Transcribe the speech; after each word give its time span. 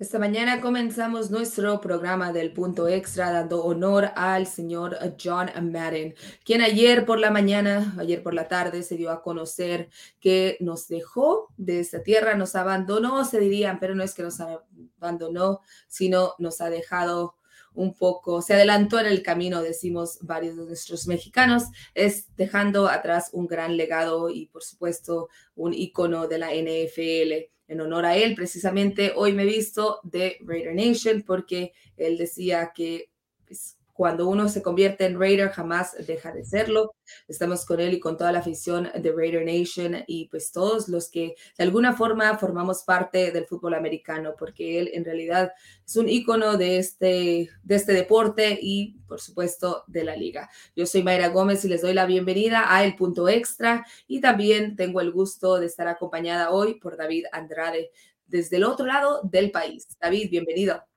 Esta 0.00 0.18
mañana 0.18 0.62
comenzamos 0.62 1.30
nuestro 1.30 1.78
programa 1.78 2.32
del 2.32 2.54
punto 2.54 2.88
extra 2.88 3.30
dando 3.30 3.62
honor 3.62 4.12
al 4.16 4.46
señor 4.46 4.96
John 5.22 5.50
Madden, 5.70 6.14
quien 6.42 6.62
ayer 6.62 7.04
por 7.04 7.18
la 7.18 7.30
mañana, 7.30 7.94
ayer 7.98 8.22
por 8.22 8.32
la 8.32 8.48
tarde 8.48 8.82
se 8.82 8.96
dio 8.96 9.10
a 9.10 9.20
conocer 9.20 9.90
que 10.18 10.56
nos 10.60 10.88
dejó 10.88 11.52
de 11.58 11.80
esta 11.80 12.02
tierra, 12.02 12.34
nos 12.34 12.54
abandonó, 12.54 13.26
se 13.26 13.40
dirían, 13.40 13.78
pero 13.78 13.94
no 13.94 14.02
es 14.02 14.14
que 14.14 14.22
nos 14.22 14.38
abandonó, 14.40 15.60
sino 15.86 16.32
nos 16.38 16.62
ha 16.62 16.70
dejado 16.70 17.34
un 17.74 17.92
poco, 17.92 18.40
se 18.40 18.54
adelantó 18.54 19.00
en 19.00 19.06
el 19.06 19.22
camino, 19.22 19.60
decimos 19.60 20.18
varios 20.22 20.56
de 20.56 20.64
nuestros 20.64 21.08
mexicanos, 21.08 21.64
es 21.94 22.34
dejando 22.36 22.88
atrás 22.88 23.28
un 23.34 23.46
gran 23.46 23.76
legado 23.76 24.30
y 24.30 24.46
por 24.46 24.62
supuesto 24.62 25.28
un 25.56 25.74
icono 25.74 26.26
de 26.26 26.38
la 26.38 26.54
NFL 26.54 27.50
en 27.70 27.80
honor 27.80 28.04
a 28.04 28.16
él, 28.16 28.34
precisamente 28.34 29.12
hoy 29.14 29.32
me 29.32 29.44
he 29.44 29.46
visto 29.46 30.00
de 30.02 30.38
Raider 30.40 30.74
Nation 30.74 31.22
porque 31.22 31.72
él 31.96 32.18
decía 32.18 32.72
que 32.74 33.10
pues, 33.46 33.78
cuando 34.00 34.30
uno 34.30 34.48
se 34.48 34.62
convierte 34.62 35.04
en 35.04 35.20
Raider 35.20 35.50
jamás 35.50 35.94
deja 36.06 36.32
de 36.32 36.42
serlo. 36.42 36.94
Estamos 37.28 37.66
con 37.66 37.80
él 37.80 37.92
y 37.92 38.00
con 38.00 38.16
toda 38.16 38.32
la 38.32 38.38
afición 38.38 38.88
de 38.94 39.12
Raider 39.12 39.44
Nation 39.44 40.04
y 40.06 40.26
pues 40.30 40.52
todos 40.52 40.88
los 40.88 41.10
que 41.10 41.34
de 41.58 41.64
alguna 41.64 41.92
forma 41.92 42.38
formamos 42.38 42.82
parte 42.84 43.30
del 43.30 43.44
fútbol 43.44 43.74
americano, 43.74 44.36
porque 44.38 44.80
él 44.80 44.90
en 44.94 45.04
realidad 45.04 45.52
es 45.86 45.96
un 45.96 46.08
ícono 46.08 46.56
de 46.56 46.78
este, 46.78 47.50
de 47.62 47.74
este 47.74 47.92
deporte 47.92 48.58
y 48.62 48.96
por 49.06 49.20
supuesto 49.20 49.84
de 49.86 50.02
la 50.02 50.16
liga. 50.16 50.48
Yo 50.74 50.86
soy 50.86 51.02
Mayra 51.02 51.28
Gómez 51.28 51.62
y 51.66 51.68
les 51.68 51.82
doy 51.82 51.92
la 51.92 52.06
bienvenida 52.06 52.74
a 52.74 52.82
El 52.82 52.96
Punto 52.96 53.28
Extra 53.28 53.84
y 54.06 54.22
también 54.22 54.76
tengo 54.76 55.02
el 55.02 55.12
gusto 55.12 55.60
de 55.60 55.66
estar 55.66 55.88
acompañada 55.88 56.52
hoy 56.52 56.80
por 56.80 56.96
David 56.96 57.26
Andrade 57.32 57.90
desde 58.24 58.56
el 58.56 58.64
otro 58.64 58.86
lado 58.86 59.20
del 59.24 59.50
país. 59.50 59.86
David, 60.00 60.30
bienvenido. 60.30 60.89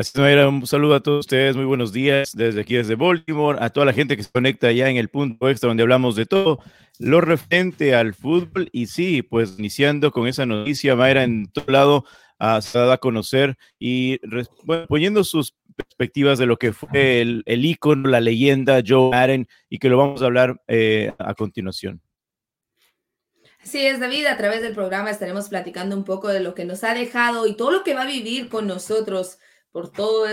Un 0.00 0.66
saludo 0.66 0.94
a 0.94 1.02
todos 1.02 1.26
ustedes, 1.26 1.56
muy 1.56 1.66
buenos 1.66 1.92
días 1.92 2.32
desde 2.34 2.62
aquí, 2.62 2.74
desde 2.74 2.94
Baltimore, 2.94 3.58
a 3.60 3.68
toda 3.68 3.84
la 3.84 3.92
gente 3.92 4.16
que 4.16 4.22
se 4.22 4.30
conecta 4.30 4.68
allá 4.68 4.88
en 4.88 4.96
el 4.96 5.10
punto 5.10 5.46
extra 5.50 5.68
donde 5.68 5.82
hablamos 5.82 6.16
de 6.16 6.24
todo 6.24 6.58
lo 6.98 7.20
referente 7.20 7.94
al 7.94 8.14
fútbol. 8.14 8.70
Y 8.72 8.86
sí, 8.86 9.20
pues 9.20 9.58
iniciando 9.58 10.10
con 10.10 10.26
esa 10.26 10.46
noticia, 10.46 10.96
Mayra 10.96 11.24
en 11.24 11.52
todo 11.52 11.66
lado 11.68 12.04
uh, 12.40 12.62
se 12.62 12.78
da 12.78 12.94
a 12.94 12.96
conocer 12.96 13.58
y 13.78 14.18
poniendo 14.88 15.22
sus 15.22 15.54
perspectivas 15.76 16.38
de 16.38 16.46
lo 16.46 16.56
que 16.56 16.72
fue 16.72 17.20
el, 17.20 17.42
el 17.44 17.66
ícono, 17.66 18.08
la 18.08 18.20
leyenda 18.20 18.82
Joe 18.82 19.10
Madden 19.10 19.48
y 19.68 19.78
que 19.80 19.90
lo 19.90 19.98
vamos 19.98 20.22
a 20.22 20.24
hablar 20.24 20.62
eh, 20.66 21.12
a 21.18 21.34
continuación. 21.34 22.00
Sí, 23.62 23.86
es 23.86 24.00
David, 24.00 24.24
a 24.24 24.38
través 24.38 24.62
del 24.62 24.72
programa 24.72 25.10
estaremos 25.10 25.50
platicando 25.50 25.94
un 25.94 26.04
poco 26.04 26.28
de 26.28 26.40
lo 26.40 26.54
que 26.54 26.64
nos 26.64 26.84
ha 26.84 26.94
dejado 26.94 27.46
y 27.46 27.54
todo 27.54 27.70
lo 27.70 27.84
que 27.84 27.92
va 27.92 28.04
a 28.04 28.06
vivir 28.06 28.48
con 28.48 28.66
nosotros 28.66 29.36
por 29.72 29.92
todo, 29.92 30.26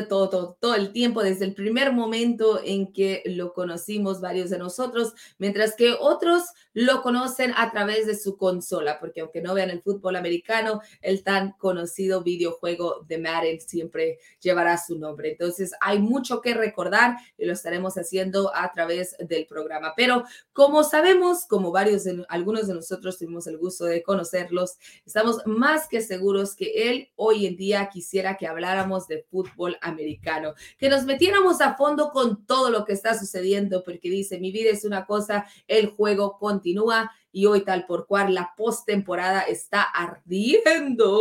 el 0.75 0.91
tiempo, 0.91 1.21
desde 1.21 1.45
el 1.45 1.53
primer 1.53 1.93
momento 1.93 2.59
en 2.63 2.91
que 2.91 3.21
lo 3.25 3.53
conocimos 3.53 4.19
varios 4.19 4.49
de 4.49 4.57
nosotros, 4.57 5.13
mientras 5.37 5.75
que 5.75 5.95
otros 5.99 6.43
lo 6.73 7.01
conocen 7.01 7.53
a 7.55 7.71
través 7.71 8.07
de 8.07 8.15
su 8.15 8.37
consola, 8.37 8.99
porque 8.99 9.21
aunque 9.21 9.41
no 9.41 9.53
vean 9.53 9.69
el 9.69 9.81
fútbol 9.81 10.15
americano, 10.15 10.81
el 11.01 11.23
tan 11.23 11.51
conocido 11.53 12.23
videojuego 12.23 13.05
de 13.07 13.17
Madden 13.19 13.61
siempre 13.61 14.19
llevará 14.39 14.77
su 14.77 14.97
nombre. 14.97 15.31
Entonces, 15.31 15.71
hay 15.81 15.99
mucho 15.99 16.41
que 16.41 16.53
recordar 16.53 17.17
y 17.37 17.45
lo 17.45 17.53
estaremos 17.53 17.95
haciendo 17.97 18.51
a 18.55 18.71
través 18.71 19.15
del 19.19 19.45
programa. 19.45 19.93
Pero 19.95 20.23
como 20.53 20.83
sabemos, 20.83 21.45
como 21.45 21.71
varios 21.71 22.03
de, 22.03 22.25
algunos 22.29 22.67
de 22.67 22.73
nosotros 22.73 23.17
tuvimos 23.17 23.45
el 23.47 23.57
gusto 23.57 23.85
de 23.85 24.01
conocerlos, 24.01 24.77
estamos 25.05 25.41
más 25.45 25.87
que 25.87 26.01
seguros 26.01 26.55
que 26.55 26.89
él 26.89 27.09
hoy 27.15 27.45
en 27.45 27.55
día 27.55 27.89
quisiera 27.89 28.37
que 28.37 28.47
habláramos 28.47 29.07
de 29.07 29.26
fútbol 29.29 29.77
americano, 29.81 30.53
que 30.77 30.89
nos 30.89 31.05
metiéramos 31.05 31.61
a 31.61 31.75
fondo 31.75 32.11
con 32.11 32.45
todo 32.45 32.69
lo 32.69 32.85
que 32.85 32.93
está 32.93 33.17
sucediendo, 33.17 33.83
porque 33.83 34.09
dice, 34.09 34.39
mi 34.39 34.51
vida 34.51 34.71
es 34.71 34.85
una 34.85 35.05
cosa, 35.05 35.45
el 35.67 35.87
juego 35.87 36.37
continúa 36.37 37.11
y 37.31 37.45
hoy 37.45 37.63
tal 37.63 37.85
por 37.85 38.07
cual 38.07 38.33
la 38.33 38.53
postemporada 38.57 39.41
está 39.41 39.83
ardiendo. 39.83 41.11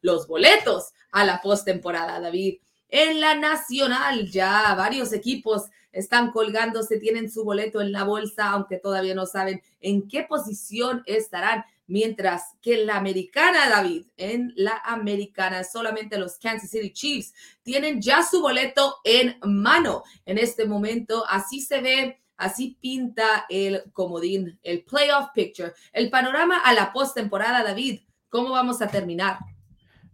Los 0.00 0.26
boletos 0.26 0.92
a 1.12 1.24
la 1.24 1.40
postemporada, 1.40 2.20
David. 2.20 2.58
En 2.88 3.20
la 3.20 3.36
nacional 3.36 4.28
ya 4.28 4.74
varios 4.74 5.12
equipos 5.12 5.70
están 5.92 6.32
colgándose, 6.32 6.98
tienen 6.98 7.30
su 7.30 7.44
boleto 7.44 7.80
en 7.80 7.92
la 7.92 8.04
bolsa, 8.04 8.50
aunque 8.50 8.78
todavía 8.78 9.14
no 9.14 9.26
saben 9.26 9.62
en 9.80 10.08
qué 10.08 10.22
posición 10.22 11.02
estarán. 11.06 11.64
Mientras 11.90 12.56
que 12.62 12.84
la 12.84 12.96
americana, 12.96 13.68
David, 13.68 14.06
en 14.16 14.52
la 14.54 14.80
americana, 14.84 15.64
solamente 15.64 16.18
los 16.18 16.38
Kansas 16.38 16.70
City 16.70 16.92
Chiefs 16.92 17.34
tienen 17.64 18.00
ya 18.00 18.22
su 18.22 18.40
boleto 18.40 18.98
en 19.02 19.36
mano. 19.42 20.04
En 20.24 20.38
este 20.38 20.66
momento, 20.66 21.24
así 21.28 21.60
se 21.60 21.80
ve 21.80 22.16
Así 22.40 22.78
pinta 22.80 23.44
el 23.50 23.92
comodín, 23.92 24.58
el 24.62 24.82
playoff 24.82 25.26
picture, 25.34 25.74
el 25.92 26.08
panorama 26.08 26.58
a 26.60 26.72
la 26.72 26.90
postemporada, 26.90 27.62
David. 27.62 28.00
¿Cómo 28.30 28.52
vamos 28.52 28.80
a 28.80 28.88
terminar? 28.88 29.40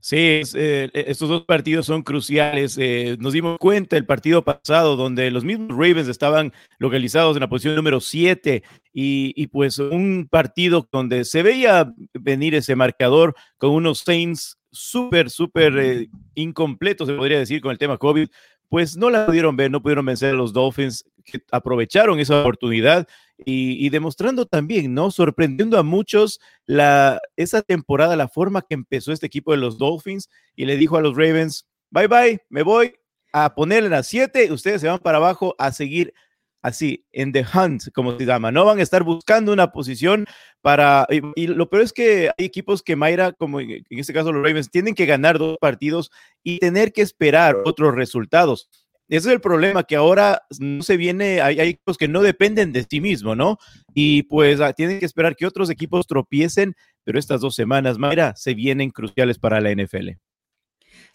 Sí, 0.06 0.42
eh, 0.54 0.88
estos 0.94 1.28
dos 1.28 1.44
partidos 1.46 1.86
son 1.86 2.04
cruciales. 2.04 2.78
Eh, 2.78 3.16
nos 3.18 3.32
dimos 3.32 3.58
cuenta 3.58 3.96
el 3.96 4.06
partido 4.06 4.44
pasado 4.44 4.94
donde 4.94 5.32
los 5.32 5.42
mismos 5.42 5.70
Ravens 5.70 6.06
estaban 6.06 6.52
localizados 6.78 7.34
en 7.34 7.40
la 7.40 7.48
posición 7.48 7.74
número 7.74 7.98
7 7.98 8.62
y, 8.92 9.46
pues 9.48 9.80
un 9.80 10.28
partido 10.30 10.88
donde 10.92 11.24
se 11.24 11.42
veía 11.42 11.92
venir 12.14 12.54
ese 12.54 12.76
marcador 12.76 13.34
con 13.58 13.70
unos 13.70 13.98
Saints 13.98 14.56
súper, 14.70 15.28
súper 15.28 15.76
eh, 15.76 16.08
incompletos, 16.36 17.08
se 17.08 17.14
podría 17.14 17.40
decir, 17.40 17.60
con 17.60 17.72
el 17.72 17.78
tema 17.78 17.98
COVID, 17.98 18.28
pues 18.68 18.96
no 18.96 19.10
la 19.10 19.26
pudieron 19.26 19.56
ver, 19.56 19.70
no 19.70 19.82
pudieron 19.82 20.06
vencer 20.06 20.30
a 20.30 20.36
los 20.36 20.52
Dolphins, 20.52 21.04
que 21.24 21.42
aprovecharon 21.50 22.20
esa 22.20 22.40
oportunidad 22.40 23.06
y, 23.44 23.88
demostrando 23.90 24.46
también, 24.46 24.94
¿no? 24.94 25.10
Sorprendiendo 25.10 25.78
a 25.78 25.82
muchos 25.82 26.40
la, 26.64 27.20
esa 27.36 27.62
temporada, 27.62 28.16
la 28.16 28.28
forma 28.28 28.62
que 28.62 28.74
empezó 28.74 29.12
este 29.12 29.26
equipo 29.26 29.52
de 29.52 29.58
los 29.58 29.76
Dolphins 29.76 30.30
y 30.54 30.64
le 30.64 30.76
dijo 30.76 30.96
a 30.96 31.02
los 31.02 31.16
Ravens, 31.16 31.66
bye 31.90 32.06
bye, 32.06 32.40
me 32.48 32.62
voy 32.62 32.94
a 33.32 33.54
ponerle 33.54 33.94
a 33.94 34.02
siete, 34.02 34.50
ustedes 34.52 34.80
se 34.80 34.88
van 34.88 34.98
para 34.98 35.18
abajo 35.18 35.54
a 35.58 35.72
seguir 35.72 36.14
así, 36.62 37.04
en 37.12 37.32
the 37.32 37.44
hunt, 37.54 37.90
como 37.94 38.18
se 38.18 38.26
llama. 38.26 38.50
No 38.50 38.64
van 38.64 38.78
a 38.78 38.82
estar 38.82 39.02
buscando 39.02 39.52
una 39.52 39.72
posición 39.72 40.26
para... 40.62 41.06
Y, 41.36 41.46
lo 41.46 41.68
peor 41.68 41.82
es 41.82 41.92
que 41.92 42.30
hay 42.36 42.44
equipos 42.44 42.82
que 42.82 42.96
Mayra, 42.96 43.32
como 43.32 43.60
en 43.60 43.84
este 43.90 44.12
caso 44.12 44.32
los 44.32 44.44
Ravens, 44.44 44.70
tienen 44.70 44.94
que 44.94 45.06
ganar 45.06 45.38
dos 45.38 45.56
partidos 45.60 46.10
y 46.42 46.58
tener 46.58 46.92
que 46.92 47.02
esperar 47.02 47.56
otros 47.64 47.94
resultados. 47.94 48.68
Ese 49.08 49.28
es 49.28 49.34
el 49.34 49.40
problema, 49.40 49.84
que 49.84 49.94
ahora 49.94 50.42
no 50.58 50.82
se 50.82 50.96
viene, 50.96 51.40
hay, 51.40 51.60
equipos 51.60 51.96
que 51.96 52.08
no 52.08 52.22
dependen 52.22 52.72
de 52.72 52.84
sí 52.90 53.00
mismo, 53.00 53.36
¿no? 53.36 53.58
Y 53.94 54.24
pues 54.24 54.60
ah, 54.60 54.72
tienen 54.72 54.98
que 54.98 55.06
esperar 55.06 55.36
que 55.36 55.46
otros 55.46 55.70
equipos 55.70 56.08
tropiecen, 56.08 56.74
pero 57.04 57.18
estas 57.18 57.40
dos 57.40 57.54
semanas, 57.54 57.98
Mayra, 57.98 58.34
se 58.34 58.54
vienen 58.54 58.90
cruciales 58.90 59.38
para 59.38 59.60
la 59.60 59.70
NFL. 59.70 60.10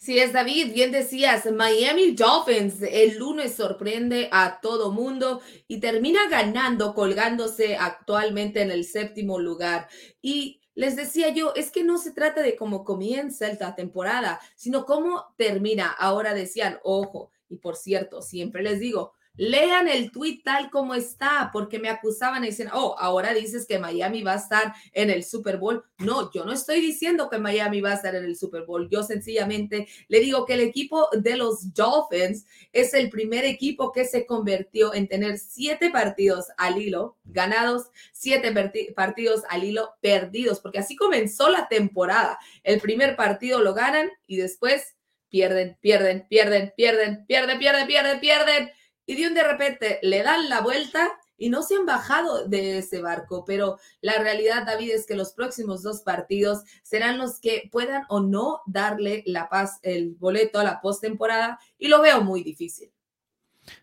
Sí, 0.02 0.18
es 0.18 0.32
David, 0.32 0.72
bien 0.72 0.90
decías, 0.90 1.46
Miami 1.52 2.16
Dolphins 2.16 2.82
el 2.82 3.18
lunes 3.18 3.54
sorprende 3.54 4.28
a 4.32 4.58
todo 4.60 4.90
mundo 4.90 5.40
y 5.68 5.78
termina 5.78 6.28
ganando, 6.28 6.92
colgándose 6.92 7.76
actualmente 7.76 8.62
en 8.62 8.72
el 8.72 8.84
séptimo 8.84 9.38
lugar. 9.38 9.86
Y 10.20 10.60
les 10.74 10.96
decía 10.96 11.28
yo, 11.28 11.52
es 11.54 11.70
que 11.70 11.84
no 11.84 11.98
se 11.98 12.10
trata 12.10 12.42
de 12.42 12.56
cómo 12.56 12.82
comienza 12.82 13.46
la 13.60 13.76
temporada, 13.76 14.40
sino 14.56 14.86
cómo 14.86 15.24
termina. 15.36 15.92
Ahora 15.92 16.34
decían, 16.34 16.80
ojo, 16.82 17.30
y 17.48 17.58
por 17.58 17.76
cierto, 17.76 18.22
siempre 18.22 18.64
les 18.64 18.80
digo, 18.80 19.12
Lean 19.36 19.88
el 19.88 20.12
tweet 20.12 20.42
tal 20.44 20.70
como 20.70 20.94
está, 20.94 21.50
porque 21.52 21.78
me 21.78 21.88
acusaban 21.88 22.44
y 22.44 22.48
dicen, 22.48 22.68
oh, 22.72 22.96
ahora 22.98 23.32
dices 23.32 23.66
que 23.66 23.78
Miami 23.78 24.22
va 24.22 24.34
a 24.34 24.36
estar 24.36 24.74
en 24.92 25.08
el 25.08 25.24
Super 25.24 25.56
Bowl. 25.56 25.84
No, 25.98 26.30
yo 26.32 26.44
no 26.44 26.52
estoy 26.52 26.80
diciendo 26.80 27.30
que 27.30 27.38
Miami 27.38 27.80
va 27.80 27.92
a 27.92 27.94
estar 27.94 28.14
en 28.14 28.24
el 28.24 28.36
Super 28.36 28.64
Bowl. 28.64 28.90
Yo 28.90 29.02
sencillamente 29.02 29.88
le 30.08 30.20
digo 30.20 30.44
que 30.44 30.54
el 30.54 30.60
equipo 30.60 31.08
de 31.12 31.36
los 31.36 31.72
Dolphins 31.72 32.44
es 32.72 32.92
el 32.92 33.08
primer 33.08 33.44
equipo 33.44 33.90
que 33.90 34.04
se 34.04 34.26
convirtió 34.26 34.92
en 34.92 35.08
tener 35.08 35.38
siete 35.38 35.90
partidos 35.90 36.46
al 36.58 36.80
hilo 36.80 37.16
ganados, 37.24 37.86
siete 38.12 38.52
partidos 38.94 39.42
al 39.48 39.64
hilo 39.64 39.94
perdidos, 40.00 40.60
porque 40.60 40.78
así 40.78 40.94
comenzó 40.94 41.48
la 41.48 41.68
temporada. 41.68 42.38
El 42.64 42.80
primer 42.80 43.16
partido 43.16 43.62
lo 43.62 43.72
ganan 43.72 44.10
y 44.26 44.36
después 44.36 44.96
pierden, 45.30 45.78
pierden, 45.80 46.26
pierden, 46.28 46.74
pierden, 46.76 47.24
pierden, 47.26 47.58
pierden, 47.58 47.86
pierden, 47.86 48.20
pierden 48.20 48.70
y 49.06 49.16
de 49.16 49.28
un 49.28 49.34
de 49.34 49.44
repente 49.44 49.98
le 50.02 50.22
dan 50.22 50.48
la 50.48 50.60
vuelta 50.60 51.10
y 51.36 51.50
no 51.50 51.62
se 51.62 51.74
han 51.74 51.86
bajado 51.86 52.46
de 52.46 52.78
ese 52.78 53.00
barco, 53.00 53.44
pero 53.44 53.78
la 54.00 54.18
realidad, 54.18 54.64
David, 54.64 54.92
es 54.92 55.06
que 55.06 55.16
los 55.16 55.32
próximos 55.32 55.82
dos 55.82 56.02
partidos 56.02 56.62
serán 56.84 57.18
los 57.18 57.40
que 57.40 57.68
puedan 57.72 58.04
o 58.08 58.20
no 58.20 58.60
darle 58.66 59.24
la 59.26 59.48
paz, 59.48 59.80
el 59.82 60.14
boleto 60.14 60.60
a 60.60 60.64
la 60.64 60.80
postemporada 60.80 61.58
y 61.78 61.88
lo 61.88 62.00
veo 62.00 62.22
muy 62.22 62.44
difícil. 62.44 62.92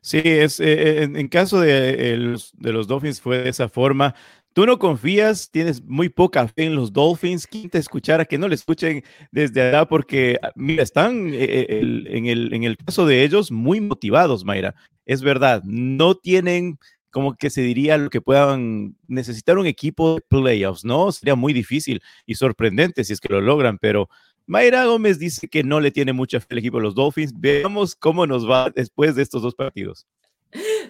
Sí, 0.02 0.22
es, 0.24 0.60
eh, 0.60 1.04
en, 1.04 1.28
caso 1.28 1.60
de, 1.60 1.96
de, 2.54 2.72
los 2.72 2.88
Dolphins 2.88 3.22
fue 3.22 3.40
de 3.40 3.50
esa 3.50 3.70
forma. 3.70 4.16
tú 4.54 4.66
no 4.66 4.78
confías, 4.80 5.50
tienes 5.52 5.84
muy 5.84 6.10
poca 6.10 6.48
fe 6.48 6.66
en 6.66 6.76
los 6.76 6.92
Dolphins. 6.92 7.48
¿Quién 7.48 7.70
te 7.70 7.78
escuchara? 7.78 8.26
Que 8.26 8.38
no 8.38 8.48
le 8.48 8.56
escuchen 8.56 9.04
desde 9.32 9.62
allá 9.62 9.86
porque, 9.86 10.38
están 10.78 11.34
eh, 11.34 11.66
eh, 11.70 12.06
en, 12.10 12.26
el, 12.26 12.54
en 12.54 12.64
el 12.64 12.78
caso 12.78 13.06
de 13.06 13.24
ellos 13.24 13.52
muy 13.52 13.80
motivados, 13.80 14.44
Mayra. 14.44 14.76
Es 15.10 15.24
verdad, 15.24 15.64
no 15.64 16.14
tienen 16.14 16.78
como 17.10 17.36
que 17.36 17.50
se 17.50 17.62
diría 17.62 17.98
lo 17.98 18.12
que 18.12 18.22
puedan 18.22 18.96
necesitar 19.08 19.58
un 19.58 19.66
equipo 19.66 20.14
de 20.14 20.22
playoffs, 20.22 20.86
¿no? 20.86 21.12
Sería 21.12 21.34
muy 21.34 21.52
difícil 21.52 22.04
y 22.28 22.36
sorprendente 22.36 23.04
si 23.04 23.14
es 23.14 23.20
que 23.20 23.34
lo 23.34 23.42
logran, 23.42 23.80
pero 23.80 24.08
Mayra 24.46 24.86
Gómez 24.86 25.18
dice 25.18 25.48
que 25.48 25.64
no 25.64 25.80
le 25.80 25.90
tiene 25.90 26.14
mucha 26.14 26.40
fe 26.40 26.46
al 26.52 26.60
equipo 26.60 26.78
de 26.78 26.84
los 26.84 26.94
Dolphins. 26.94 27.34
Veamos 27.36 27.96
cómo 27.96 28.28
nos 28.28 28.48
va 28.48 28.70
después 28.70 29.16
de 29.16 29.24
estos 29.24 29.42
dos 29.42 29.56
partidos. 29.56 30.06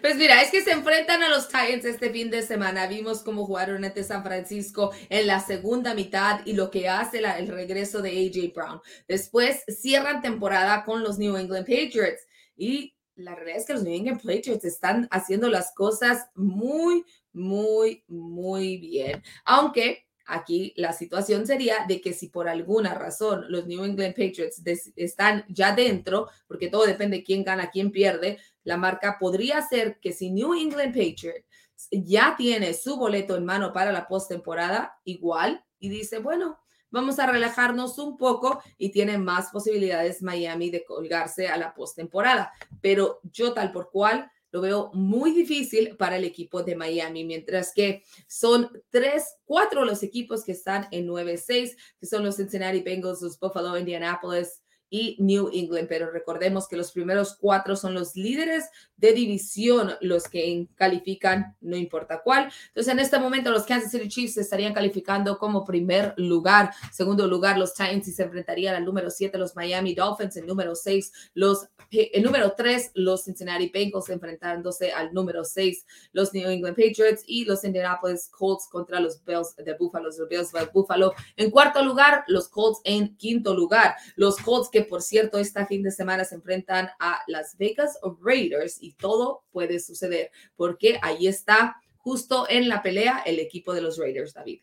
Pues 0.02 0.18
mira, 0.18 0.42
es 0.42 0.52
que 0.52 0.64
se 0.64 0.72
enfrentan 0.72 1.24
a 1.24 1.30
los 1.30 1.48
Titans 1.48 1.86
este 1.86 2.10
fin 2.10 2.30
de 2.30 2.42
semana. 2.42 2.88
Vimos 2.88 3.24
cómo 3.24 3.46
jugaron 3.46 3.86
ante 3.86 4.04
San 4.04 4.24
Francisco 4.24 4.92
en 5.08 5.28
la 5.28 5.40
segunda 5.40 5.94
mitad 5.94 6.42
y 6.46 6.54
lo 6.54 6.72
que 6.72 6.90
hace 6.90 7.20
el 7.20 7.48
regreso 7.48 8.02
de 8.02 8.10
AJ 8.10 8.54
Brown. 8.54 8.82
Después 9.08 9.64
cierran 9.68 10.22
temporada 10.22 10.84
con 10.84 11.04
los 11.04 11.18
New 11.18 11.38
England 11.38 11.66
Patriots 11.66 12.28
y 12.58 12.96
la 13.20 13.36
realidad 13.36 13.60
es 13.60 13.66
que 13.66 13.74
los 13.74 13.84
New 13.84 13.94
England 13.94 14.22
Patriots 14.22 14.66
están 14.66 15.08
haciendo 15.12 15.50
las 15.50 15.74
cosas 15.74 16.30
muy, 16.36 17.06
muy, 17.34 18.04
muy 18.08 18.78
bien. 18.78 19.22
Aunque 19.46 20.10
Aquí 20.32 20.74
la 20.78 20.94
situación 20.94 21.48
sería 21.48 21.86
de 21.88 22.02
que 22.02 22.14
si 22.14 22.28
por 22.28 22.48
alguna 22.48 22.94
razón 22.94 23.46
los 23.50 23.66
New 23.66 23.84
England 23.84 24.14
Patriots 24.14 24.62
están 24.96 25.44
ya 25.50 25.74
dentro, 25.74 26.30
porque 26.48 26.68
todo 26.70 26.86
depende 26.86 27.18
de 27.18 27.24
quién 27.24 27.44
gana, 27.44 27.72
quién 27.72 27.92
pierde, 27.92 28.38
la 28.64 28.78
marca 28.78 29.18
podría 29.20 29.60
ser 29.68 30.00
que 30.00 30.14
si 30.14 30.30
New 30.30 30.54
England 30.54 30.94
Patriots 30.94 31.48
ya 31.92 32.36
tiene 32.38 32.76
su 32.76 32.98
boleto 32.98 33.38
en 33.38 33.46
mano 33.46 33.74
para 33.74 33.92
la 33.92 34.08
postemporada, 34.08 35.00
igual, 35.04 35.66
y 35.80 35.90
dice, 35.90 36.20
bueno, 36.20 36.60
vamos 36.92 37.20
a 37.20 37.26
relajarnos 37.26 37.98
un 38.00 38.18
poco 38.18 38.62
y 38.78 38.90
tiene 38.90 39.18
más 39.18 39.52
posibilidades 39.52 40.22
Miami 40.22 40.70
de 40.70 40.84
colgarse 40.84 41.48
a 41.48 41.58
la 41.58 41.74
postemporada. 41.74 42.52
Pero 42.82 43.20
yo 43.24 43.54
tal 43.54 43.72
por 43.72 43.90
cual 43.92 44.32
lo 44.52 44.62
veo 44.62 44.92
muy 44.94 45.32
difícil 45.32 45.96
para 45.98 46.18
el 46.18 46.24
equipo 46.24 46.64
de 46.64 46.76
Miami, 46.76 47.24
mientras 47.24 47.72
que 47.74 48.04
son 48.28 48.70
tres, 48.90 49.36
cuatro 49.46 49.86
los 49.86 50.02
equipos 50.04 50.44
que 50.44 50.54
están 50.54 50.88
en 50.92 51.08
9-6, 51.08 51.76
que 52.00 52.06
son 52.06 52.24
los 52.24 52.38
Cincinnati 52.38 52.82
Bengals, 52.82 53.22
los 53.22 53.40
Buffalo, 53.40 53.78
Indianapolis, 53.78 54.64
y 54.90 55.16
New 55.20 55.50
England, 55.54 55.88
pero 55.88 56.10
recordemos 56.12 56.68
que 56.68 56.78
los 56.78 56.92
primeros 56.92 57.36
cuatro 57.36 57.76
son 57.76 57.94
los 57.94 58.16
líderes 58.16 58.66
de 58.98 59.14
división, 59.14 59.94
los 60.02 60.24
que 60.26 60.68
califican, 60.76 61.56
no 61.62 61.78
importa 61.78 62.22
cuál. 62.24 62.52
Entonces, 62.68 62.92
en 62.92 63.00
este 63.00 63.20
momento, 63.20 63.52
los 63.52 63.64
Kansas 63.64 63.92
City 63.92 64.10
Chiefs 64.10 64.38
estarían 64.38 64.74
calificando 64.74 65.38
como 65.38 65.64
primer 65.64 66.14
lugar. 66.18 66.72
Segundo 66.92 67.28
lugar, 67.28 67.58
los 67.58 67.74
Titans 67.74 68.08
y 68.08 68.12
se 68.12 68.24
enfrentarían 68.24 68.76
al 68.76 68.84
número 68.84 69.10
7, 69.10 69.38
los 69.38 69.56
Miami 69.56 69.96
Dolphins. 69.96 70.36
El 70.38 70.48
número 70.48 70.76
6, 70.76 71.12
los, 71.34 71.68
el 71.92 72.24
número 72.24 72.54
3, 72.58 72.92
los 72.96 73.24
Cincinnati 73.24 73.70
Bengals 73.70 74.10
enfrentándose 74.10 74.92
al 74.92 75.14
número 75.14 75.44
6, 75.44 75.86
los 76.12 76.34
New 76.34 76.50
England 76.50 76.76
Patriots 76.76 77.24
y 77.26 77.46
los 77.46 77.64
Indianapolis 77.64 78.30
Colts 78.30 78.68
contra 78.70 79.00
los 79.00 79.24
Bills 79.24 79.56
de 79.56 79.74
Buffalo, 79.76 80.06
los 80.06 80.28
Bills 80.28 80.52
de 80.52 80.66
Buffalo. 80.74 81.14
En 81.38 81.52
cuarto 81.52 81.84
lugar, 81.84 82.24
los 82.28 82.50
Colts 82.50 82.82
en 82.84 83.16
quinto 83.16 83.54
lugar. 83.54 83.96
Los 84.16 84.38
Colts 84.38 84.70
que 84.70 84.79
por 84.84 85.02
cierto 85.02 85.40
este 85.40 85.66
fin 85.66 85.84
de 85.84 85.92
semana 85.92 86.26
se 86.26 86.36
enfrentan 86.36 86.90
a 87.00 87.22
Las 87.28 87.58
Vegas 87.58 88.00
Raiders 88.22 88.78
y 88.82 88.94
todo 88.94 89.44
puede 89.52 89.80
suceder 89.80 90.32
porque 90.56 91.00
ahí 91.02 91.28
está 91.28 91.78
justo 91.98 92.48
en 92.50 92.70
la 92.70 92.82
pelea 92.82 93.22
el 93.26 93.40
equipo 93.40 93.74
de 93.74 93.82
los 93.82 93.98
Raiders, 93.98 94.34
David. 94.34 94.62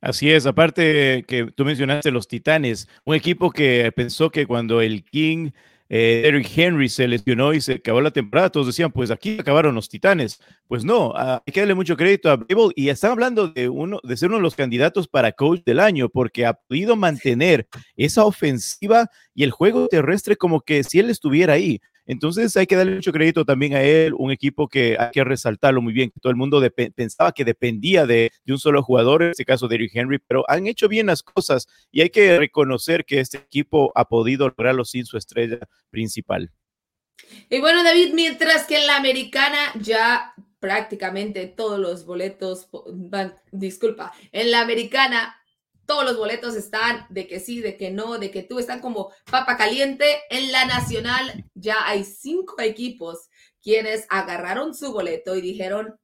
Así 0.00 0.30
es, 0.30 0.46
aparte 0.46 1.24
que 1.28 1.52
tú 1.54 1.64
mencionaste 1.64 2.10
los 2.10 2.26
Titanes, 2.26 2.88
un 3.04 3.14
equipo 3.14 3.50
que 3.50 3.92
pensó 3.94 4.30
que 4.30 4.46
cuando 4.46 4.80
el 4.80 5.04
King 5.04 5.50
eh, 5.92 6.22
Eric 6.24 6.48
Henry 6.56 6.88
se 6.88 7.08
lesionó 7.08 7.52
y 7.52 7.60
se 7.60 7.74
acabó 7.74 8.00
la 8.00 8.12
temporada, 8.12 8.48
todos 8.48 8.68
decían, 8.68 8.92
pues 8.92 9.10
aquí 9.10 9.38
acabaron 9.40 9.74
los 9.74 9.88
Titanes. 9.88 10.40
Pues 10.68 10.84
no, 10.84 11.12
ah, 11.16 11.42
hay 11.44 11.52
que 11.52 11.58
darle 11.60 11.74
mucho 11.74 11.96
crédito 11.96 12.30
a 12.30 12.36
Babel 12.36 12.72
y 12.76 12.90
están 12.90 13.10
hablando 13.10 13.48
de, 13.48 13.68
uno, 13.68 13.98
de 14.04 14.16
ser 14.16 14.28
uno 14.28 14.36
de 14.36 14.44
los 14.44 14.54
candidatos 14.54 15.08
para 15.08 15.32
coach 15.32 15.62
del 15.66 15.80
año 15.80 16.08
porque 16.08 16.46
ha 16.46 16.54
podido 16.54 16.94
mantener 16.94 17.66
esa 17.96 18.24
ofensiva 18.24 19.10
y 19.34 19.42
el 19.42 19.50
juego 19.50 19.88
terrestre 19.88 20.36
como 20.36 20.60
que 20.60 20.84
si 20.84 21.00
él 21.00 21.10
estuviera 21.10 21.54
ahí. 21.54 21.80
Entonces 22.10 22.56
hay 22.56 22.66
que 22.66 22.74
darle 22.74 22.96
mucho 22.96 23.12
crédito 23.12 23.44
también 23.44 23.74
a 23.74 23.84
él, 23.84 24.14
un 24.18 24.32
equipo 24.32 24.66
que 24.66 24.96
hay 24.98 25.12
que 25.12 25.22
resaltarlo 25.22 25.80
muy 25.80 25.92
bien, 25.92 26.10
todo 26.20 26.32
el 26.32 26.36
mundo 26.36 26.60
pensaba 26.96 27.30
que 27.30 27.44
dependía 27.44 28.04
de, 28.04 28.32
un 28.48 28.58
solo 28.58 28.82
jugador, 28.82 29.22
en 29.22 29.30
este 29.30 29.44
caso 29.44 29.68
de 29.68 29.76
Eric 29.76 29.92
Henry, 29.94 30.18
pero 30.18 30.44
han 30.48 30.66
hecho 30.66 30.88
bien 30.88 31.06
las 31.06 31.22
cosas 31.22 31.68
y 31.92 32.00
hay 32.00 32.10
que 32.10 32.36
reconocer 32.36 33.04
que 33.04 33.20
este 33.20 33.38
equipo 33.38 33.92
ha 33.94 34.06
podido 34.06 34.48
lograrlo 34.48 34.84
sin 34.84 35.06
su 35.06 35.16
estrella 35.16 35.60
principal. 35.90 36.50
Y 37.48 37.60
bueno, 37.60 37.84
David, 37.84 38.12
mientras 38.12 38.66
que 38.66 38.78
en 38.78 38.88
la 38.88 38.96
americana 38.96 39.58
ya 39.78 40.34
prácticamente 40.58 41.46
todos 41.46 41.78
los 41.78 42.06
boletos, 42.06 42.68
disculpa, 43.52 44.12
en 44.32 44.50
la 44.50 44.62
americana 44.62 45.39
todos 45.90 46.04
los 46.04 46.18
boletos 46.18 46.54
están 46.54 47.04
de 47.08 47.26
que 47.26 47.40
sí, 47.40 47.60
de 47.60 47.76
que 47.76 47.90
no, 47.90 48.16
de 48.18 48.30
que 48.30 48.44
tú 48.44 48.60
están 48.60 48.78
como 48.78 49.10
papa 49.28 49.56
caliente. 49.56 50.20
En 50.30 50.52
la 50.52 50.64
nacional 50.64 51.44
ya 51.52 51.84
hay 51.84 52.04
cinco 52.04 52.60
equipos 52.60 53.28
quienes 53.60 54.06
agarraron 54.08 54.72
su 54.72 54.92
boleto 54.92 55.34
y 55.34 55.40
dijeron, 55.40 55.98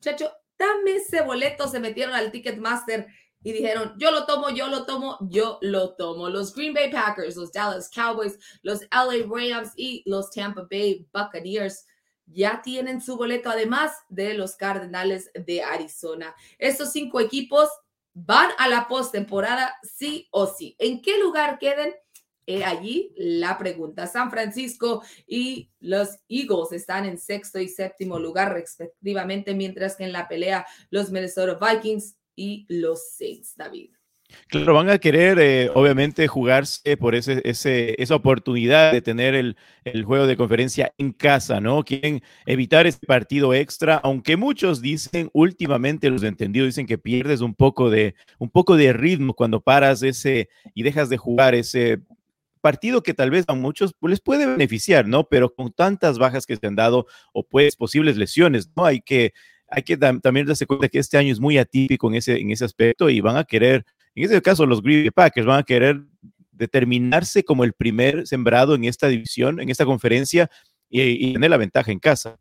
chacho, 0.00 0.32
dame 0.58 0.96
ese 0.96 1.20
boleto, 1.20 1.68
se 1.68 1.80
metieron 1.80 2.14
al 2.14 2.32
Ticketmaster 2.32 3.08
y 3.42 3.52
dijeron, 3.52 3.92
yo 3.98 4.10
lo 4.10 4.24
tomo, 4.24 4.48
yo 4.48 4.68
lo 4.68 4.86
tomo, 4.86 5.18
yo 5.28 5.58
lo 5.60 5.94
tomo. 5.96 6.30
Los 6.30 6.54
Green 6.54 6.72
Bay 6.72 6.90
Packers, 6.90 7.36
los 7.36 7.52
Dallas 7.52 7.90
Cowboys, 7.94 8.38
los 8.62 8.80
LA 8.90 9.26
Rams 9.28 9.74
y 9.76 10.02
los 10.06 10.30
Tampa 10.30 10.66
Bay 10.70 11.06
Buccaneers 11.12 11.84
ya 12.24 12.62
tienen 12.62 13.02
su 13.02 13.18
boleto, 13.18 13.50
además 13.50 13.92
de 14.08 14.32
los 14.32 14.56
Cardenales 14.56 15.30
de 15.34 15.62
Arizona. 15.62 16.34
Estos 16.58 16.92
cinco 16.92 17.20
equipos 17.20 17.68
van 18.18 18.48
a 18.56 18.66
la 18.66 18.88
postemporada 18.88 19.76
sí 19.82 20.26
o 20.30 20.46
sí. 20.46 20.74
¿En 20.78 21.02
qué 21.02 21.18
lugar 21.18 21.58
queden? 21.58 21.94
allí 22.64 23.12
la 23.16 23.58
pregunta. 23.58 24.06
San 24.06 24.30
Francisco 24.30 25.02
y 25.26 25.68
los 25.80 26.20
Eagles 26.28 26.70
están 26.70 27.04
en 27.04 27.18
sexto 27.18 27.58
y 27.58 27.66
séptimo 27.66 28.20
lugar 28.20 28.52
respectivamente, 28.52 29.52
mientras 29.52 29.96
que 29.96 30.04
en 30.04 30.12
la 30.12 30.28
pelea 30.28 30.64
los 30.90 31.10
Minnesota 31.10 31.58
Vikings 31.60 32.16
y 32.36 32.64
los 32.68 33.10
Saints, 33.16 33.56
David. 33.56 33.95
Claro, 34.48 34.74
van 34.74 34.90
a 34.90 34.98
querer, 34.98 35.38
eh, 35.38 35.70
obviamente, 35.74 36.26
jugarse 36.28 36.96
por 36.96 37.14
ese, 37.14 37.42
ese, 37.44 38.00
esa 38.00 38.14
oportunidad 38.14 38.92
de 38.92 39.02
tener 39.02 39.34
el, 39.34 39.56
el, 39.84 40.04
juego 40.04 40.26
de 40.26 40.36
conferencia 40.36 40.92
en 40.98 41.12
casa, 41.12 41.60
¿no? 41.60 41.84
Quieren 41.84 42.22
evitar 42.46 42.86
ese 42.86 43.04
partido 43.06 43.54
extra, 43.54 43.96
aunque 43.96 44.36
muchos 44.36 44.80
dicen, 44.80 45.30
últimamente 45.32 46.10
los 46.10 46.22
entendidos 46.22 46.68
dicen 46.68 46.86
que 46.86 46.98
pierdes 46.98 47.40
un 47.40 47.54
poco 47.54 47.90
de, 47.90 48.14
un 48.38 48.50
poco 48.50 48.76
de 48.76 48.92
ritmo 48.92 49.34
cuando 49.34 49.60
paras 49.60 50.02
ese 50.02 50.48
y 50.74 50.82
dejas 50.82 51.08
de 51.08 51.16
jugar 51.16 51.54
ese 51.54 52.00
partido 52.66 53.00
que 53.00 53.14
tal 53.14 53.30
vez 53.30 53.44
a 53.46 53.54
muchos 53.54 53.94
les 54.02 54.20
puede 54.20 54.44
beneficiar, 54.44 55.06
¿no? 55.06 55.28
Pero 55.28 55.54
con 55.54 55.72
tantas 55.72 56.18
bajas 56.18 56.46
que 56.46 56.56
se 56.56 56.66
han 56.66 56.74
dado 56.74 57.06
o 57.32 57.46
pues 57.46 57.76
posibles 57.76 58.16
lesiones, 58.16 58.70
¿no? 58.74 58.84
Hay 58.84 59.00
que, 59.00 59.32
hay 59.68 59.84
que 59.84 59.96
también 59.96 60.46
darse 60.46 60.66
cuenta 60.66 60.88
que 60.88 60.98
este 60.98 61.16
año 61.16 61.32
es 61.32 61.38
muy 61.38 61.58
atípico 61.58 62.08
en 62.08 62.16
ese, 62.16 62.38
en 62.38 62.50
ese 62.50 62.64
aspecto 62.64 63.08
y 63.08 63.20
van 63.20 63.36
a 63.36 63.44
querer 63.44 63.84
en 64.22 64.30
este 64.30 64.42
caso, 64.42 64.66
los 64.66 64.82
Green 64.82 65.10
Packers 65.12 65.46
van 65.46 65.60
a 65.60 65.62
querer 65.62 66.02
determinarse 66.52 67.44
como 67.44 67.64
el 67.64 67.72
primer 67.72 68.26
sembrado 68.26 68.74
en 68.74 68.84
esta 68.84 69.08
división, 69.08 69.60
en 69.60 69.68
esta 69.68 69.84
conferencia 69.84 70.50
y, 70.88 71.32
tener 71.34 71.50
la 71.50 71.56
ventaja 71.56 71.92
en 71.92 71.98
casa. 71.98 72.38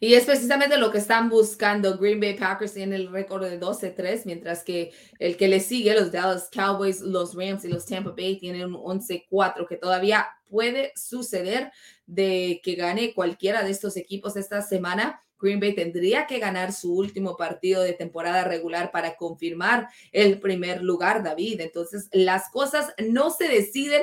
Y 0.00 0.14
es 0.14 0.24
precisamente 0.24 0.78
lo 0.78 0.90
que 0.90 0.98
están 0.98 1.28
buscando. 1.28 1.98
Green 1.98 2.20
Bay 2.20 2.34
Packers 2.34 2.72
tienen 2.72 2.94
el 2.94 3.12
récord 3.12 3.44
de 3.44 3.60
12-3, 3.60 4.22
mientras 4.24 4.64
que 4.64 4.92
el 5.18 5.36
que 5.36 5.48
le 5.48 5.60
sigue, 5.60 5.94
los 5.94 6.12
Dallas 6.12 6.48
Cowboys, 6.50 7.00
los 7.02 7.34
Rams 7.34 7.64
y 7.64 7.68
los 7.68 7.84
Tampa 7.84 8.10
Bay 8.16 8.38
tienen 8.38 8.74
un 8.74 8.74
11-4, 8.74 9.66
que 9.68 9.76
todavía 9.76 10.28
puede 10.48 10.92
suceder 10.96 11.72
de 12.06 12.60
que 12.62 12.74
gane 12.74 13.12
cualquiera 13.12 13.64
de 13.64 13.70
estos 13.70 13.96
equipos 13.96 14.36
esta 14.36 14.62
semana. 14.62 15.20
Green 15.38 15.60
Bay 15.60 15.74
tendría 15.74 16.26
que 16.26 16.38
ganar 16.38 16.72
su 16.72 16.94
último 16.94 17.36
partido 17.36 17.82
de 17.82 17.92
temporada 17.92 18.44
regular 18.44 18.90
para 18.90 19.16
confirmar 19.16 19.88
el 20.12 20.40
primer 20.40 20.82
lugar, 20.82 21.22
David. 21.22 21.60
Entonces, 21.60 22.08
las 22.12 22.50
cosas 22.50 22.94
no 23.06 23.30
se 23.30 23.48
deciden 23.48 24.02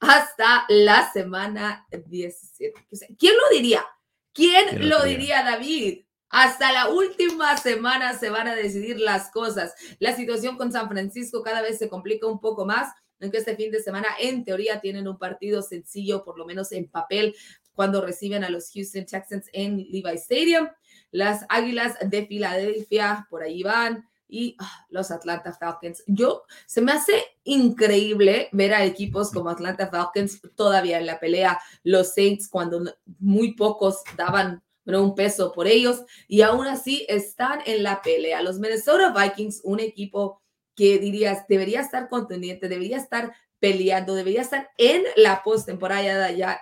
hasta 0.00 0.64
la 0.68 1.12
semana 1.12 1.86
17. 1.90 2.74
¿Quién 3.18 3.34
lo 3.36 3.56
diría? 3.56 3.84
¿Quién 4.32 4.88
lo 4.88 5.02
diría, 5.04 5.44
David? 5.44 6.04
Hasta 6.28 6.72
la 6.72 6.88
última 6.88 7.56
semana 7.58 8.18
se 8.18 8.30
van 8.30 8.48
a 8.48 8.54
decidir 8.54 8.98
las 8.98 9.30
cosas. 9.30 9.74
La 9.98 10.16
situación 10.16 10.56
con 10.56 10.72
San 10.72 10.88
Francisco 10.88 11.42
cada 11.42 11.62
vez 11.62 11.78
se 11.78 11.88
complica 11.88 12.26
un 12.26 12.40
poco 12.40 12.64
más 12.64 12.88
aunque 13.22 13.38
este 13.38 13.56
fin 13.56 13.70
de 13.70 13.82
semana 13.82 14.08
en 14.18 14.44
teoría 14.44 14.80
tienen 14.80 15.06
un 15.06 15.16
partido 15.16 15.62
sencillo, 15.62 16.24
por 16.24 16.36
lo 16.38 16.44
menos 16.44 16.72
en 16.72 16.88
papel, 16.88 17.34
cuando 17.74 18.00
reciben 18.00 18.44
a 18.44 18.50
los 18.50 18.70
Houston 18.72 19.06
Texans 19.06 19.46
en 19.52 19.76
Levi 19.76 20.14
Stadium. 20.14 20.68
Las 21.10 21.44
Águilas 21.48 21.96
de 22.04 22.26
Filadelfia, 22.26 23.26
por 23.28 23.42
ahí 23.42 23.62
van 23.62 24.08
y 24.28 24.56
ah, 24.58 24.86
los 24.88 25.10
Atlanta 25.10 25.52
Falcons. 25.52 26.02
Yo, 26.06 26.44
se 26.66 26.80
me 26.80 26.92
hace 26.92 27.24
increíble 27.44 28.48
ver 28.52 28.72
a 28.72 28.84
equipos 28.84 29.30
como 29.30 29.50
Atlanta 29.50 29.88
Falcons 29.88 30.40
todavía 30.56 30.98
en 30.98 31.06
la 31.06 31.20
pelea, 31.20 31.60
los 31.82 32.14
Saints 32.14 32.48
cuando 32.48 32.82
muy 33.18 33.54
pocos 33.54 34.02
daban 34.16 34.62
un 34.86 35.14
peso 35.14 35.52
por 35.52 35.66
ellos 35.66 36.02
y 36.26 36.42
aún 36.42 36.66
así 36.66 37.06
están 37.08 37.60
en 37.66 37.82
la 37.82 38.02
pelea. 38.02 38.42
Los 38.42 38.58
Minnesota 38.58 39.12
Vikings, 39.12 39.60
un 39.64 39.80
equipo 39.80 40.42
que 40.74 40.98
dirías 40.98 41.46
debería 41.48 41.80
estar 41.80 42.08
contendiente, 42.08 42.68
debería 42.68 42.96
estar 42.96 43.34
peleando, 43.60 44.14
debería 44.14 44.42
estar 44.42 44.70
en 44.78 45.02
la 45.16 45.42
postemporada 45.42 46.30
ya. 46.32 46.60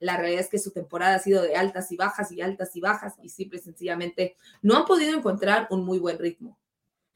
La 0.00 0.16
realidad 0.16 0.40
es 0.40 0.48
que 0.48 0.58
su 0.58 0.72
temporada 0.72 1.14
ha 1.14 1.18
sido 1.20 1.42
de 1.42 1.54
altas 1.54 1.92
y 1.92 1.96
bajas 1.96 2.32
y 2.32 2.40
altas 2.40 2.74
y 2.74 2.80
bajas 2.80 3.14
y 3.22 3.28
simple 3.28 3.58
y 3.58 3.62
sencillamente 3.62 4.36
no 4.62 4.76
han 4.76 4.86
podido 4.86 5.16
encontrar 5.16 5.68
un 5.70 5.84
muy 5.84 5.98
buen 5.98 6.18
ritmo. 6.18 6.58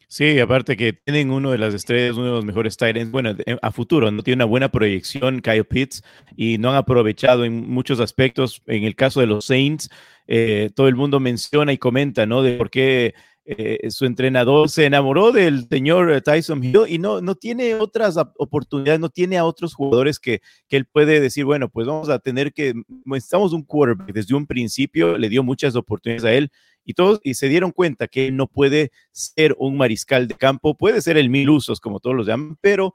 Sí, 0.06 0.38
aparte 0.38 0.76
que 0.76 0.92
tienen 0.92 1.30
uno 1.30 1.50
de 1.50 1.58
las 1.58 1.74
estrellas, 1.74 2.16
uno 2.16 2.26
de 2.26 2.32
los 2.32 2.44
mejores 2.44 2.76
Titans, 2.76 3.10
bueno, 3.10 3.34
a 3.62 3.70
futuro, 3.72 4.10
no 4.12 4.22
tiene 4.22 4.36
una 4.36 4.44
buena 4.44 4.70
proyección 4.70 5.40
Kyle 5.40 5.64
Pitts 5.64 6.04
y 6.36 6.58
no 6.58 6.70
han 6.70 6.76
aprovechado 6.76 7.44
en 7.44 7.68
muchos 7.68 7.98
aspectos. 7.98 8.62
En 8.66 8.84
el 8.84 8.94
caso 8.94 9.18
de 9.18 9.26
los 9.26 9.46
Saints, 9.46 9.88
eh, 10.28 10.70
todo 10.74 10.86
el 10.86 10.94
mundo 10.94 11.18
menciona 11.20 11.72
y 11.72 11.78
comenta, 11.78 12.26
¿no? 12.26 12.42
De 12.42 12.56
por 12.56 12.70
qué 12.70 13.14
eh, 13.46 13.90
su 13.90 14.06
entrenador 14.06 14.70
se 14.70 14.86
enamoró 14.86 15.30
del 15.30 15.68
señor 15.68 16.22
Tyson 16.22 16.64
Hill 16.64 16.80
y 16.88 16.98
no, 16.98 17.20
no 17.20 17.34
tiene 17.34 17.74
otras 17.74 18.16
oportunidades, 18.38 19.00
no 19.00 19.10
tiene 19.10 19.36
a 19.36 19.44
otros 19.44 19.74
jugadores 19.74 20.18
que, 20.18 20.40
que 20.66 20.78
él 20.78 20.86
puede 20.86 21.20
decir, 21.20 21.44
bueno, 21.44 21.68
pues 21.68 21.86
vamos 21.86 22.08
a 22.08 22.18
tener 22.18 22.54
que, 22.54 22.72
estamos 23.14 23.52
un 23.52 23.62
quarterback 23.62 24.12
desde 24.12 24.34
un 24.34 24.46
principio, 24.46 25.18
le 25.18 25.28
dio 25.28 25.42
muchas 25.42 25.76
oportunidades 25.76 26.24
a 26.24 26.32
él 26.32 26.50
y 26.86 26.94
todos 26.94 27.20
y 27.22 27.34
se 27.34 27.48
dieron 27.48 27.70
cuenta 27.70 28.08
que 28.08 28.28
él 28.28 28.36
no 28.36 28.46
puede 28.46 28.92
ser 29.12 29.54
un 29.58 29.76
mariscal 29.76 30.26
de 30.26 30.34
campo, 30.34 30.74
puede 30.74 31.02
ser 31.02 31.18
el 31.18 31.28
mil 31.28 31.50
usos 31.50 31.80
como 31.80 32.00
todos 32.00 32.16
los 32.16 32.26
llaman, 32.26 32.56
pero 32.62 32.94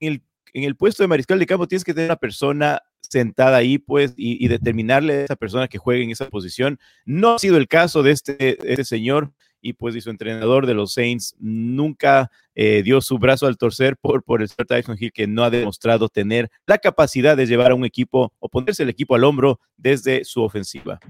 en 0.00 0.14
el, 0.14 0.22
en 0.52 0.64
el 0.64 0.74
puesto 0.74 1.04
de 1.04 1.08
mariscal 1.08 1.38
de 1.38 1.46
campo 1.46 1.68
tienes 1.68 1.84
que 1.84 1.94
tener 1.94 2.10
una 2.10 2.16
persona 2.16 2.82
sentada 3.08 3.56
ahí, 3.56 3.78
pues, 3.78 4.14
y, 4.16 4.48
determinarle 4.48 5.14
a 5.14 5.24
esa 5.24 5.36
persona 5.36 5.68
que 5.68 5.78
juegue 5.78 6.02
en 6.02 6.10
esa 6.10 6.28
posición. 6.28 6.80
No 7.04 7.34
ha 7.34 7.38
sido 7.38 7.56
el 7.56 7.68
caso 7.68 8.02
de 8.02 8.10
este, 8.10 8.34
de 8.34 8.58
este 8.64 8.84
señor 8.84 9.32
y 9.60 9.72
pues 9.72 9.96
y 9.96 10.00
su 10.00 10.10
entrenador 10.10 10.66
de 10.66 10.74
los 10.74 10.92
Saints 10.92 11.34
nunca 11.38 12.30
eh, 12.54 12.82
dio 12.82 13.00
su 13.00 13.18
brazo 13.18 13.46
al 13.46 13.56
torcer 13.56 13.96
por, 13.96 14.22
por 14.22 14.42
el 14.42 14.48
Sir 14.48 14.66
Tyson 14.66 14.96
Hill 14.98 15.12
que 15.12 15.26
no 15.26 15.44
ha 15.44 15.50
demostrado 15.50 16.08
tener 16.08 16.50
la 16.66 16.78
capacidad 16.78 17.36
de 17.36 17.46
llevar 17.46 17.72
a 17.72 17.74
un 17.74 17.84
equipo 17.84 18.32
o 18.38 18.48
ponerse 18.48 18.82
el 18.82 18.88
equipo 18.88 19.14
al 19.14 19.24
hombro 19.24 19.60
desde 19.76 20.24
su 20.24 20.42
ofensiva. 20.42 21.00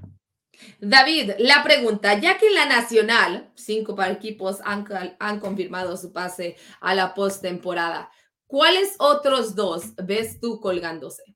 David, 0.80 1.32
la 1.38 1.62
pregunta, 1.62 2.18
ya 2.18 2.38
que 2.38 2.46
en 2.46 2.54
la 2.54 2.66
Nacional, 2.66 3.50
cinco 3.54 4.00
equipos 4.02 4.58
han, 4.64 4.86
han 5.18 5.40
confirmado 5.40 5.96
su 5.96 6.12
pase 6.12 6.56
a 6.80 6.94
la 6.94 7.14
postemporada, 7.14 8.10
¿cuáles 8.46 8.94
otros 8.98 9.54
dos 9.54 9.94
ves 9.96 10.40
tú 10.40 10.60
colgándose? 10.60 11.35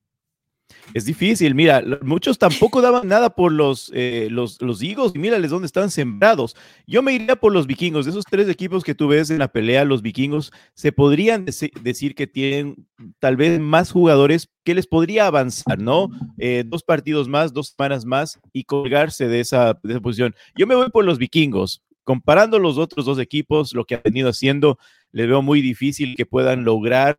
Es 0.92 1.04
difícil, 1.04 1.54
mira, 1.54 1.82
muchos 2.02 2.38
tampoco 2.38 2.80
daban 2.80 3.06
nada 3.06 3.30
por 3.30 3.52
los, 3.52 3.90
eh, 3.94 4.28
los, 4.30 4.60
los 4.60 4.82
Eagles 4.82 5.12
y 5.14 5.18
mírales 5.18 5.50
dónde 5.50 5.66
están 5.66 5.90
sembrados. 5.90 6.56
Yo 6.86 7.02
me 7.02 7.12
iría 7.12 7.36
por 7.36 7.52
los 7.52 7.66
vikingos, 7.66 8.06
de 8.06 8.10
esos 8.10 8.24
tres 8.28 8.48
equipos 8.48 8.82
que 8.82 8.94
tú 8.94 9.08
ves 9.08 9.30
en 9.30 9.38
la 9.38 9.48
pelea, 9.48 9.84
los 9.84 10.02
vikingos 10.02 10.52
se 10.74 10.92
podrían 10.92 11.44
decir 11.44 12.14
que 12.14 12.26
tienen 12.26 12.86
tal 13.18 13.36
vez 13.36 13.60
más 13.60 13.92
jugadores 13.92 14.48
que 14.64 14.74
les 14.74 14.86
podría 14.86 15.26
avanzar, 15.26 15.78
¿no? 15.78 16.08
Eh, 16.38 16.64
dos 16.66 16.82
partidos 16.82 17.28
más, 17.28 17.52
dos 17.52 17.74
semanas 17.76 18.04
más 18.04 18.40
y 18.52 18.64
colgarse 18.64 19.28
de 19.28 19.40
esa, 19.40 19.78
de 19.82 19.92
esa 19.92 20.00
posición. 20.00 20.34
Yo 20.56 20.66
me 20.66 20.74
voy 20.74 20.90
por 20.90 21.04
los 21.04 21.18
vikingos. 21.18 21.82
Comparando 22.02 22.58
los 22.58 22.78
otros 22.78 23.06
dos 23.06 23.18
equipos, 23.18 23.72
lo 23.74 23.84
que 23.84 23.94
han 23.94 24.02
venido 24.02 24.30
haciendo, 24.30 24.78
les 25.12 25.28
veo 25.28 25.42
muy 25.42 25.60
difícil 25.60 26.16
que 26.16 26.26
puedan 26.26 26.64
lograr 26.64 27.16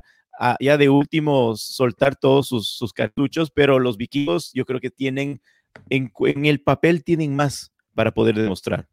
ya 0.59 0.77
de 0.77 0.89
último 0.89 1.55
soltar 1.55 2.15
todos 2.15 2.47
sus, 2.47 2.93
cartuchos, 2.93 3.51
pero 3.51 3.79
los 3.79 3.97
vikingos 3.97 4.51
yo 4.53 4.65
creo 4.65 4.79
que 4.79 4.89
tienen, 4.89 5.41
en, 5.89 6.11
el 6.45 6.61
papel 6.61 7.03
tienen 7.03 7.35
más 7.35 7.71
para 7.93 8.11
poder 8.11 8.35
demostrar. 8.35 8.87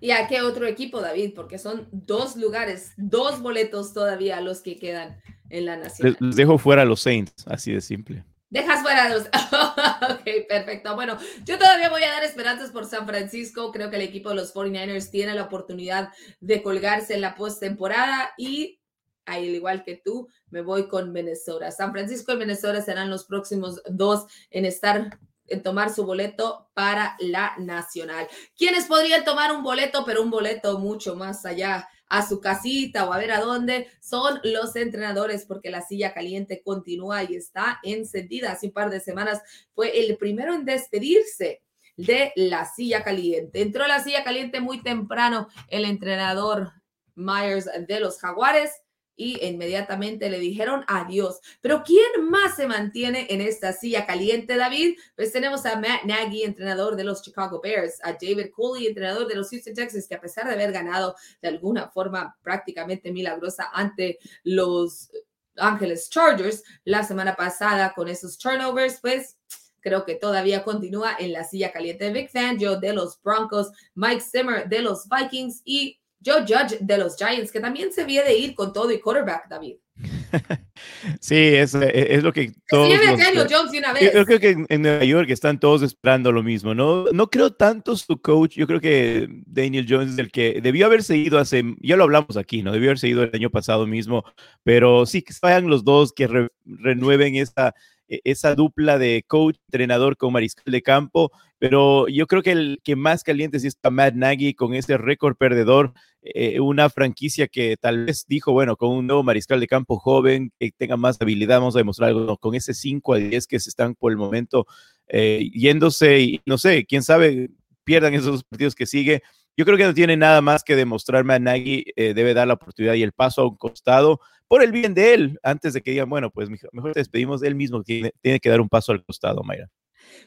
¿Y 0.00 0.10
a 0.10 0.26
qué 0.26 0.42
otro 0.42 0.66
equipo, 0.66 1.00
David? 1.00 1.32
Porque 1.34 1.58
son 1.58 1.88
dos 1.92 2.36
lugares, 2.36 2.92
dos 2.96 3.40
boletos 3.40 3.92
todavía 3.92 4.40
los 4.40 4.60
que 4.60 4.76
quedan 4.76 5.20
en 5.48 5.66
la 5.66 5.76
nación. 5.76 6.16
Les, 6.20 6.36
dejo 6.36 6.58
fuera 6.58 6.82
a 6.82 6.84
los 6.84 7.00
Saints, 7.00 7.46
así 7.46 7.72
de 7.72 7.80
simple. 7.80 8.24
Dejas 8.48 8.80
fuera 8.80 9.04
a 9.04 9.08
los. 9.08 9.22
ok, 10.10 10.46
perfecto. 10.48 10.94
Bueno, 10.94 11.18
yo 11.44 11.58
todavía 11.58 11.90
voy 11.90 12.02
a 12.04 12.10
dar 12.10 12.24
esperanzas 12.24 12.70
por 12.70 12.86
San 12.86 13.06
Francisco. 13.06 13.72
Creo 13.72 13.90
que 13.90 13.96
el 13.96 14.02
equipo 14.02 14.30
de 14.30 14.36
los 14.36 14.54
49ers 14.54 15.10
tiene 15.10 15.34
la 15.34 15.44
oportunidad 15.44 16.10
de 16.40 16.62
colgarse 16.62 17.14
en 17.14 17.22
la 17.22 17.34
postemporada 17.34 18.30
y 18.38 18.80
al 19.26 19.44
igual 19.44 19.84
que 19.84 19.96
tú, 19.96 20.28
me 20.50 20.62
voy 20.62 20.88
con 20.88 21.12
Minnesota. 21.12 21.70
San 21.70 21.92
Francisco 21.92 22.32
y 22.32 22.36
Minnesota 22.36 22.80
serán 22.80 23.10
los 23.10 23.24
próximos 23.24 23.82
dos 23.88 24.26
en 24.50 24.64
estar 24.64 25.18
en 25.48 25.62
tomar 25.62 25.92
su 25.92 26.04
boleto 26.04 26.70
para 26.74 27.16
la 27.20 27.54
nacional. 27.58 28.26
¿Quiénes 28.56 28.86
podrían 28.86 29.24
tomar 29.24 29.52
un 29.52 29.62
boleto, 29.62 30.04
pero 30.04 30.22
un 30.22 30.30
boleto 30.30 30.78
mucho 30.78 31.14
más 31.14 31.44
allá 31.44 31.88
a 32.08 32.26
su 32.26 32.40
casita 32.40 33.04
o 33.04 33.12
a 33.12 33.18
ver 33.18 33.32
a 33.32 33.40
dónde? 33.40 33.88
Son 34.00 34.40
los 34.44 34.76
entrenadores, 34.76 35.44
porque 35.44 35.70
la 35.70 35.82
silla 35.82 36.12
caliente 36.12 36.62
continúa 36.64 37.22
y 37.24 37.36
está 37.36 37.78
encendida. 37.82 38.52
Hace 38.52 38.66
un 38.66 38.72
par 38.72 38.90
de 38.90 39.00
semanas 39.00 39.40
fue 39.74 39.98
el 40.00 40.16
primero 40.16 40.54
en 40.54 40.64
despedirse 40.64 41.62
de 41.96 42.32
la 42.36 42.66
silla 42.66 43.02
caliente. 43.02 43.62
Entró 43.62 43.86
la 43.86 44.02
silla 44.02 44.22
caliente 44.22 44.60
muy 44.60 44.82
temprano 44.82 45.48
el 45.68 45.84
entrenador 45.84 46.72
Myers 47.14 47.68
de 47.86 48.00
los 48.00 48.18
Jaguares 48.20 48.70
y 49.16 49.44
inmediatamente 49.44 50.30
le 50.30 50.38
dijeron 50.38 50.84
adiós. 50.86 51.40
Pero 51.60 51.82
¿quién 51.84 52.28
más 52.28 52.56
se 52.56 52.66
mantiene 52.66 53.26
en 53.30 53.40
esta 53.40 53.72
silla 53.72 54.06
caliente, 54.06 54.56
David? 54.56 54.98
Pues 55.16 55.32
tenemos 55.32 55.64
a 55.66 55.80
Matt 55.80 56.04
Nagy, 56.04 56.42
entrenador 56.42 56.96
de 56.96 57.04
los 57.04 57.22
Chicago 57.22 57.60
Bears, 57.60 57.98
a 58.02 58.12
David 58.12 58.50
Cooley, 58.54 58.86
entrenador 58.86 59.26
de 59.26 59.34
los 59.34 59.50
Houston 59.50 59.74
Texans, 59.74 60.06
que 60.06 60.14
a 60.14 60.20
pesar 60.20 60.46
de 60.46 60.52
haber 60.52 60.72
ganado 60.72 61.16
de 61.40 61.48
alguna 61.48 61.88
forma 61.88 62.36
prácticamente 62.42 63.10
milagrosa 63.10 63.70
ante 63.72 64.18
los 64.44 65.10
Ángeles 65.56 66.10
Chargers 66.10 66.62
la 66.84 67.02
semana 67.02 67.34
pasada 67.34 67.94
con 67.94 68.08
esos 68.08 68.38
turnovers, 68.38 69.00
pues 69.00 69.38
creo 69.80 70.04
que 70.04 70.16
todavía 70.16 70.64
continúa 70.64 71.16
en 71.18 71.32
la 71.32 71.44
silla 71.44 71.72
caliente. 71.72 72.10
Vic 72.10 72.30
Fangio 72.30 72.78
de 72.78 72.92
los 72.92 73.20
Broncos, 73.22 73.70
Mike 73.94 74.20
Zimmer 74.20 74.68
de 74.68 74.80
los 74.80 75.08
Vikings 75.08 75.62
y 75.64 76.00
Joe 76.26 76.40
Judge 76.40 76.78
de 76.80 76.98
los 76.98 77.16
Giants, 77.16 77.52
que 77.52 77.60
también 77.60 77.92
se 77.92 78.04
viene 78.04 78.28
de 78.28 78.36
ir 78.36 78.54
con 78.54 78.72
todo 78.72 78.90
y 78.90 78.98
quarterback, 78.98 79.48
David. 79.48 79.76
sí, 81.20 81.36
es, 81.36 81.74
es, 81.74 82.22
lo 82.22 82.32
que 82.32 82.52
todos. 82.68 82.90
Yo, 82.90 84.26
creo 84.26 84.40
que 84.40 84.66
en, 84.68 84.82
Nueva 84.82 85.04
York 85.04 85.30
están 85.30 85.58
todos 85.58 85.82
esperando 85.82 86.32
lo 86.32 86.42
mismo. 86.42 86.74
No, 86.74 87.04
no 87.12 87.30
creo 87.30 87.52
tanto 87.54 87.96
su 87.96 88.20
coach. 88.20 88.56
Yo 88.56 88.66
creo 88.66 88.80
que 88.80 89.28
Daniel 89.46 89.86
Jones 89.88 90.12
es 90.12 90.18
el 90.18 90.30
que 90.30 90.60
debió 90.60 90.86
haber 90.86 91.02
seguido 91.02 91.38
hace. 91.38 91.62
Ya 91.80 91.96
lo 91.96 92.04
hablamos 92.04 92.36
aquí, 92.36 92.62
¿no? 92.62 92.72
Debió 92.72 92.90
haber 92.90 92.98
seguido 92.98 93.22
el 93.22 93.30
año 93.32 93.50
pasado 93.50 93.86
mismo. 93.86 94.24
Pero 94.64 95.06
sí 95.06 95.22
que 95.22 95.32
vayan 95.40 95.68
los 95.68 95.84
dos, 95.84 96.12
que 96.12 96.50
renueven 96.64 97.36
esa 97.36 97.74
e-, 98.08 98.20
esa 98.24 98.54
dupla 98.54 98.98
de 98.98 99.24
coach, 99.26 99.56
entrenador 99.66 100.16
con 100.16 100.32
mariscal 100.32 100.72
de 100.72 100.82
campo, 100.82 101.32
pero 101.58 102.08
yo 102.08 102.26
creo 102.26 102.42
que 102.42 102.52
el 102.52 102.80
que 102.84 102.96
más 102.96 103.22
caliente 103.22 103.60
sí 103.60 103.66
está 103.66 103.90
Matt 103.90 104.14
Nagy 104.14 104.54
con 104.54 104.74
ese 104.74 104.96
récord 104.98 105.36
perdedor, 105.36 105.92
eh, 106.34 106.60
una 106.60 106.90
franquicia 106.90 107.48
que 107.48 107.76
tal 107.76 108.06
vez 108.06 108.24
dijo, 108.28 108.52
bueno, 108.52 108.76
con 108.76 108.90
un 108.90 109.06
nuevo 109.06 109.22
mariscal 109.22 109.60
de 109.60 109.66
campo 109.66 109.98
joven, 109.98 110.52
que 110.58 110.70
tenga 110.76 110.96
más 110.96 111.20
habilidad, 111.20 111.58
vamos 111.58 111.76
a 111.76 111.78
demostrar 111.78 112.10
algo, 112.10 112.36
con 112.38 112.54
ese 112.54 112.74
5 112.74 113.14
a 113.14 113.18
10 113.18 113.46
que 113.46 113.60
se 113.60 113.70
están 113.70 113.94
por 113.94 114.12
el 114.12 114.18
momento 114.18 114.66
eh, 115.08 115.50
yéndose 115.52 116.20
y 116.20 116.40
no 116.46 116.58
sé, 116.58 116.84
quién 116.86 117.02
sabe, 117.02 117.50
pierdan 117.84 118.14
esos 118.14 118.44
partidos 118.44 118.74
que 118.74 118.86
sigue. 118.86 119.22
Yo 119.56 119.64
creo 119.64 119.78
que 119.78 119.84
no 119.84 119.94
tiene 119.94 120.16
nada 120.16 120.42
más 120.42 120.62
que 120.64 120.76
demostrar. 120.76 121.24
Matt 121.24 121.40
Nagy 121.40 121.84
eh, 121.96 122.12
debe 122.14 122.34
dar 122.34 122.46
la 122.46 122.54
oportunidad 122.54 122.94
y 122.94 123.02
el 123.02 123.12
paso 123.12 123.42
a 123.42 123.48
un 123.48 123.56
costado 123.56 124.20
por 124.48 124.62
el 124.62 124.72
bien 124.72 124.94
de 124.94 125.14
él, 125.14 125.38
antes 125.42 125.72
de 125.72 125.82
que 125.82 125.90
digan, 125.92 126.08
bueno, 126.08 126.30
pues 126.30 126.48
mejor 126.48 126.92
te 126.92 127.00
despedimos, 127.00 127.42
él 127.42 127.54
mismo 127.54 127.82
tiene, 127.82 128.12
tiene 128.20 128.38
que 128.38 128.48
dar 128.48 128.60
un 128.60 128.68
paso 128.68 128.92
al 128.92 129.04
costado, 129.04 129.42
Mayra. 129.42 129.68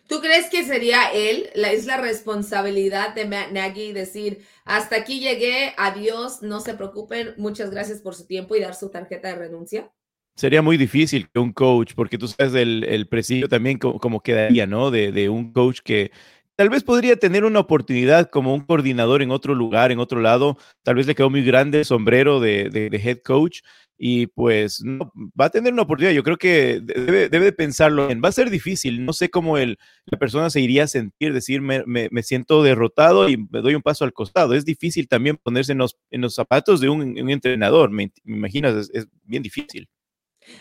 ¿Tú 0.07 0.21
crees 0.21 0.49
que 0.49 0.63
sería 0.63 1.11
él, 1.13 1.49
la, 1.53 1.71
es 1.71 1.85
la 1.85 1.97
responsabilidad 1.97 3.13
de 3.13 3.25
Matt 3.25 3.51
Nagy 3.51 3.93
decir, 3.93 4.39
hasta 4.65 4.95
aquí 4.95 5.19
llegué, 5.19 5.73
adiós, 5.77 6.41
no 6.41 6.59
se 6.59 6.73
preocupen, 6.73 7.33
muchas 7.37 7.69
gracias 7.69 8.01
por 8.01 8.15
su 8.15 8.25
tiempo 8.25 8.55
y 8.55 8.59
dar 8.61 8.75
su 8.75 8.89
tarjeta 8.89 9.27
de 9.27 9.35
renuncia? 9.35 9.91
Sería 10.35 10.61
muy 10.61 10.77
difícil 10.77 11.29
que 11.29 11.39
un 11.39 11.51
coach, 11.51 11.93
porque 11.95 12.17
tú 12.17 12.27
sabes 12.27 12.55
el, 12.55 12.83
el 12.85 13.07
presidio 13.07 13.49
también 13.49 13.77
como, 13.77 14.21
quedaría, 14.21 14.65
¿no? 14.65 14.89
De, 14.89 15.11
de, 15.11 15.27
un 15.29 15.51
coach 15.51 15.81
que 15.83 16.11
tal 16.55 16.69
vez 16.69 16.83
podría 16.83 17.17
tener 17.17 17.43
una 17.43 17.59
oportunidad 17.59 18.29
como 18.29 18.53
un 18.53 18.61
coordinador 18.61 19.21
en 19.21 19.31
otro 19.31 19.53
lugar, 19.53 19.91
en 19.91 19.99
otro 19.99 20.21
lado, 20.21 20.57
tal 20.83 20.95
vez 20.95 21.07
le 21.07 21.15
quedó 21.15 21.29
muy 21.29 21.43
grande 21.43 21.79
el 21.79 21.85
sombrero 21.85 22.39
de, 22.39 22.69
de 22.69 22.97
head 22.97 23.19
coach, 23.19 23.59
y 24.01 24.27
pues 24.27 24.81
no, 24.81 25.11
va 25.39 25.45
a 25.45 25.49
tener 25.49 25.73
una 25.73 25.81
oportunidad. 25.81 26.13
Yo 26.13 26.23
creo 26.23 26.37
que 26.37 26.79
debe, 26.81 27.27
debe 27.27 27.51
pensarlo 27.51 28.07
bien. 28.07 28.21
Va 28.23 28.29
a 28.29 28.31
ser 28.31 28.49
difícil. 28.49 29.03
No 29.03 29.11
sé 29.11 29.29
cómo 29.29 29.57
el, 29.57 29.77
la 30.05 30.17
persona 30.17 30.49
se 30.49 30.61
iría 30.61 30.85
a 30.85 30.87
sentir, 30.87 31.33
decir, 31.33 31.61
me, 31.61 31.83
me, 31.85 32.23
siento 32.23 32.63
derrotado 32.63 33.27
y 33.27 33.35
me 33.35 33.59
doy 33.59 33.75
un 33.75 33.81
paso 33.81 34.05
al 34.05 34.13
costado. 34.13 34.53
Es 34.53 34.63
difícil 34.63 35.09
también 35.09 35.35
ponerse 35.35 35.73
en 35.73 35.79
los, 35.79 35.97
en 36.11 36.21
los 36.21 36.33
zapatos 36.33 36.79
de 36.79 36.87
un, 36.87 37.01
un 37.01 37.29
entrenador. 37.29 37.91
Me, 37.91 38.13
imaginas, 38.23 38.73
es, 38.73 38.89
es 38.93 39.07
bien 39.25 39.43
difícil. 39.43 39.89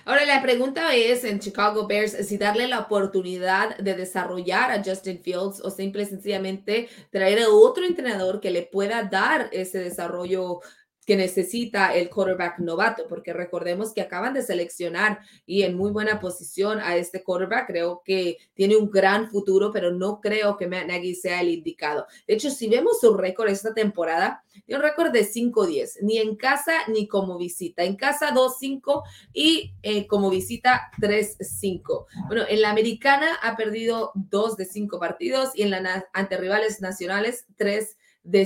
Ahora 0.05 0.25
la 0.25 0.43
pregunta 0.43 0.95
es 0.97 1.23
en 1.23 1.39
Chicago 1.39 1.87
Bears 1.87 2.27
si 2.27 2.39
darle 2.39 2.67
la 2.67 2.81
oportunidad 2.81 3.79
de 3.79 3.95
desarrollar 3.95 4.73
a 4.73 4.83
Justin 4.85 5.23
Fields 5.23 5.61
o 5.63 5.71
simple 5.71 6.03
y 6.03 6.07
sencillamente 6.07 6.89
traer 7.11 7.39
a 7.39 7.49
otro 7.49 7.85
entrenador 7.85 8.41
que 8.41 8.51
le 8.51 8.63
pueda 8.63 9.05
dar 9.05 9.49
ese 9.53 9.79
desarrollo 9.79 10.61
que 11.09 11.17
necesita 11.17 11.95
el 11.95 12.11
quarterback 12.11 12.59
novato, 12.59 13.09
porque 13.09 13.33
recordemos 13.33 13.95
que 13.95 14.03
acaban 14.03 14.35
de 14.35 14.43
seleccionar 14.43 15.21
y 15.47 15.63
en 15.63 15.75
muy 15.75 15.91
buena 15.91 16.21
posición 16.21 16.81
a 16.81 16.97
este 16.97 17.23
quarterback. 17.23 17.67
Creo 17.67 18.03
que 18.05 18.37
tiene 18.53 18.77
un 18.77 18.91
gran 18.91 19.31
futuro, 19.31 19.73
pero 19.73 19.91
no 19.91 20.21
creo 20.21 20.59
que 20.59 20.67
Matt 20.67 20.85
Nagy 20.89 21.15
sea 21.15 21.41
el 21.41 21.49
indicado. 21.49 22.07
De 22.27 22.35
hecho, 22.35 22.51
si 22.51 22.69
vemos 22.69 23.01
su 23.01 23.17
récord 23.17 23.49
esta 23.49 23.73
temporada, 23.73 24.45
tiene 24.67 24.81
un 24.81 24.87
récord 24.87 25.11
de 25.11 25.25
5-10, 25.25 26.03
ni 26.03 26.19
en 26.19 26.37
casa 26.37 26.75
ni 26.89 27.09
como 27.09 27.39
visita. 27.39 27.85
En 27.85 27.97
casa 27.97 28.35
2-5 28.35 29.03
y 29.33 29.73
eh, 29.83 30.07
como 30.07 30.29
visita 30.29 30.91
3-5. 31.01 32.05
Bueno, 32.27 32.43
en 32.47 32.61
la 32.61 32.69
americana 32.69 33.35
ha 33.43 33.57
perdido 33.57 34.13
2 34.15 34.59
de 34.59 34.67
5 34.67 34.99
partidos 34.99 35.53
y 35.55 35.63
en 35.63 35.71
la 35.71 36.07
ante 36.13 36.37
rivales 36.37 36.83
nacionales 36.83 37.47
3 37.57 37.97
de 38.25 38.45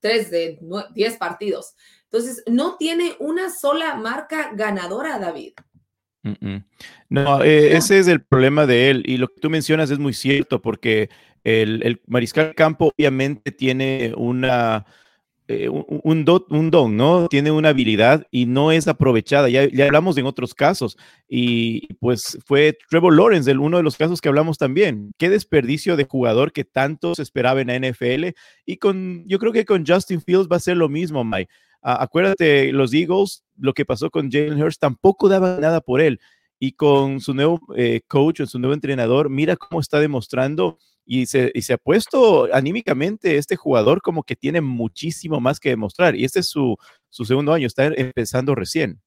3 0.00 0.30
de 0.30 0.58
10 0.94 1.16
partidos. 1.16 1.74
Entonces, 2.10 2.42
no 2.46 2.76
tiene 2.76 3.16
una 3.18 3.50
sola 3.50 3.96
marca 3.96 4.50
ganadora, 4.54 5.18
David. 5.18 5.52
No, 7.08 7.42
eh, 7.42 7.76
ese 7.76 7.98
es 7.98 8.08
el 8.08 8.22
problema 8.22 8.66
de 8.66 8.90
él. 8.90 9.02
Y 9.06 9.16
lo 9.16 9.28
que 9.28 9.40
tú 9.40 9.50
mencionas 9.50 9.90
es 9.90 9.98
muy 9.98 10.12
cierto, 10.12 10.60
porque 10.60 11.08
el, 11.44 11.82
el 11.84 12.02
mariscal 12.06 12.54
campo 12.54 12.92
obviamente 12.96 13.52
tiene 13.52 14.12
una, 14.16 14.86
eh, 15.48 15.68
un, 15.68 16.24
don, 16.24 16.96
¿no? 16.96 17.28
Tiene 17.28 17.52
una 17.52 17.68
habilidad 17.68 18.26
y 18.32 18.46
no 18.46 18.72
es 18.72 18.88
aprovechada. 18.88 19.48
Ya, 19.48 19.68
ya, 19.68 19.86
hablamos 19.86 20.18
en 20.18 20.26
otros 20.26 20.54
casos. 20.54 20.96
Y 21.28 21.94
pues 21.94 22.36
fue 22.44 22.76
Trevor 22.90 23.14
Lawrence, 23.14 23.48
el, 23.48 23.60
uno 23.60 23.76
de 23.76 23.84
los 23.84 23.96
casos 23.96 24.20
que 24.20 24.28
hablamos 24.28 24.58
también. 24.58 25.12
Qué 25.18 25.30
desperdicio 25.30 25.96
de 25.96 26.04
jugador 26.04 26.52
que 26.52 26.64
tanto 26.64 27.14
se 27.14 27.22
esperaba 27.22 27.60
en 27.60 27.68
la 27.68 27.78
NFL. 27.78 28.34
Y 28.64 28.78
con, 28.78 29.24
yo 29.28 29.38
creo 29.38 29.52
que 29.52 29.64
con 29.64 29.86
Justin 29.86 30.20
Fields 30.20 30.48
va 30.50 30.56
a 30.56 30.60
ser 30.60 30.76
lo 30.76 30.88
mismo, 30.88 31.24
Mike. 31.24 31.52
Acuérdate, 31.94 32.72
los 32.72 32.92
Eagles, 32.92 33.44
lo 33.56 33.72
que 33.72 33.84
pasó 33.84 34.10
con 34.10 34.30
Jalen 34.30 34.62
Hurst, 34.62 34.80
tampoco 34.80 35.28
daba 35.28 35.58
nada 35.60 35.80
por 35.80 36.00
él. 36.00 36.20
Y 36.58 36.72
con 36.72 37.20
su 37.20 37.34
nuevo 37.34 37.60
eh, 37.76 38.00
coach, 38.08 38.42
su 38.46 38.58
nuevo 38.58 38.74
entrenador, 38.74 39.28
mira 39.30 39.56
cómo 39.56 39.80
está 39.80 40.00
demostrando 40.00 40.78
y 41.04 41.26
se, 41.26 41.52
y 41.54 41.62
se 41.62 41.74
ha 41.74 41.78
puesto 41.78 42.48
anímicamente 42.52 43.36
este 43.36 43.56
jugador 43.56 44.02
como 44.02 44.24
que 44.24 44.36
tiene 44.36 44.60
muchísimo 44.60 45.40
más 45.40 45.60
que 45.60 45.68
demostrar. 45.70 46.16
Y 46.16 46.24
este 46.24 46.40
es 46.40 46.48
su, 46.48 46.76
su 47.10 47.24
segundo 47.24 47.52
año, 47.52 47.66
está 47.66 47.86
empezando 47.86 48.54
recién. 48.54 49.00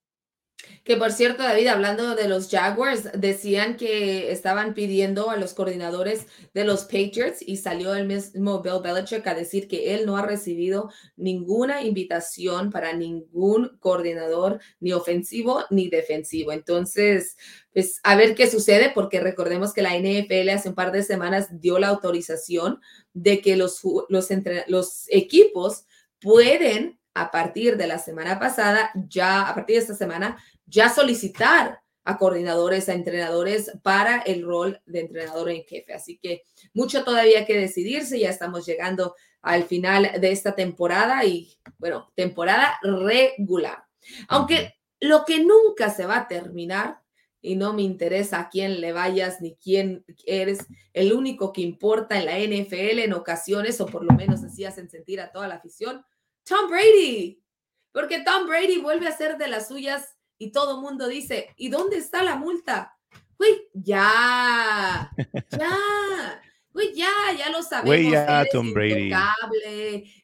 Que 0.83 0.97
por 0.97 1.11
cierto, 1.11 1.43
David, 1.43 1.67
hablando 1.67 2.15
de 2.15 2.27
los 2.27 2.49
Jaguars, 2.49 3.09
decían 3.13 3.77
que 3.77 4.31
estaban 4.31 4.73
pidiendo 4.73 5.29
a 5.29 5.37
los 5.37 5.53
coordinadores 5.53 6.25
de 6.53 6.63
los 6.63 6.83
Patriots 6.83 7.41
y 7.45 7.57
salió 7.57 7.93
el 7.93 8.07
mismo 8.07 8.61
Bill 8.61 8.81
Belichick 8.81 9.25
a 9.27 9.35
decir 9.35 9.67
que 9.67 9.93
él 9.93 10.05
no 10.05 10.17
ha 10.17 10.25
recibido 10.25 10.89
ninguna 11.15 11.83
invitación 11.83 12.71
para 12.71 12.93
ningún 12.93 13.77
coordinador, 13.79 14.59
ni 14.79 14.93
ofensivo 14.93 15.63
ni 15.69 15.89
defensivo. 15.89 16.51
Entonces, 16.51 17.37
pues 17.73 17.99
a 18.03 18.15
ver 18.15 18.35
qué 18.35 18.49
sucede, 18.49 18.91
porque 18.93 19.19
recordemos 19.19 19.73
que 19.73 19.81
la 19.81 19.97
NFL 19.97 20.49
hace 20.49 20.69
un 20.69 20.75
par 20.75 20.91
de 20.91 21.03
semanas 21.03 21.61
dio 21.61 21.77
la 21.79 21.89
autorización 21.89 22.79
de 23.13 23.41
que 23.41 23.55
los, 23.55 23.81
los, 24.09 24.31
entre, 24.31 24.65
los 24.67 25.05
equipos 25.09 25.85
pueden 26.19 26.98
a 27.13 27.31
partir 27.31 27.77
de 27.77 27.87
la 27.87 27.99
semana 27.99 28.39
pasada, 28.39 28.91
ya 29.07 29.47
a 29.47 29.55
partir 29.55 29.75
de 29.75 29.81
esta 29.81 29.95
semana, 29.95 30.37
ya 30.65 30.89
solicitar 30.89 31.81
a 32.03 32.17
coordinadores, 32.17 32.89
a 32.89 32.93
entrenadores 32.93 33.71
para 33.83 34.19
el 34.19 34.43
rol 34.43 34.81
de 34.85 35.01
entrenador 35.01 35.49
en 35.49 35.63
jefe. 35.63 35.93
Así 35.93 36.17
que 36.17 36.43
mucho 36.73 37.03
todavía 37.03 37.45
que 37.45 37.57
decidirse, 37.57 38.19
ya 38.19 38.29
estamos 38.29 38.65
llegando 38.65 39.15
al 39.41 39.63
final 39.63 40.19
de 40.19 40.31
esta 40.31 40.55
temporada 40.55 41.23
y 41.25 41.53
bueno, 41.77 42.11
temporada 42.15 42.79
regular. 42.81 43.83
Aunque 44.27 44.75
lo 44.99 45.23
que 45.25 45.43
nunca 45.43 45.89
se 45.89 46.05
va 46.05 46.17
a 46.17 46.27
terminar, 46.27 46.99
y 47.41 47.55
no 47.55 47.73
me 47.73 47.83
interesa 47.83 48.39
a 48.39 48.49
quién 48.49 48.81
le 48.81 48.91
vayas 48.91 49.41
ni 49.41 49.55
quién 49.55 50.03
eres, 50.25 50.59
el 50.93 51.13
único 51.13 51.53
que 51.53 51.61
importa 51.61 52.19
en 52.19 52.25
la 52.25 52.37
NFL 52.37 52.99
en 52.99 53.13
ocasiones, 53.13 53.79
o 53.81 53.85
por 53.85 54.03
lo 54.03 54.13
menos 54.13 54.43
así 54.43 54.65
hacen 54.65 54.89
sentir 54.89 55.21
a 55.21 55.31
toda 55.31 55.47
la 55.47 55.55
afición, 55.55 56.03
Tom 56.49 56.69
Brady. 56.69 57.41
Porque 57.91 58.21
Tom 58.21 58.47
Brady 58.47 58.79
vuelve 58.79 59.07
a 59.07 59.15
ser 59.15 59.37
de 59.37 59.47
las 59.47 59.67
suyas 59.67 60.17
y 60.37 60.51
todo 60.51 60.75
el 60.75 60.81
mundo 60.81 61.07
dice, 61.07 61.53
¿y 61.57 61.69
dónde 61.69 61.97
está 61.97 62.23
la 62.23 62.35
multa? 62.35 62.97
Güey, 63.37 63.69
ya, 63.73 65.11
ya, 65.51 66.41
güey, 66.73 66.93
ya, 66.93 67.11
ya 67.37 67.49
lo 67.49 67.63
sabemos. 67.63 67.87
Güey, 67.87 68.11
ya, 68.11 68.45
Tom 68.51 68.73
Brady. 68.73 69.11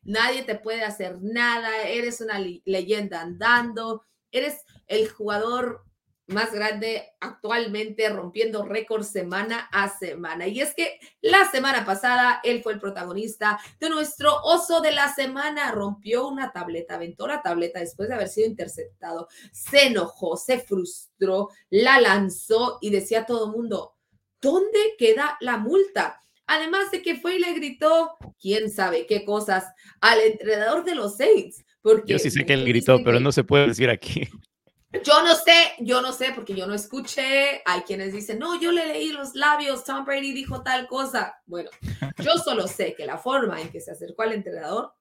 Nadie 0.03 0.43
te 0.43 0.55
puede 0.55 0.83
hacer 0.83 1.17
nada, 1.21 1.83
eres 1.83 2.19
una 2.21 2.39
leyenda 2.39 3.21
andando, 3.21 4.03
eres 4.31 4.63
el 4.87 5.09
jugador 5.09 5.85
más 6.27 6.51
grande 6.51 7.03
actualmente, 7.19 8.09
rompiendo 8.09 8.63
récord 8.63 9.03
semana 9.03 9.69
a 9.71 9.89
semana. 9.89 10.47
Y 10.47 10.61
es 10.61 10.73
que 10.73 10.99
la 11.21 11.49
semana 11.51 11.85
pasada 11.85 12.39
él 12.43 12.63
fue 12.63 12.73
el 12.73 12.79
protagonista 12.79 13.59
de 13.79 13.89
nuestro 13.89 14.41
oso 14.43 14.81
de 14.81 14.91
la 14.91 15.13
semana. 15.13 15.71
Rompió 15.71 16.27
una 16.27 16.51
tableta, 16.51 16.95
aventó 16.95 17.27
la 17.27 17.41
tableta 17.41 17.79
después 17.79 18.09
de 18.09 18.15
haber 18.15 18.29
sido 18.29 18.47
interceptado. 18.47 19.27
Se 19.51 19.87
enojó, 19.87 20.37
se 20.37 20.59
frustró, 20.59 21.49
la 21.69 21.99
lanzó 22.01 22.79
y 22.81 22.89
decía 22.89 23.21
a 23.21 23.25
todo 23.25 23.51
mundo, 23.51 23.95
¿dónde 24.41 24.95
queda 24.97 25.37
la 25.41 25.57
multa? 25.57 26.19
Además 26.47 26.91
de 26.91 27.01
que 27.01 27.15
fue 27.15 27.35
y 27.35 27.39
le 27.39 27.53
gritó, 27.53 28.17
quién 28.39 28.69
sabe 28.69 29.07
qué 29.07 29.25
cosas, 29.25 29.65
al 29.99 30.19
entrenador 30.21 30.83
de 30.83 30.95
los 30.95 31.17
Saints. 31.17 31.63
Porque 31.81 32.13
Yo 32.13 32.19
sí 32.19 32.31
sé 32.31 32.45
que 32.45 32.53
él 32.53 32.65
gritó, 32.65 33.03
pero 33.03 33.19
no 33.19 33.31
se 33.31 33.43
puede 33.43 33.67
decir 33.67 33.89
aquí. 33.89 34.27
Yo 35.03 35.23
no 35.23 35.35
sé, 35.35 35.73
yo 35.79 36.01
no 36.01 36.11
sé 36.11 36.31
porque 36.33 36.55
yo 36.55 36.67
no 36.67 36.73
escuché. 36.73 37.61
Hay 37.65 37.81
quienes 37.81 38.13
dicen, 38.13 38.39
no, 38.39 38.59
yo 38.59 38.71
le 38.71 38.85
leí 38.85 39.09
los 39.09 39.35
labios, 39.35 39.83
Tom 39.83 40.05
Brady 40.05 40.33
dijo 40.33 40.61
tal 40.61 40.87
cosa. 40.87 41.41
Bueno, 41.45 41.69
yo 42.19 42.37
solo 42.43 42.67
sé 42.67 42.93
que 42.95 43.05
la 43.05 43.17
forma 43.17 43.61
en 43.61 43.69
que 43.69 43.81
se 43.81 43.91
acercó 43.91 44.23
al 44.23 44.33
entrenador 44.33 44.93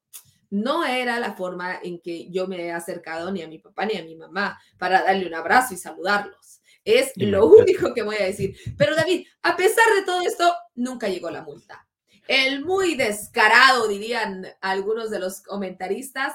no 0.50 0.85
era 0.85 1.18
la 1.18 1.35
forma 1.35 1.80
en 1.83 2.00
que 2.00 2.30
yo 2.30 2.46
me 2.46 2.66
he 2.66 2.72
acercado 2.72 3.30
ni 3.33 3.42
a 3.42 3.48
mi 3.48 3.59
papá 3.59 3.87
ni 3.87 3.98
a 3.98 4.04
mi 4.04 4.14
mamá 4.14 4.59
para 4.78 5.02
darle 5.02 5.26
un 5.26 5.35
abrazo 5.35 5.74
y 5.74 5.76
saludarlos. 5.76 6.61
Es 6.85 7.12
lo 7.16 7.46
único 7.46 7.94
que 7.94 8.02
voy 8.02 8.16
a 8.16 8.26
decir. 8.26 8.57
Pero 8.76 8.94
David, 8.94 9.26
a 9.42 9.57
pesar 9.57 9.87
de 9.96 10.04
todo 10.04 10.20
esto, 10.20 10.54
nunca 10.74 11.09
llegó 11.09 11.30
la 11.30 11.42
multa. 11.42 11.87
El 12.28 12.64
muy 12.64 12.94
descarado, 12.94 13.88
dirían 13.88 14.46
algunos 14.61 15.11
de 15.11 15.18
los 15.18 15.42
comentaristas, 15.42 16.33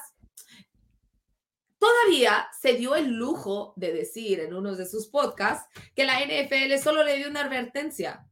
Todavía 1.80 2.48
se 2.60 2.74
dio 2.74 2.96
el 2.96 3.14
lujo 3.16 3.74
de 3.78 3.94
decir 3.94 4.42
en 4.42 4.54
uno 4.54 4.76
de 4.76 4.86
sus 4.86 5.08
podcasts 5.08 5.66
que 5.96 6.06
la 6.06 6.20
NFL 6.20 6.78
solo 6.84 7.04
le 7.04 7.18
dio 7.18 7.30
una 7.30 7.42
advertencia. 7.46 8.28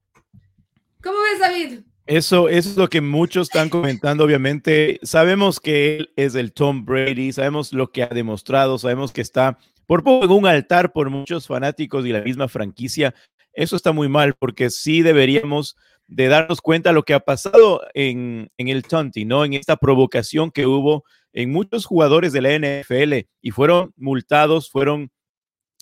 ¿Cómo 1.02 1.18
ves, 1.22 1.40
David? 1.40 1.80
Eso, 2.08 2.48
es 2.48 2.78
lo 2.78 2.90
que 2.90 3.02
muchos 3.02 3.48
están 3.48 3.70
comentando, 3.70 4.24
obviamente. 4.24 5.00
Sabemos 5.04 5.60
que 5.60 5.98
él 5.98 6.14
es 6.16 6.36
el 6.36 6.54
Tom 6.54 6.86
Brady, 6.86 7.34
sabemos 7.34 7.74
lo 7.74 7.92
que 7.92 8.04
ha 8.04 8.08
demostrado, 8.08 8.78
sabemos 8.78 9.12
que 9.12 9.22
está 9.22 9.58
por 9.86 10.04
poco 10.04 10.26
en 10.26 10.32
un 10.32 10.48
altar 10.48 10.92
por 10.94 11.10
muchos 11.10 11.48
fanáticos 11.48 12.06
y 12.06 12.14
la 12.14 12.22
misma 12.22 12.48
franquicia. 12.48 13.14
Eso 13.54 13.76
está 13.76 13.92
muy 13.92 14.08
mal 14.08 14.36
porque 14.36 14.70
sí 14.70 15.02
deberíamos 15.02 15.76
de 16.08 16.28
darnos 16.28 16.62
cuenta 16.62 16.90
de 16.90 16.96
lo 16.96 17.04
que 17.04 17.14
ha 17.14 17.20
pasado 17.20 17.82
en, 17.94 18.52
en 18.58 18.68
el 18.70 18.84
Tonti, 18.84 19.26
¿no? 19.26 19.44
En 19.44 19.54
esta 19.54 19.76
provocación 19.76 20.52
que 20.52 20.66
hubo 20.66 21.04
en 21.38 21.52
muchos 21.52 21.86
jugadores 21.86 22.34
de 22.34 22.42
la 22.42 22.58
NFL 22.58 23.28
y 23.44 23.52
fueron 23.52 23.94
multados, 23.96 24.72
fueron 24.72 25.12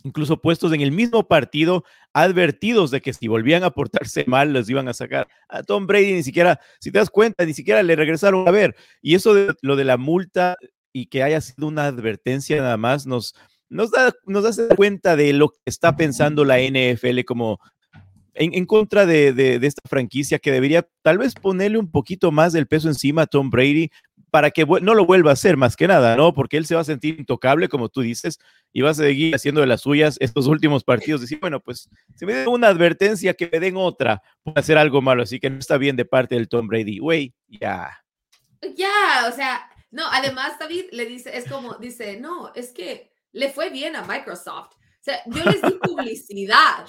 incluso 0.04 0.42
puestos 0.42 0.74
en 0.74 0.82
el 0.82 0.92
mismo 0.92 1.30
partido, 1.30 1.86
advertidos 2.14 2.92
de 2.92 3.00
que 3.00 3.14
si 3.14 3.30
volvían 3.30 3.64
a 3.64 3.70
portarse 3.70 4.26
mal, 4.28 4.52
los 4.52 4.70
iban 4.70 4.90
a 4.90 4.94
sacar. 4.94 5.30
A 5.48 5.64
Tom 5.64 5.88
Brady 5.88 6.12
ni 6.12 6.24
siquiera, 6.24 6.60
si 6.82 6.92
te 6.92 7.00
das 7.00 7.10
cuenta, 7.10 7.46
ni 7.46 7.54
siquiera 7.54 7.82
le 7.84 7.96
regresaron 7.96 8.46
a 8.46 8.52
ver. 8.52 8.76
Y 9.02 9.16
eso 9.16 9.34
de 9.34 9.56
lo 9.62 9.78
de 9.78 9.86
la 9.86 9.96
multa 9.96 10.58
y 10.92 11.06
que 11.06 11.24
haya 11.24 11.40
sido 11.40 11.70
una 11.70 11.86
advertencia 11.86 12.58
nada 12.58 12.76
más, 12.76 13.08
nos, 13.08 13.34
nos, 13.70 13.92
da, 13.92 14.14
nos 14.26 14.44
hace 14.44 14.68
cuenta 14.76 15.16
de 15.16 15.32
lo 15.32 15.52
que 15.52 15.60
está 15.66 15.96
pensando 15.96 16.44
la 16.44 16.60
NFL 16.60 17.22
como 17.26 17.62
en, 18.34 18.66
contra 18.66 19.06
de, 19.06 19.32
de, 19.32 19.66
esta 19.66 19.82
franquicia 19.88 20.40
que 20.40 20.52
debería 20.52 20.86
tal 21.02 21.18
vez 21.18 21.34
ponerle 21.34 21.78
un 21.78 21.90
poquito 21.90 22.34
más 22.34 22.52
del 22.52 22.68
peso 22.68 22.90
encima 22.90 23.22
a 23.22 23.28
Tom 23.28 23.50
Brady 23.50 23.90
para 24.36 24.52
que 24.52 24.66
no 24.66 24.96
lo 24.96 25.06
vuelva 25.06 25.30
a 25.30 25.34
hacer 25.34 25.56
más 25.56 25.78
que 25.78 25.88
nada, 25.88 26.18
¿no? 26.18 26.34
Porque 26.34 26.58
él 26.58 26.66
se 26.66 26.76
va 26.76 26.82
a 26.82 26.84
sentir 26.84 27.18
intocable, 27.18 27.70
como 27.70 27.88
tú 27.88 28.02
dices, 28.02 28.38
y 28.74 28.82
va 28.82 28.90
a 28.90 28.94
seguir 28.94 29.34
haciendo 29.34 29.62
de 29.62 29.68
las 29.68 29.80
suyas 29.80 30.18
estos 30.20 30.48
últimos 30.48 30.84
partidos. 30.84 31.22
Decir, 31.22 31.40
bueno, 31.40 31.62
pues 31.62 31.90
si 32.18 32.26
me 32.26 32.34
den 32.34 32.50
una 32.50 32.68
advertencia, 32.68 33.34
que 33.34 33.50
me 33.50 33.62
den 33.62 33.78
otra, 33.78 34.22
puede 34.44 34.60
hacer 34.60 34.78
algo 34.78 35.02
malo, 35.02 35.24
así 35.24 35.40
que 35.40 35.50
no 35.50 35.58
está 35.58 35.78
bien 35.78 35.96
de 35.96 36.04
parte 36.04 36.36
del 36.36 36.50
Tom 36.50 36.68
Brady. 36.68 37.00
Güey, 37.00 37.34
ya. 37.48 37.98
Ya, 38.76 39.30
o 39.30 39.32
sea, 39.32 39.70
no, 39.90 40.04
además 40.12 40.60
David 40.60 40.88
le 40.92 41.06
dice, 41.06 41.38
es 41.38 41.48
como, 41.48 41.76
dice, 41.76 42.20
no, 42.20 42.52
es 42.56 42.74
que 42.74 43.14
le 43.32 43.54
fue 43.54 43.70
bien 43.70 43.96
a 43.96 44.04
Microsoft. 44.04 44.74
O 44.74 45.00
sea, 45.00 45.22
yo 45.28 45.46
les 45.46 45.62
di 45.62 45.80
publicidad. 45.82 46.86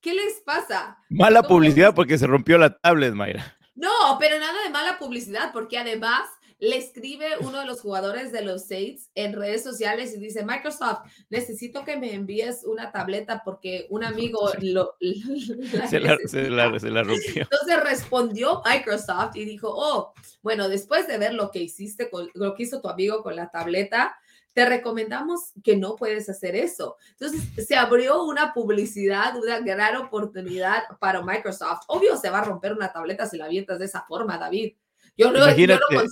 ¿Qué 0.00 0.12
les 0.12 0.40
pasa? 0.40 0.98
Mala 1.08 1.44
publicidad 1.44 1.94
porque 1.94 2.18
se 2.18 2.26
rompió 2.26 2.58
la 2.58 2.76
tablet, 2.76 3.14
Mayra. 3.14 3.56
No, 3.76 4.16
pero 4.18 4.40
nada 4.40 4.60
de 4.64 4.70
mala 4.70 4.98
publicidad, 4.98 5.52
porque 5.52 5.78
además 5.78 6.22
le 6.60 6.76
escribe 6.76 7.26
uno 7.40 7.60
de 7.60 7.66
los 7.66 7.80
jugadores 7.80 8.32
de 8.32 8.42
los 8.42 8.66
Saints 8.66 9.10
en 9.14 9.32
redes 9.32 9.62
sociales 9.62 10.14
y 10.14 10.20
dice, 10.20 10.44
Microsoft, 10.44 11.06
necesito 11.30 11.84
que 11.84 11.96
me 11.96 12.14
envíes 12.14 12.64
una 12.64 12.92
tableta 12.92 13.42
porque 13.44 13.86
un 13.88 14.04
amigo 14.04 14.38
lo... 14.60 14.96
se, 15.00 16.00
la, 16.00 16.18
se, 16.26 16.50
la, 16.50 16.78
se, 16.78 16.90
la, 16.90 17.02
rompió. 17.02 17.42
Entonces 17.42 17.82
respondió 17.82 18.62
Microsoft 18.64 19.36
y 19.36 19.44
dijo, 19.44 19.72
oh, 19.74 20.12
bueno, 20.42 20.68
después 20.68 21.08
de 21.08 21.18
ver 21.18 21.34
lo 21.34 21.50
que 21.50 21.60
hiciste, 21.60 22.10
con, 22.10 22.30
lo 22.34 22.54
que 22.54 22.64
hizo 22.64 22.80
tu 22.80 22.88
amigo 22.88 23.22
con 23.22 23.36
la 23.36 23.50
tableta, 23.50 24.16
te 24.52 24.66
recomendamos 24.66 25.52
que 25.64 25.76
no 25.76 25.96
puedes 25.96 26.28
hacer 26.28 26.56
eso. 26.56 26.96
Entonces, 27.12 27.66
se 27.66 27.76
abrió 27.76 28.24
una 28.24 28.52
publicidad, 28.52 29.36
una 29.36 29.60
gran 29.60 29.96
oportunidad 29.96 30.82
para 30.98 31.22
Microsoft. 31.22 31.84
Obvio, 31.86 32.16
se 32.16 32.30
va 32.30 32.40
a 32.40 32.44
romper 32.44 32.72
una 32.72 32.92
tableta 32.92 33.26
si 33.26 33.38
la 33.38 33.46
avientas 33.46 33.78
de 33.78 33.86
esa 33.86 34.02
forma, 34.02 34.38
David. 34.38 34.74
Yo 35.16 35.30
no, 35.30 35.38
Imagínate, 35.38 35.82
yo 35.90 36.02
no 36.02 36.08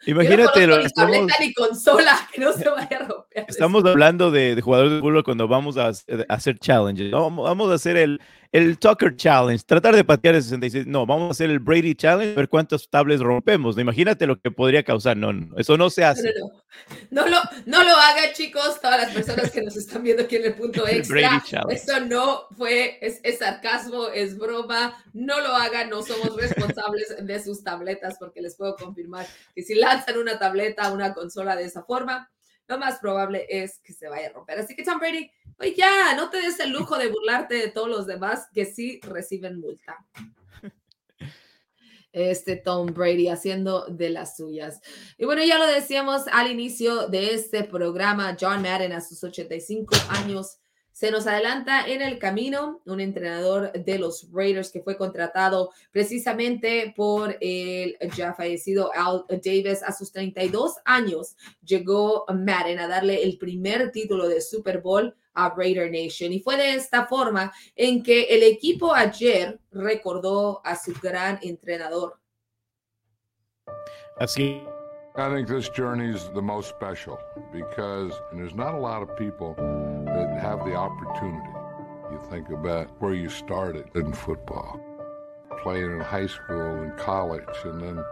Imagínate. 0.06 0.66
No 0.66 0.82
tableta 0.90 1.34
ni 1.40 1.52
consola 1.52 2.28
que 2.32 2.40
no 2.40 2.52
se 2.52 2.68
vaya 2.68 2.98
a 3.00 3.04
romper. 3.06 3.44
Estamos 3.48 3.84
hablando 3.84 4.30
de, 4.30 4.54
de, 4.54 4.62
jugadores 4.62 4.92
de 4.92 5.00
fútbol 5.00 5.24
cuando 5.24 5.48
vamos 5.48 5.76
a, 5.76 5.88
a 5.88 5.92
hacer 6.28 6.58
challenges. 6.58 7.10
Vamos, 7.10 7.44
vamos 7.44 7.70
a 7.70 7.74
hacer 7.74 7.96
el, 7.96 8.20
el 8.52 8.78
Tucker 8.78 9.16
Challenge, 9.16 9.62
tratar 9.64 9.94
de 9.94 10.04
patear 10.04 10.34
el 10.34 10.42
66. 10.42 10.86
No, 10.86 11.06
vamos 11.06 11.28
a 11.28 11.30
hacer 11.32 11.50
el 11.50 11.58
Brady 11.58 11.94
Challenge, 11.94 12.34
ver 12.34 12.48
cuántos 12.48 12.88
tablets 12.88 13.20
rompemos. 13.20 13.78
Imagínate 13.78 14.26
lo 14.26 14.40
que 14.40 14.50
podría 14.50 14.82
causar. 14.82 15.16
No, 15.16 15.32
no 15.32 15.56
eso 15.56 15.76
no 15.76 15.90
se 15.90 16.04
hace. 16.04 16.32
No, 16.38 16.46
no, 17.10 17.24
no, 17.24 17.28
lo, 17.28 17.38
no 17.66 17.84
lo 17.84 17.90
hagan, 17.90 18.32
chicos, 18.34 18.80
todas 18.80 19.00
las 19.00 19.12
personas 19.12 19.50
que 19.50 19.62
nos 19.62 19.76
están 19.76 20.02
viendo 20.02 20.24
aquí 20.24 20.36
en 20.36 20.46
el 20.46 20.54
punto 20.54 20.86
extra. 20.88 21.42
Eso 21.70 22.00
no 22.00 22.42
fue, 22.56 22.98
es, 23.00 23.20
es, 23.22 23.38
sarcasmo, 23.38 24.08
es 24.08 24.36
broma. 24.38 24.96
No 25.12 25.40
lo 25.40 25.54
hagan, 25.54 25.90
no 25.90 26.02
somos 26.02 26.36
responsables 26.36 27.16
de 27.20 27.42
sus 27.42 27.62
tabletas, 27.62 28.16
porque 28.18 28.42
les 28.42 28.56
puedo 28.56 28.76
confirmar 28.76 29.26
que 29.54 29.62
si 29.62 29.74
lanzan 29.74 30.18
una 30.18 30.38
tableta, 30.38 30.92
una 30.92 31.14
consola 31.14 31.56
de 31.56 31.64
esa 31.64 31.82
forma, 31.82 32.30
lo 32.68 32.78
más 32.78 32.98
probable 32.98 33.46
es 33.48 33.78
que 33.80 33.92
se 33.92 34.08
vaya 34.08 34.28
a 34.28 34.32
romper. 34.32 34.58
Así 34.58 34.74
que 34.74 34.82
Tom 34.82 34.98
Brady, 34.98 35.30
oye, 35.58 35.74
ya, 35.76 36.14
no 36.16 36.30
te 36.30 36.38
des 36.38 36.58
el 36.60 36.70
lujo 36.70 36.98
de 36.98 37.08
burlarte 37.08 37.54
de 37.54 37.68
todos 37.68 37.88
los 37.88 38.06
demás 38.06 38.48
que 38.52 38.64
sí 38.64 39.00
reciben 39.02 39.60
multa. 39.60 40.04
Este 42.12 42.56
Tom 42.56 42.86
Brady 42.94 43.28
haciendo 43.28 43.84
de 43.88 44.08
las 44.08 44.38
suyas. 44.38 44.80
Y 45.18 45.26
bueno, 45.26 45.44
ya 45.44 45.58
lo 45.58 45.66
decíamos 45.66 46.22
al 46.32 46.50
inicio 46.50 47.08
de 47.08 47.34
este 47.34 47.62
programa, 47.62 48.34
John 48.40 48.62
Madden 48.62 48.94
a 48.94 49.02
sus 49.02 49.22
85 49.22 49.94
años 50.08 50.56
se 50.96 51.10
nos 51.10 51.26
adelanta 51.26 51.86
en 51.86 52.00
el 52.00 52.18
camino 52.18 52.80
un 52.86 53.00
entrenador 53.00 53.70
de 53.70 53.98
los 53.98 54.30
Raiders 54.32 54.70
que 54.70 54.80
fue 54.80 54.96
contratado 54.96 55.70
precisamente 55.92 56.94
por 56.96 57.36
el 57.38 57.98
ya 58.16 58.32
fallecido 58.32 58.90
Al 58.94 59.26
Davis 59.28 59.82
a 59.82 59.92
sus 59.92 60.10
32 60.10 60.76
años. 60.86 61.36
Llegó 61.62 62.24
Madden 62.34 62.78
a 62.78 62.88
darle 62.88 63.22
el 63.22 63.36
primer 63.36 63.92
título 63.92 64.26
de 64.26 64.40
Super 64.40 64.80
Bowl 64.80 65.14
a 65.34 65.50
Raider 65.54 65.90
Nation. 65.90 66.32
Y 66.32 66.40
fue 66.40 66.56
de 66.56 66.76
esta 66.76 67.04
forma 67.04 67.52
en 67.74 68.02
que 68.02 68.22
el 68.34 68.42
equipo 68.42 68.94
ayer 68.94 69.60
recordó 69.72 70.62
a 70.64 70.76
su 70.76 70.94
gran 70.94 71.38
entrenador. 71.42 72.18
Así 74.18 74.62
I 75.18 75.28
think 75.28 75.46
this 75.46 75.68
journey 75.68 76.10
is 76.10 76.30
the 76.34 76.42
most 76.42 76.70
special 76.70 77.18
because 77.52 78.12
there's 78.32 78.54
not 78.54 78.74
a 78.74 78.78
lot 78.78 79.02
of 79.02 79.14
people 79.16 79.56
that 80.16 80.40
have 80.40 80.64
the 80.64 80.74
opportunity. 80.74 81.50
You 82.10 82.20
think 82.30 82.50
about 82.50 82.88
where 82.98 83.14
you 83.14 83.28
started 83.28 83.90
in 83.94 84.12
football, 84.12 84.80
playing 85.62 85.92
in 85.92 86.00
high 86.00 86.26
school 86.26 86.82
and 86.82 86.96
college, 86.96 87.44
and 87.64 87.80
then 87.80 88.04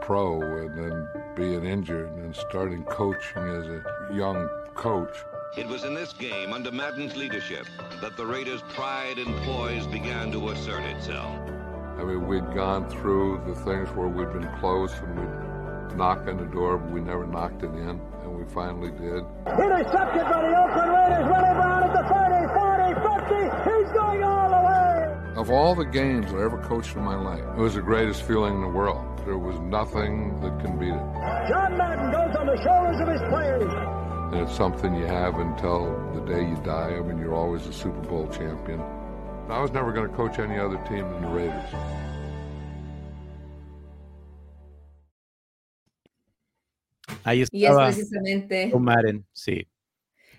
pro, 0.00 0.40
and 0.40 0.76
then 0.76 1.08
being 1.36 1.64
injured, 1.64 2.10
and 2.16 2.34
starting 2.34 2.84
coaching 2.84 3.42
as 3.42 3.66
a 3.66 3.84
young 4.12 4.48
coach. 4.74 5.16
It 5.56 5.68
was 5.68 5.84
in 5.84 5.94
this 5.94 6.12
game, 6.14 6.52
under 6.52 6.72
Madden's 6.72 7.14
leadership, 7.14 7.66
that 8.00 8.16
the 8.16 8.26
Raiders' 8.26 8.62
pride 8.70 9.18
and 9.18 9.36
poise 9.44 9.86
began 9.86 10.32
to 10.32 10.48
assert 10.48 10.82
itself. 10.84 11.38
I 11.98 12.04
mean, 12.04 12.26
we'd 12.26 12.54
gone 12.54 12.88
through 12.88 13.42
the 13.46 13.54
things 13.54 13.88
where 13.90 14.08
we'd 14.08 14.32
been 14.32 14.50
close 14.58 14.92
and 14.98 15.20
we'd 15.20 15.96
knock 15.96 16.26
on 16.26 16.38
the 16.38 16.46
door, 16.46 16.78
but 16.78 16.90
we 16.90 17.00
never 17.00 17.26
knocked 17.26 17.62
it 17.62 17.74
in, 17.74 18.00
we 18.42 18.52
finally 18.52 18.90
did. 18.90 19.24
Intercepted 19.46 20.24
by 20.24 20.40
the 20.42 20.54
Oakland 20.58 20.90
Raiders, 20.90 21.26
running 21.28 21.56
around 21.56 21.82
at 21.84 21.92
the 21.92 22.04
30, 22.10 22.46
40, 22.54 22.94
50. 23.30 23.70
He's 23.70 23.92
going 23.92 24.22
all 24.22 24.48
the 24.50 24.62
way. 24.66 25.40
Of 25.40 25.50
all 25.50 25.74
the 25.74 25.84
games 25.84 26.26
I 26.32 26.42
ever 26.42 26.58
coached 26.58 26.96
in 26.96 27.02
my 27.02 27.14
life, 27.14 27.44
it 27.56 27.60
was 27.60 27.74
the 27.74 27.82
greatest 27.82 28.22
feeling 28.22 28.54
in 28.54 28.62
the 28.62 28.68
world. 28.68 29.20
There 29.24 29.38
was 29.38 29.58
nothing 29.60 30.40
that 30.40 30.58
can 30.60 30.78
beat 30.78 30.88
it. 30.88 31.48
John 31.48 31.76
Madden 31.76 32.10
goes 32.10 32.34
on 32.36 32.46
the 32.46 32.56
shoulders 32.62 33.00
of 33.00 33.08
his 33.08 33.20
players. 33.30 33.72
And 34.32 34.40
it's 34.40 34.56
something 34.56 34.94
you 34.94 35.06
have 35.06 35.38
until 35.38 36.10
the 36.14 36.20
day 36.22 36.40
you 36.40 36.56
die. 36.64 36.96
I 36.96 37.00
mean, 37.00 37.18
you're 37.18 37.34
always 37.34 37.66
a 37.66 37.72
Super 37.72 38.00
Bowl 38.00 38.26
champion. 38.28 38.80
I 39.50 39.60
was 39.60 39.70
never 39.72 39.92
going 39.92 40.08
to 40.08 40.16
coach 40.16 40.38
any 40.38 40.58
other 40.58 40.78
team 40.88 41.08
than 41.10 41.22
the 41.22 41.28
Raiders. 41.28 42.01
Ahí 47.24 47.44
y 47.50 47.64
es 47.64 47.72
precisamente. 47.74 48.72
Sí. 49.32 49.66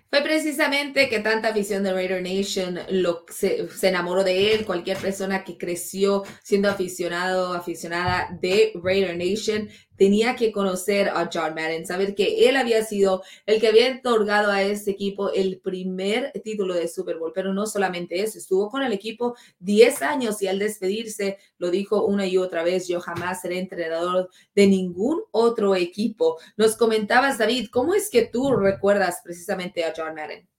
Fue 0.09 0.21
precisamente 0.21 1.09
que 1.09 1.21
tanta 1.21 1.47
afición 1.47 1.81
de 1.81 1.91
Raider 1.91 2.21
Nation 2.21 2.77
lo, 2.89 3.25
se, 3.29 3.67
se, 3.69 3.87
enamoró 3.87 4.23
de 4.23 4.53
él. 4.53 4.63
Cualquier 4.63 4.97
persona 4.97 5.43
que 5.43 5.57
creció 5.57 6.23
siendo 6.43 6.69
aficionado, 6.69 7.53
aficionada 7.53 8.37
de 8.39 8.73
Raider 8.75 9.17
Nation, 9.17 9.69
tenía 9.97 10.35
que 10.35 10.51
conocer 10.51 11.09
a 11.09 11.29
John 11.31 11.55
Madden, 11.55 11.85
saber 11.85 12.15
que 12.15 12.47
él 12.47 12.55
había 12.55 12.83
sido 12.83 13.23
el 13.45 13.59
que 13.59 13.67
había 13.67 13.97
otorgado 13.97 14.51
a 14.51 14.63
ese 14.63 14.91
equipo 14.91 15.31
el 15.31 15.59
primer 15.59 16.31
título 16.43 16.73
de 16.73 16.87
Super 16.87 17.17
Bowl, 17.17 17.31
pero 17.33 17.53
no 17.53 17.65
solamente 17.65 18.21
eso, 18.21 18.37
estuvo 18.37 18.69
con 18.69 18.83
el 18.83 18.93
equipo 18.93 19.35
10 19.59 20.01
años 20.01 20.41
y 20.41 20.47
al 20.47 20.59
despedirse 20.59 21.37
lo 21.57 21.69
dijo 21.69 22.05
una 22.05 22.27
y 22.27 22.37
otra 22.37 22.63
vez, 22.63 22.87
yo 22.87 22.99
jamás 22.99 23.41
seré 23.41 23.59
entrenador 23.59 24.29
de 24.55 24.67
ningún 24.67 25.21
otro 25.31 25.75
equipo. 25.75 26.37
Nos 26.57 26.75
comentabas, 26.75 27.37
David, 27.37 27.69
¿cómo 27.71 27.93
es 27.93 28.09
que 28.09 28.25
tú 28.25 28.55
recuerdas 28.55 29.21
precisamente 29.23 29.83
a 29.83 29.93
John 29.95 30.15
Madden? 30.15 30.52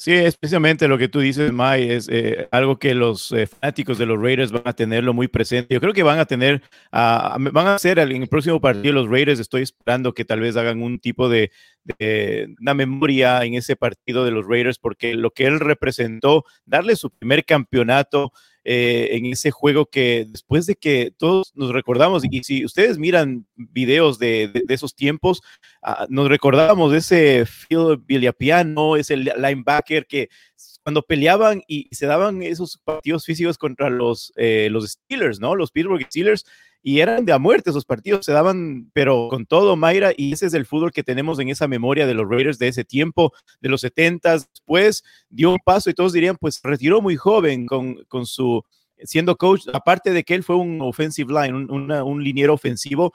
Sí, 0.00 0.12
especialmente 0.12 0.86
lo 0.86 0.96
que 0.96 1.08
tú 1.08 1.18
dices, 1.18 1.52
May, 1.52 1.90
es 1.90 2.08
eh, 2.08 2.46
algo 2.52 2.78
que 2.78 2.94
los 2.94 3.32
eh, 3.32 3.48
fanáticos 3.48 3.98
de 3.98 4.06
los 4.06 4.22
Raiders 4.22 4.52
van 4.52 4.62
a 4.64 4.72
tenerlo 4.72 5.12
muy 5.12 5.26
presente. 5.26 5.74
Yo 5.74 5.80
creo 5.80 5.92
que 5.92 6.04
van 6.04 6.20
a 6.20 6.24
tener, 6.24 6.62
uh, 6.92 7.34
van 7.50 7.66
a 7.66 7.74
hacer 7.74 7.98
en 7.98 8.22
el 8.22 8.28
próximo 8.28 8.60
partido 8.60 8.94
los 8.94 9.08
Raiders, 9.08 9.40
estoy 9.40 9.62
esperando 9.62 10.14
que 10.14 10.24
tal 10.24 10.38
vez 10.38 10.56
hagan 10.56 10.82
un 10.82 11.00
tipo 11.00 11.28
de, 11.28 11.50
de, 11.82 12.54
una 12.60 12.74
memoria 12.74 13.42
en 13.44 13.54
ese 13.54 13.74
partido 13.74 14.24
de 14.24 14.30
los 14.30 14.46
Raiders, 14.46 14.78
porque 14.78 15.14
lo 15.14 15.32
que 15.32 15.46
él 15.46 15.58
representó, 15.58 16.44
darle 16.64 16.94
su 16.94 17.10
primer 17.10 17.44
campeonato 17.44 18.32
eh, 18.70 19.16
en 19.16 19.24
ese 19.24 19.50
juego 19.50 19.86
que 19.86 20.26
después 20.28 20.66
de 20.66 20.74
que 20.74 21.10
todos 21.16 21.52
nos 21.54 21.72
recordamos, 21.72 22.22
y 22.30 22.44
si 22.44 22.66
ustedes 22.66 22.98
miran 22.98 23.46
videos 23.56 24.18
de, 24.18 24.48
de, 24.48 24.74
esos 24.74 24.94
tiempos, 24.94 25.40
uh, 25.82 26.04
nos 26.10 26.28
recordamos 26.28 26.92
de 26.92 26.98
ese 26.98 27.46
Phil 27.46 27.96
Villapiano, 28.04 28.96
ese 28.96 29.16
linebacker 29.16 30.06
que 30.06 30.28
cuando 30.82 31.00
peleaban 31.00 31.62
y 31.66 31.88
se 31.92 32.04
daban 32.04 32.42
esos 32.42 32.76
partidos 32.84 33.24
físicos 33.24 33.56
contra 33.56 33.88
los, 33.88 34.34
eh, 34.36 34.68
los 34.70 34.86
Steelers, 34.86 35.40
¿no? 35.40 35.54
Los 35.54 35.70
Pittsburgh 35.70 36.04
Steelers, 36.04 36.44
y 36.82 37.00
eran 37.00 37.24
de 37.24 37.32
a 37.32 37.38
muerte 37.38 37.70
esos 37.70 37.84
partidos, 37.84 38.24
se 38.24 38.32
daban, 38.32 38.90
pero 38.92 39.28
con 39.28 39.46
todo, 39.46 39.76
Mayra, 39.76 40.12
y 40.16 40.32
ese 40.32 40.46
es 40.46 40.54
el 40.54 40.66
fútbol 40.66 40.92
que 40.92 41.02
tenemos 41.02 41.38
en 41.38 41.48
esa 41.48 41.68
memoria 41.68 42.06
de 42.06 42.14
los 42.14 42.28
Raiders 42.28 42.58
de 42.58 42.68
ese 42.68 42.84
tiempo, 42.84 43.32
de 43.60 43.68
los 43.68 43.80
70 43.80 44.32
después 44.32 45.02
dio 45.28 45.50
un 45.50 45.58
paso 45.64 45.90
y 45.90 45.94
todos 45.94 46.12
dirían, 46.12 46.36
pues 46.36 46.60
retiró 46.62 47.00
muy 47.00 47.16
joven 47.16 47.66
con, 47.66 48.04
con 48.04 48.26
su, 48.26 48.62
siendo 49.02 49.36
coach, 49.36 49.66
aparte 49.72 50.12
de 50.12 50.24
que 50.24 50.34
él 50.34 50.42
fue 50.42 50.56
un 50.56 50.80
offensive 50.80 51.32
line, 51.32 51.54
un, 51.54 51.70
una, 51.70 52.04
un 52.04 52.22
liniero 52.22 52.54
ofensivo, 52.54 53.12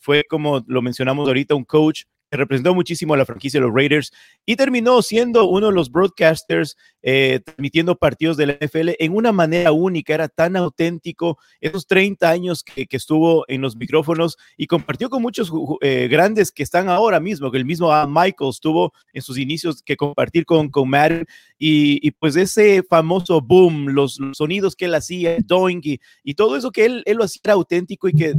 fue 0.00 0.24
como 0.28 0.62
lo 0.66 0.82
mencionamos 0.82 1.26
ahorita, 1.26 1.54
un 1.54 1.64
coach 1.64 2.04
representó 2.36 2.74
muchísimo 2.74 3.14
a 3.14 3.16
la 3.16 3.26
franquicia 3.26 3.60
de 3.60 3.66
los 3.66 3.74
Raiders 3.74 4.12
y 4.46 4.56
terminó 4.56 5.02
siendo 5.02 5.46
uno 5.46 5.68
de 5.68 5.72
los 5.72 5.90
broadcasters 5.90 6.76
eh, 7.02 7.40
transmitiendo 7.44 7.96
partidos 7.96 8.36
de 8.36 8.46
la 8.46 8.54
NFL 8.54 8.92
en 8.98 9.14
una 9.14 9.30
manera 9.30 9.72
única, 9.72 10.14
era 10.14 10.28
tan 10.28 10.56
auténtico, 10.56 11.38
esos 11.60 11.86
30 11.86 12.30
años 12.30 12.62
que, 12.62 12.86
estuvo 12.90 13.44
en 13.48 13.60
los 13.60 13.76
micrófonos 13.76 14.38
y 14.56 14.68
compartió 14.68 15.10
con 15.10 15.20
muchos 15.20 15.52
eh, 15.82 16.08
grandes 16.08 16.52
que 16.52 16.62
están 16.62 16.88
ahora 16.88 17.20
mismo, 17.20 17.50
que 17.50 17.58
el 17.58 17.64
mismo 17.64 17.90
Michael 18.06 18.50
estuvo 18.50 18.92
en 19.12 19.20
sus 19.20 19.36
inicios 19.36 19.82
que 19.82 19.96
compartir 19.96 20.46
con, 20.46 20.70
con 20.70 20.88
Madden 20.88 21.26
y, 21.58 22.10
pues 22.12 22.36
ese 22.36 22.82
famoso 22.82 23.40
boom, 23.40 23.88
los, 23.88 24.18
sonidos 24.32 24.76
que 24.76 24.86
él 24.86 24.94
hacía, 24.94 25.36
doing 25.44 25.80
y, 25.82 26.34
todo 26.34 26.56
eso 26.56 26.70
que 26.70 26.84
él, 26.84 27.02
él 27.06 27.16
lo 27.18 27.24
hacía 27.24 27.40
era 27.44 27.54
auténtico 27.54 28.08
y 28.08 28.12
que, 28.12 28.34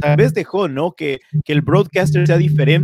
tal 0.00 0.16
vez 0.16 0.34
dejó, 0.34 0.68
¿no? 0.68 0.92
Que, 0.92 1.20
que 1.44 1.52
el 1.52 1.62
broadcaster 1.62 2.26
sea 2.26 2.38
diferente 2.38 2.83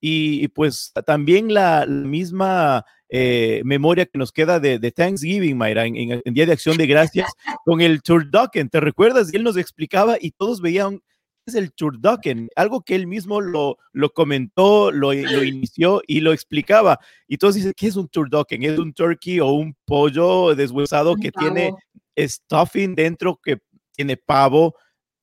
y, 0.00 0.48
pues 0.48 0.92
también 1.06 1.52
la, 1.52 1.86
misma 1.86 2.84
eh, 3.08 3.62
memoria 3.64 4.06
que 4.06 4.18
nos 4.18 4.32
queda 4.32 4.60
de, 4.60 4.78
Thanksgiving, 4.90 5.56
Mayra, 5.56 5.86
en, 5.86 6.22
en, 6.24 6.34
Día 6.34 6.46
de 6.46 6.52
Acción 6.52 6.76
de 6.76 6.86
Gracias, 6.86 7.32
con 7.64 7.80
el 7.80 8.02
turducken, 8.02 8.68
¿te 8.68 8.80
recuerdas? 8.80 9.32
Y 9.32 9.36
él 9.36 9.44
nos 9.44 9.56
explicaba 9.56 10.16
y 10.20 10.32
todos 10.32 10.60
veían, 10.60 11.00
es 11.46 11.54
el 11.54 11.72
turducken, 11.72 12.48
algo 12.56 12.82
que 12.82 12.94
él 12.94 13.06
mismo 13.06 13.40
lo, 13.40 13.78
lo 13.92 14.10
comentó, 14.10 14.90
lo, 14.90 15.12
lo, 15.12 15.44
inició 15.44 16.02
y 16.06 16.20
lo 16.20 16.32
explicaba. 16.32 16.98
Y 17.28 17.36
todos 17.36 17.54
dicen, 17.54 17.74
¿qué 17.76 17.86
es 17.86 17.96
un 17.96 18.08
turducken? 18.08 18.62
Es 18.62 18.78
un 18.78 18.92
turkey 18.92 19.40
o 19.40 19.48
un 19.48 19.76
pollo 19.84 20.54
deshuesado 20.54 21.16
que 21.16 21.30
tiene 21.30 21.72
stuffing 22.18 22.94
dentro, 22.94 23.38
que 23.42 23.58
tiene 23.94 24.16
pavo, 24.16 24.74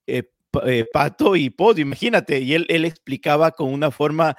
eh, 0.08 0.24
eh, 0.66 0.86
pato 0.92 1.36
y 1.36 1.50
pollo, 1.50 1.82
imagínate. 1.82 2.40
Y 2.40 2.54
él, 2.54 2.66
él 2.70 2.86
explicaba 2.86 3.52
con 3.52 3.72
una 3.74 3.92
forma 3.92 4.36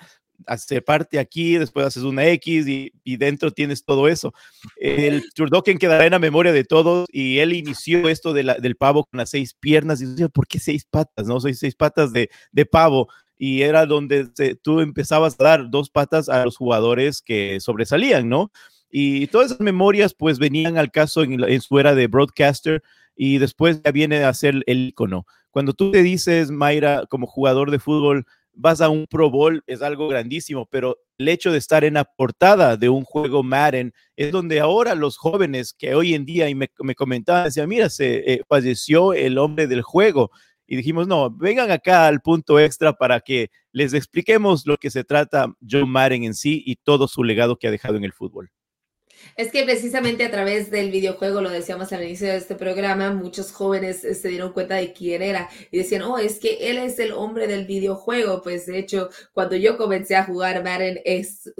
hacer 0.46 0.84
parte 0.84 1.18
aquí, 1.18 1.56
después 1.56 1.86
haces 1.86 2.02
una 2.02 2.26
X 2.26 2.66
y, 2.66 2.92
y 3.04 3.16
dentro 3.16 3.50
tienes 3.50 3.84
todo 3.84 4.08
eso. 4.08 4.32
El 4.76 5.22
Turdoken 5.34 5.78
quedará 5.78 6.04
en 6.04 6.12
la 6.12 6.18
memoria 6.18 6.52
de 6.52 6.64
todos 6.64 7.06
y 7.12 7.38
él 7.38 7.52
inició 7.52 8.08
esto 8.08 8.32
de 8.32 8.42
la, 8.44 8.54
del 8.54 8.76
pavo 8.76 9.04
con 9.04 9.18
las 9.18 9.30
seis 9.30 9.54
piernas 9.54 10.00
y 10.00 10.06
decía, 10.06 10.28
¿por 10.28 10.46
qué 10.46 10.58
seis 10.58 10.84
patas? 10.84 11.26
No, 11.26 11.40
soy 11.40 11.54
seis 11.54 11.74
patas 11.74 12.12
de, 12.12 12.30
de 12.50 12.66
pavo 12.66 13.08
y 13.38 13.62
era 13.62 13.86
donde 13.86 14.28
tú 14.62 14.80
empezabas 14.80 15.34
a 15.38 15.44
dar 15.44 15.70
dos 15.70 15.90
patas 15.90 16.28
a 16.28 16.44
los 16.44 16.56
jugadores 16.56 17.22
que 17.22 17.58
sobresalían, 17.60 18.28
¿no? 18.28 18.52
Y 18.88 19.26
todas 19.28 19.46
esas 19.46 19.60
memorias 19.60 20.14
pues 20.14 20.38
venían 20.38 20.76
al 20.76 20.90
caso 20.90 21.22
en, 21.22 21.42
en 21.42 21.60
su 21.60 21.78
era 21.78 21.94
de 21.94 22.06
broadcaster 22.06 22.82
y 23.16 23.38
después 23.38 23.82
ya 23.82 23.92
viene 23.92 24.24
a 24.24 24.34
ser 24.34 24.62
el 24.66 24.88
icono. 24.88 25.26
Cuando 25.50 25.74
tú 25.74 25.90
te 25.90 26.02
dices, 26.02 26.50
Mayra, 26.50 27.04
como 27.08 27.26
jugador 27.26 27.70
de 27.70 27.78
fútbol, 27.78 28.26
vas 28.54 28.80
a 28.80 28.88
un 28.88 29.06
Pro 29.06 29.30
Bowl, 29.30 29.62
es 29.66 29.82
algo 29.82 30.08
grandísimo, 30.08 30.66
pero 30.70 30.98
el 31.18 31.28
hecho 31.28 31.52
de 31.52 31.58
estar 31.58 31.84
en 31.84 31.94
la 31.94 32.04
portada 32.04 32.76
de 32.76 32.88
un 32.88 33.04
juego 33.04 33.42
Madden 33.42 33.92
es 34.16 34.32
donde 34.32 34.60
ahora 34.60 34.94
los 34.94 35.16
jóvenes 35.16 35.72
que 35.72 35.94
hoy 35.94 36.14
en 36.14 36.24
día, 36.24 36.48
y 36.48 36.54
me, 36.54 36.70
me 36.80 36.94
comentaban, 36.94 37.44
decían, 37.44 37.68
mira, 37.68 37.88
se 37.88 38.32
eh, 38.32 38.42
falleció 38.48 39.12
el 39.12 39.38
hombre 39.38 39.66
del 39.66 39.82
juego. 39.82 40.30
Y 40.66 40.76
dijimos, 40.76 41.06
no, 41.06 41.30
vengan 41.30 41.70
acá 41.70 42.06
al 42.06 42.20
punto 42.20 42.58
extra 42.58 42.94
para 42.94 43.20
que 43.20 43.50
les 43.72 43.92
expliquemos 43.94 44.66
lo 44.66 44.76
que 44.76 44.90
se 44.90 45.04
trata 45.04 45.54
Joe 45.68 45.84
Madden 45.84 46.24
en 46.24 46.34
sí 46.34 46.62
y 46.64 46.76
todo 46.76 47.08
su 47.08 47.24
legado 47.24 47.56
que 47.56 47.68
ha 47.68 47.70
dejado 47.70 47.96
en 47.96 48.04
el 48.04 48.12
fútbol. 48.12 48.50
Es 49.36 49.50
que 49.50 49.64
precisamente 49.64 50.24
a 50.24 50.30
través 50.30 50.70
del 50.70 50.90
videojuego, 50.90 51.40
lo 51.40 51.50
decíamos 51.50 51.92
al 51.92 52.02
inicio 52.02 52.28
de 52.28 52.36
este 52.36 52.54
programa, 52.54 53.12
muchos 53.12 53.52
jóvenes 53.52 54.04
eh, 54.04 54.14
se 54.14 54.28
dieron 54.28 54.52
cuenta 54.52 54.74
de 54.76 54.92
quién 54.92 55.22
era 55.22 55.48
y 55.70 55.78
decían, 55.78 56.02
oh, 56.02 56.18
es 56.18 56.38
que 56.38 56.70
él 56.70 56.78
es 56.78 56.98
el 56.98 57.12
hombre 57.12 57.46
del 57.46 57.66
videojuego. 57.66 58.42
Pues 58.42 58.66
de 58.66 58.78
hecho, 58.78 59.08
cuando 59.32 59.56
yo 59.56 59.76
comencé 59.76 60.16
a 60.16 60.24
jugar 60.24 60.62
Madden, 60.62 61.00
es, 61.04 61.52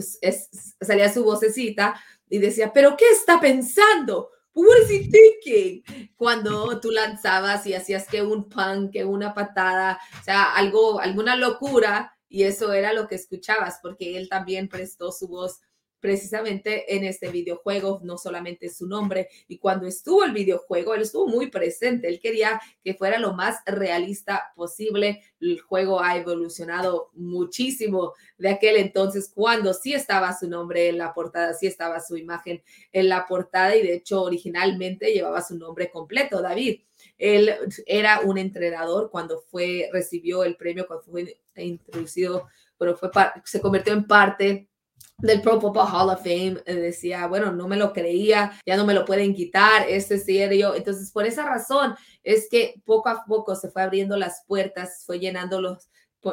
salía 0.80 1.12
su 1.12 1.24
vocecita 1.24 2.00
y 2.28 2.38
decía, 2.38 2.72
pero 2.72 2.96
¿qué 2.96 3.08
está 3.10 3.40
pensando? 3.40 4.30
What 4.54 4.82
is 4.84 4.90
he 4.90 5.10
thinking? 5.10 6.12
Cuando 6.16 6.78
tú 6.78 6.90
lanzabas 6.90 7.66
y 7.66 7.74
hacías 7.74 8.06
que 8.06 8.22
un 8.22 8.50
pan, 8.50 8.90
que 8.90 9.04
una 9.04 9.32
patada, 9.32 9.98
o 10.20 10.24
sea, 10.24 10.54
algo, 10.54 11.00
alguna 11.00 11.36
locura, 11.36 12.14
y 12.28 12.44
eso 12.44 12.72
era 12.72 12.92
lo 12.92 13.08
que 13.08 13.14
escuchabas, 13.14 13.78
porque 13.82 14.16
él 14.16 14.28
también 14.28 14.68
prestó 14.68 15.12
su 15.12 15.28
voz 15.28 15.60
precisamente 16.02 16.96
en 16.96 17.04
este 17.04 17.30
videojuego, 17.30 18.00
no 18.02 18.18
solamente 18.18 18.68
su 18.68 18.88
nombre. 18.88 19.28
Y 19.46 19.58
cuando 19.58 19.86
estuvo 19.86 20.24
el 20.24 20.32
videojuego, 20.32 20.94
él 20.94 21.02
estuvo 21.02 21.28
muy 21.28 21.48
presente. 21.48 22.08
Él 22.08 22.18
quería 22.20 22.60
que 22.82 22.94
fuera 22.94 23.20
lo 23.20 23.34
más 23.34 23.60
realista 23.64 24.52
posible. 24.56 25.22
El 25.40 25.60
juego 25.60 26.02
ha 26.02 26.16
evolucionado 26.16 27.10
muchísimo 27.14 28.14
de 28.36 28.48
aquel 28.48 28.76
entonces, 28.78 29.30
cuando 29.32 29.72
sí 29.72 29.94
estaba 29.94 30.36
su 30.36 30.48
nombre 30.48 30.88
en 30.88 30.98
la 30.98 31.14
portada, 31.14 31.54
sí 31.54 31.68
estaba 31.68 32.00
su 32.00 32.16
imagen 32.16 32.60
en 32.90 33.08
la 33.08 33.24
portada 33.24 33.76
y 33.76 33.82
de 33.82 33.94
hecho 33.94 34.22
originalmente 34.22 35.12
llevaba 35.12 35.40
su 35.40 35.56
nombre 35.56 35.88
completo, 35.88 36.42
David. 36.42 36.80
Él 37.16 37.54
era 37.86 38.20
un 38.20 38.38
entrenador 38.38 39.08
cuando 39.08 39.38
fue, 39.38 39.88
recibió 39.92 40.42
el 40.42 40.56
premio, 40.56 40.88
cuando 40.88 41.04
fue 41.04 41.38
introducido, 41.54 42.48
pero 42.76 42.96
fue, 42.96 43.10
se 43.44 43.60
convirtió 43.60 43.92
en 43.92 44.08
parte 44.08 44.68
del 45.18 45.40
Pro 45.40 45.60
Football 45.60 45.88
Hall 45.88 46.10
of 46.10 46.22
Fame 46.22 46.60
eh, 46.66 46.74
decía, 46.74 47.26
bueno, 47.26 47.52
no 47.52 47.68
me 47.68 47.76
lo 47.76 47.92
creía, 47.92 48.58
ya 48.66 48.76
no 48.76 48.84
me 48.84 48.94
lo 48.94 49.04
pueden 49.04 49.34
quitar, 49.34 49.88
este 49.88 50.16
es 50.16 50.24
serio. 50.24 50.74
Entonces, 50.74 51.10
por 51.12 51.26
esa 51.26 51.44
razón 51.44 51.94
es 52.22 52.48
que 52.50 52.74
poco 52.84 53.08
a 53.08 53.24
poco 53.24 53.54
se 53.54 53.70
fue 53.70 53.82
abriendo 53.82 54.16
las 54.16 54.44
puertas, 54.46 55.04
fue 55.06 55.20
llenando 55.20 55.60
los, 55.60 55.88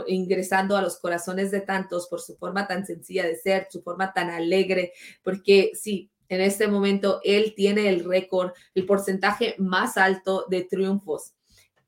ingresando 0.08 0.76
a 0.76 0.82
los 0.82 1.00
corazones 1.00 1.52
de 1.52 1.62
tantos 1.62 2.08
por 2.08 2.22
su 2.22 2.36
forma 2.38 2.68
tan 2.68 2.86
sencilla 2.86 3.26
de 3.26 3.36
ser, 3.36 3.68
su 3.70 3.82
forma 3.82 4.14
tan 4.14 4.30
alegre, 4.30 4.94
porque 5.24 5.72
sí, 5.74 6.12
en 6.28 6.42
este 6.42 6.68
momento 6.68 7.22
él 7.24 7.54
tiene 7.56 7.90
el 7.90 8.06
récord, 8.06 8.52
el 8.76 8.86
porcentaje 8.86 9.56
más 9.58 9.98
alto 9.98 10.46
de 10.50 10.64
triunfos, 10.64 11.34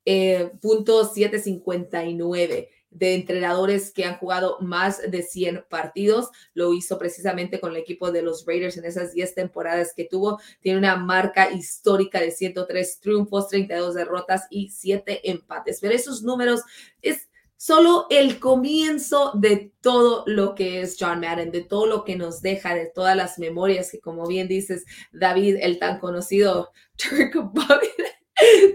eh, 0.04 0.51
punto 0.62 1.06
759 1.06 2.69
de 2.91 3.15
entrenadores 3.15 3.91
que 3.91 4.06
han 4.06 4.17
jugado 4.17 4.58
más 4.60 5.01
de 5.10 5.23
100 5.23 5.65
partidos. 5.69 6.30
Lo 6.54 6.73
hizo 6.73 6.99
precisamente 6.99 7.60
con 7.60 7.71
el 7.71 7.77
equipo 7.77 8.12
de 8.12 8.21
los 8.21 8.45
Raiders 8.45 8.77
en 8.77 8.86
esas 8.86 9.13
10 9.13 9.34
temporadas 9.34 9.93
que 9.95 10.06
tuvo. 10.06 10.39
Tiene 10.60 10.77
una 10.77 10.97
marca 10.97 11.51
histórica 11.51 12.19
de 12.19 12.32
103 12.32 12.99
triunfos, 12.99 13.47
32 13.47 13.95
derrotas 13.95 14.45
y 14.49 14.69
7 14.69 15.32
empates. 15.32 15.80
Pero 15.80 15.95
esos 15.95 16.21
números 16.21 16.62
es 17.01 17.30
solo 17.56 18.08
el 18.10 18.39
comienzo 18.39 19.32
de 19.36 19.71
todo 19.82 20.23
lo 20.25 20.56
que 20.56 20.82
es 20.82 20.97
John 20.99 21.21
Madden, 21.21 21.51
de 21.51 21.62
todo 21.62 21.86
lo 21.86 22.04
que 22.04 22.15
nos 22.15 22.41
deja, 22.41 22.73
de 22.73 22.88
todas 22.88 23.15
las 23.15 23.39
memorias 23.39 23.91
que, 23.91 23.99
como 23.99 24.27
bien 24.27 24.47
dices, 24.47 24.86
David, 25.12 25.58
el 25.62 25.80
tan 25.80 25.99
conocido 25.99 26.71
Turk 26.97 27.34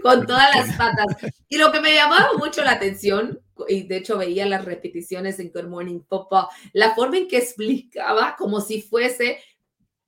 con 0.01 0.25
todas 0.25 0.55
las 0.55 0.77
patas. 0.77 1.05
Y 1.49 1.57
lo 1.57 1.71
que 1.71 1.81
me 1.81 1.93
llamaba 1.93 2.29
mucho 2.37 2.63
la 2.63 2.71
atención, 2.71 3.41
y 3.67 3.83
de 3.83 3.97
hecho 3.97 4.17
veía 4.17 4.45
las 4.45 4.65
repeticiones 4.65 5.39
en 5.39 5.51
Good 5.51 5.67
Morning 5.67 6.01
Football, 6.07 6.47
la 6.73 6.93
forma 6.95 7.17
en 7.17 7.27
que 7.27 7.37
explicaba 7.37 8.35
como 8.37 8.61
si 8.61 8.81
fuese 8.81 9.39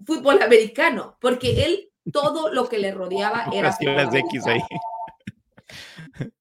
fútbol 0.06 0.42
americano, 0.42 1.18
porque 1.20 1.66
él 1.66 1.90
todo 2.12 2.52
lo 2.54 2.68
que 2.68 2.80
le 2.80 2.92
rodeaba 2.92 3.46
era... 3.54 3.76
Las 3.82 4.14
X 4.14 4.48
ahí. 4.48 4.62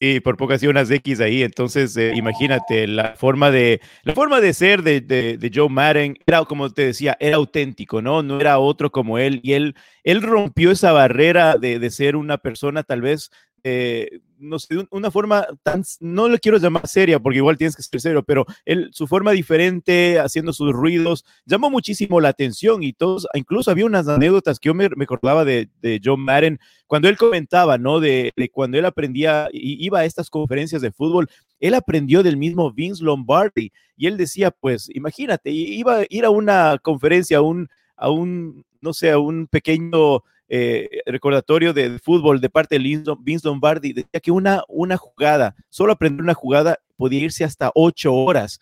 Sí, 0.00 0.20
por 0.20 0.36
poco 0.36 0.52
hacía 0.52 0.70
unas 0.70 0.88
X 0.88 1.18
ahí, 1.18 1.42
entonces 1.42 1.96
eh, 1.96 2.12
imagínate, 2.14 2.86
la 2.86 3.16
forma 3.16 3.50
de, 3.50 3.80
la 4.04 4.14
forma 4.14 4.40
de 4.40 4.54
ser 4.54 4.84
de, 4.84 5.00
de, 5.00 5.50
Joe 5.52 5.68
Madden 5.68 6.16
era, 6.24 6.44
como 6.44 6.70
te 6.70 6.86
decía, 6.86 7.16
era 7.18 7.34
auténtico, 7.34 8.00
¿no? 8.00 8.22
No 8.22 8.38
era 8.40 8.60
otro 8.60 8.92
como 8.92 9.18
él, 9.18 9.40
y 9.42 9.54
él, 9.54 9.74
él 10.04 10.22
rompió 10.22 10.70
esa 10.70 10.92
barrera 10.92 11.56
de, 11.56 11.80
de 11.80 11.90
ser 11.90 12.14
una 12.14 12.38
persona 12.38 12.84
tal 12.84 13.00
vez 13.00 13.30
eh, 13.64 14.20
no 14.38 14.58
sé, 14.58 14.86
una 14.90 15.10
forma 15.10 15.46
tan, 15.62 15.82
no 16.00 16.28
le 16.28 16.38
quiero 16.38 16.58
llamar 16.58 16.86
seria, 16.86 17.18
porque 17.18 17.38
igual 17.38 17.56
tienes 17.56 17.74
que 17.74 17.82
ser 17.82 18.00
serio, 18.00 18.22
pero 18.22 18.46
él, 18.64 18.90
su 18.92 19.06
forma 19.06 19.32
diferente, 19.32 20.20
haciendo 20.20 20.52
sus 20.52 20.72
ruidos, 20.72 21.24
llamó 21.44 21.70
muchísimo 21.70 22.20
la 22.20 22.28
atención 22.28 22.82
y 22.82 22.92
todos, 22.92 23.26
incluso 23.34 23.70
había 23.70 23.86
unas 23.86 24.06
anécdotas 24.06 24.60
que 24.60 24.68
yo 24.68 24.74
me, 24.74 24.88
me 24.90 25.04
acordaba 25.04 25.44
de, 25.44 25.68
de, 25.82 26.00
John 26.02 26.20
Madden, 26.20 26.60
cuando 26.86 27.08
él 27.08 27.16
comentaba, 27.16 27.78
¿no? 27.78 28.00
De, 28.00 28.32
cuando 28.52 28.78
él 28.78 28.84
aprendía, 28.84 29.48
iba 29.52 30.00
a 30.00 30.04
estas 30.04 30.30
conferencias 30.30 30.82
de 30.82 30.92
fútbol, 30.92 31.28
él 31.58 31.74
aprendió 31.74 32.22
del 32.22 32.36
mismo 32.36 32.72
Vince 32.72 33.02
Lombardi 33.02 33.72
y 33.96 34.06
él 34.06 34.16
decía, 34.16 34.52
pues, 34.52 34.88
imagínate, 34.94 35.50
iba 35.50 35.98
a 35.98 36.06
ir 36.08 36.24
a 36.24 36.30
una 36.30 36.78
conferencia, 36.78 37.38
a 37.38 37.42
un, 37.42 37.68
a 37.96 38.08
un 38.10 38.64
no 38.80 38.92
sé, 38.92 39.10
a 39.10 39.18
un 39.18 39.46
pequeño 39.46 40.22
eh, 40.48 40.88
recordatorio 41.06 41.72
de, 41.72 41.98
fútbol 41.98 42.40
de 42.40 42.48
parte 42.48 42.78
de 42.78 43.16
Vince 43.20 43.46
Lombardi, 43.46 43.92
decía 43.92 44.20
que 44.20 44.30
una, 44.30 44.64
una 44.68 44.96
jugada, 44.96 45.54
solo 45.68 45.92
aprender 45.92 46.22
una 46.22 46.34
jugada 46.34 46.78
podía 46.96 47.20
irse 47.20 47.44
hasta 47.44 47.70
ocho 47.74 48.14
horas 48.14 48.58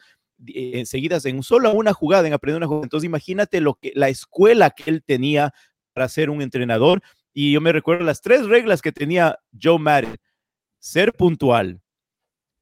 eh, 0.49 0.85
seguidas 0.85 1.25
en 1.25 1.43
solo 1.43 1.73
una 1.73 1.95
jugada, 1.95 2.27
en 2.27 2.35
aprender 2.35 2.59
una 2.59 2.67
jugada. 2.67 2.85
Entonces 2.85 3.07
imagínate 3.07 3.61
lo 3.61 3.75
que, 3.75 3.93
la 3.95 4.09
escuela 4.09 4.71
que 4.71 4.91
él 4.91 5.03
tenía 5.03 5.55
para 5.93 6.09
ser 6.09 6.29
un 6.29 6.43
entrenador. 6.43 7.03
Y 7.33 7.53
yo 7.53 7.61
me 7.61 7.73
recuerdo 7.73 8.05
las 8.05 8.21
tres 8.21 8.47
reglas 8.47 8.83
que 8.83 8.93
tenía 8.93 9.39
Joe 9.61 9.79
Madden. 9.79 10.17
Ser 10.79 11.13
puntual, 11.15 11.81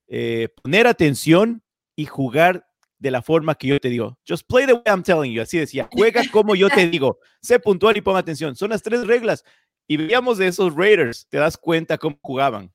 eh, 0.07 0.49
poner 0.63 0.87
atención 0.87 1.63
y 1.97 2.07
jugar 2.07 2.67
de 3.05 3.11
la 3.11 3.21
forma 3.21 3.55
que 3.55 3.67
yo 3.67 3.79
te 3.79 3.91
digo. 3.91 4.19
Just 4.27 4.49
play 4.49 4.65
the 4.65 4.73
way 4.73 4.83
I'm 4.87 5.03
telling 5.03 5.31
you. 5.31 5.43
Así 5.43 5.59
decía, 5.59 5.87
juega 5.93 6.23
como 6.33 6.55
yo 6.55 6.71
te 6.71 6.89
digo. 6.89 7.19
Sé 7.43 7.59
puntual 7.59 7.99
y 7.99 8.01
pon 8.01 8.17
atención. 8.17 8.57
Son 8.57 8.71
las 8.71 8.83
tres 8.83 9.07
reglas. 9.07 9.45
Y 9.87 9.99
veíamos 9.99 10.39
de 10.39 10.47
esos 10.47 10.75
Raiders, 10.75 11.27
te 11.29 11.37
das 11.37 11.59
cuenta 11.59 11.99
cómo 11.99 12.19
jugaban. 12.23 12.73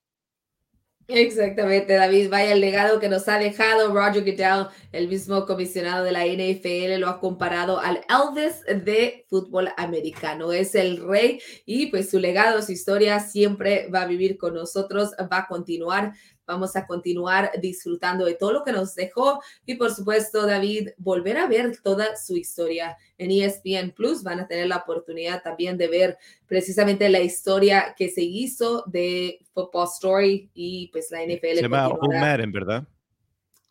Exactamente, 1.07 1.93
David. 1.93 2.29
Vaya 2.29 2.53
el 2.53 2.61
legado 2.61 2.99
que 2.99 3.09
nos 3.09 3.27
ha 3.27 3.39
dejado 3.39 3.91
Roger 3.91 4.23
Goodell, 4.23 4.67
el 4.91 5.07
mismo 5.07 5.47
comisionado 5.47 6.03
de 6.03 6.11
la 6.11 6.27
NFL, 6.27 6.99
lo 6.99 7.07
ha 7.07 7.19
comparado 7.19 7.79
al 7.79 8.01
Elvis 8.07 8.63
de 8.85 9.25
fútbol 9.27 9.69
americano. 9.77 10.51
Es 10.51 10.75
el 10.75 11.03
rey 11.03 11.41
y 11.65 11.87
pues 11.87 12.11
su 12.11 12.19
legado, 12.19 12.61
su 12.61 12.73
historia 12.73 13.19
siempre 13.19 13.87
va 13.89 14.03
a 14.03 14.05
vivir 14.05 14.37
con 14.37 14.53
nosotros, 14.53 15.13
va 15.19 15.39
a 15.39 15.47
continuar 15.47 16.13
Vamos 16.49 16.75
a 16.75 16.88
continuar 16.88 17.51
disfrutando 17.62 18.25
de 18.25 18.33
todo 18.33 18.53
lo 18.53 18.63
que 18.63 18.71
nos 18.71 18.95
dejó 18.95 19.39
y 19.67 19.75
por 19.75 19.93
supuesto, 19.93 20.47
David, 20.47 20.89
volver 20.97 21.38
a 21.38 21.47
ver 21.47 21.77
toda 21.77 22.17
su 22.17 22.35
historia 22.35 22.97
en 23.19 23.29
ESPN 23.29 23.91
Plus. 23.91 24.23
Van 24.23 24.39
a 24.39 24.47
tener 24.47 24.65
la 24.65 24.77
oportunidad 24.77 25.43
también 25.43 25.77
de 25.77 25.88
ver 25.88 26.17
precisamente 26.47 27.07
la 27.07 27.19
historia 27.19 27.93
que 27.95 28.09
se 28.09 28.23
hizo 28.23 28.83
de 28.88 29.45
Football 29.53 29.89
Story 29.93 30.49
y 30.55 30.89
pues 30.91 31.12
la 31.12 31.23
NFL. 31.23 31.55
Se 31.55 31.62
llama 31.62 31.93
Madden, 32.01 32.51
¿verdad? 32.51 32.88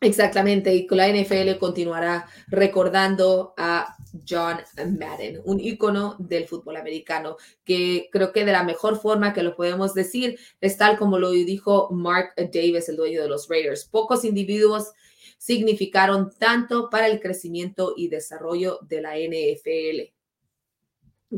Exactamente, 0.01 0.73
y 0.73 0.87
la 0.91 1.09
NFL 1.09 1.57
continuará 1.59 2.25
recordando 2.47 3.53
a 3.57 3.97
John 4.27 4.57
Madden, 4.97 5.41
un 5.43 5.59
ícono 5.59 6.15
del 6.19 6.47
fútbol 6.47 6.77
americano, 6.77 7.35
que 7.65 8.07
creo 8.09 8.31
que 8.31 8.45
de 8.45 8.53
la 8.53 8.63
mejor 8.63 9.01
forma 9.01 9.33
que 9.33 9.43
lo 9.43 9.57
podemos 9.57 9.93
decir 9.93 10.39
es 10.61 10.77
tal 10.77 10.97
como 10.97 11.19
lo 11.19 11.31
dijo 11.31 11.89
Mark 11.91 12.33
Davis, 12.37 12.87
el 12.87 12.95
dueño 12.95 13.21
de 13.21 13.27
los 13.27 13.49
Raiders. 13.49 13.83
Pocos 13.83 14.23
individuos 14.23 14.93
significaron 15.37 16.31
tanto 16.37 16.89
para 16.89 17.07
el 17.07 17.19
crecimiento 17.19 17.93
y 17.97 18.07
desarrollo 18.07 18.79
de 18.83 19.01
la 19.01 19.17
NFL. 19.17 20.13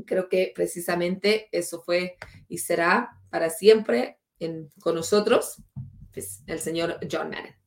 Creo 0.05 0.29
que 0.29 0.51
precisamente 0.53 1.49
eso 1.51 1.81
fue 1.81 2.15
y 2.47 2.59
será 2.59 3.19
para 3.31 3.49
siempre 3.49 4.19
con 4.81 4.95
nosotros, 4.95 5.63
pues, 6.13 6.43
el 6.45 6.59
señor 6.59 6.99
John 7.11 7.31
Madden. 7.31 7.60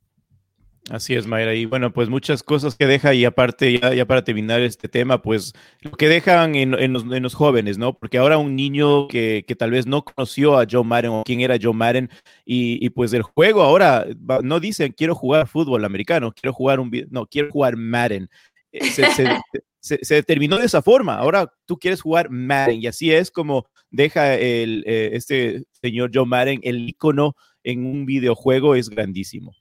Así 0.90 1.14
es, 1.14 1.26
Mayra. 1.26 1.54
Y 1.54 1.64
bueno, 1.64 1.94
pues 1.94 2.10
muchas 2.10 2.42
cosas 2.42 2.76
que 2.76 2.86
deja 2.86 3.14
y 3.14 3.24
aparte, 3.24 3.80
ya, 3.80 3.94
ya 3.94 4.04
para 4.04 4.22
terminar 4.22 4.60
este 4.60 4.86
tema, 4.86 5.22
pues 5.22 5.54
lo 5.80 5.92
que 5.92 6.08
dejan 6.08 6.54
en, 6.56 6.74
en, 6.74 6.92
los, 6.92 7.04
en 7.04 7.22
los, 7.22 7.32
jóvenes, 7.32 7.78
¿no? 7.78 7.98
Porque 7.98 8.18
ahora 8.18 8.36
un 8.36 8.54
niño 8.54 9.08
que, 9.08 9.44
que, 9.48 9.56
tal 9.56 9.70
vez 9.70 9.86
no 9.86 10.04
conoció 10.04 10.58
a 10.58 10.66
Joe 10.70 10.84
Madden 10.84 11.10
o 11.10 11.22
quién 11.24 11.40
era 11.40 11.56
Joe 11.60 11.72
Madden 11.72 12.10
y, 12.44 12.84
y 12.84 12.90
pues 12.90 13.14
el 13.14 13.22
juego 13.22 13.62
ahora 13.62 14.06
no 14.42 14.60
dicen 14.60 14.92
quiero 14.92 15.14
jugar 15.14 15.48
fútbol 15.48 15.86
americano, 15.86 16.32
quiero 16.32 16.52
jugar 16.52 16.80
un, 16.80 16.90
no, 17.10 17.26
quiero 17.26 17.50
jugar 17.50 17.76
Madden. 17.76 18.28
Eh, 18.70 18.84
se, 18.84 19.06
se, 19.12 19.24
se, 19.80 20.04
se, 20.04 20.22
terminó 20.22 20.58
de 20.58 20.66
esa 20.66 20.82
forma. 20.82 21.16
Ahora 21.16 21.50
tú 21.64 21.78
quieres 21.78 22.02
jugar 22.02 22.28
Madden 22.28 22.82
y 22.82 22.86
así 22.88 23.10
es 23.10 23.30
como 23.30 23.66
deja 23.90 24.34
el, 24.34 24.84
eh, 24.86 25.10
este 25.14 25.64
señor 25.80 26.10
Joe 26.12 26.26
Madden 26.26 26.60
el 26.62 26.86
icono 26.90 27.36
en 27.62 27.86
un 27.86 28.04
videojuego 28.04 28.74
es 28.74 28.90
grandísimo. 28.90 29.54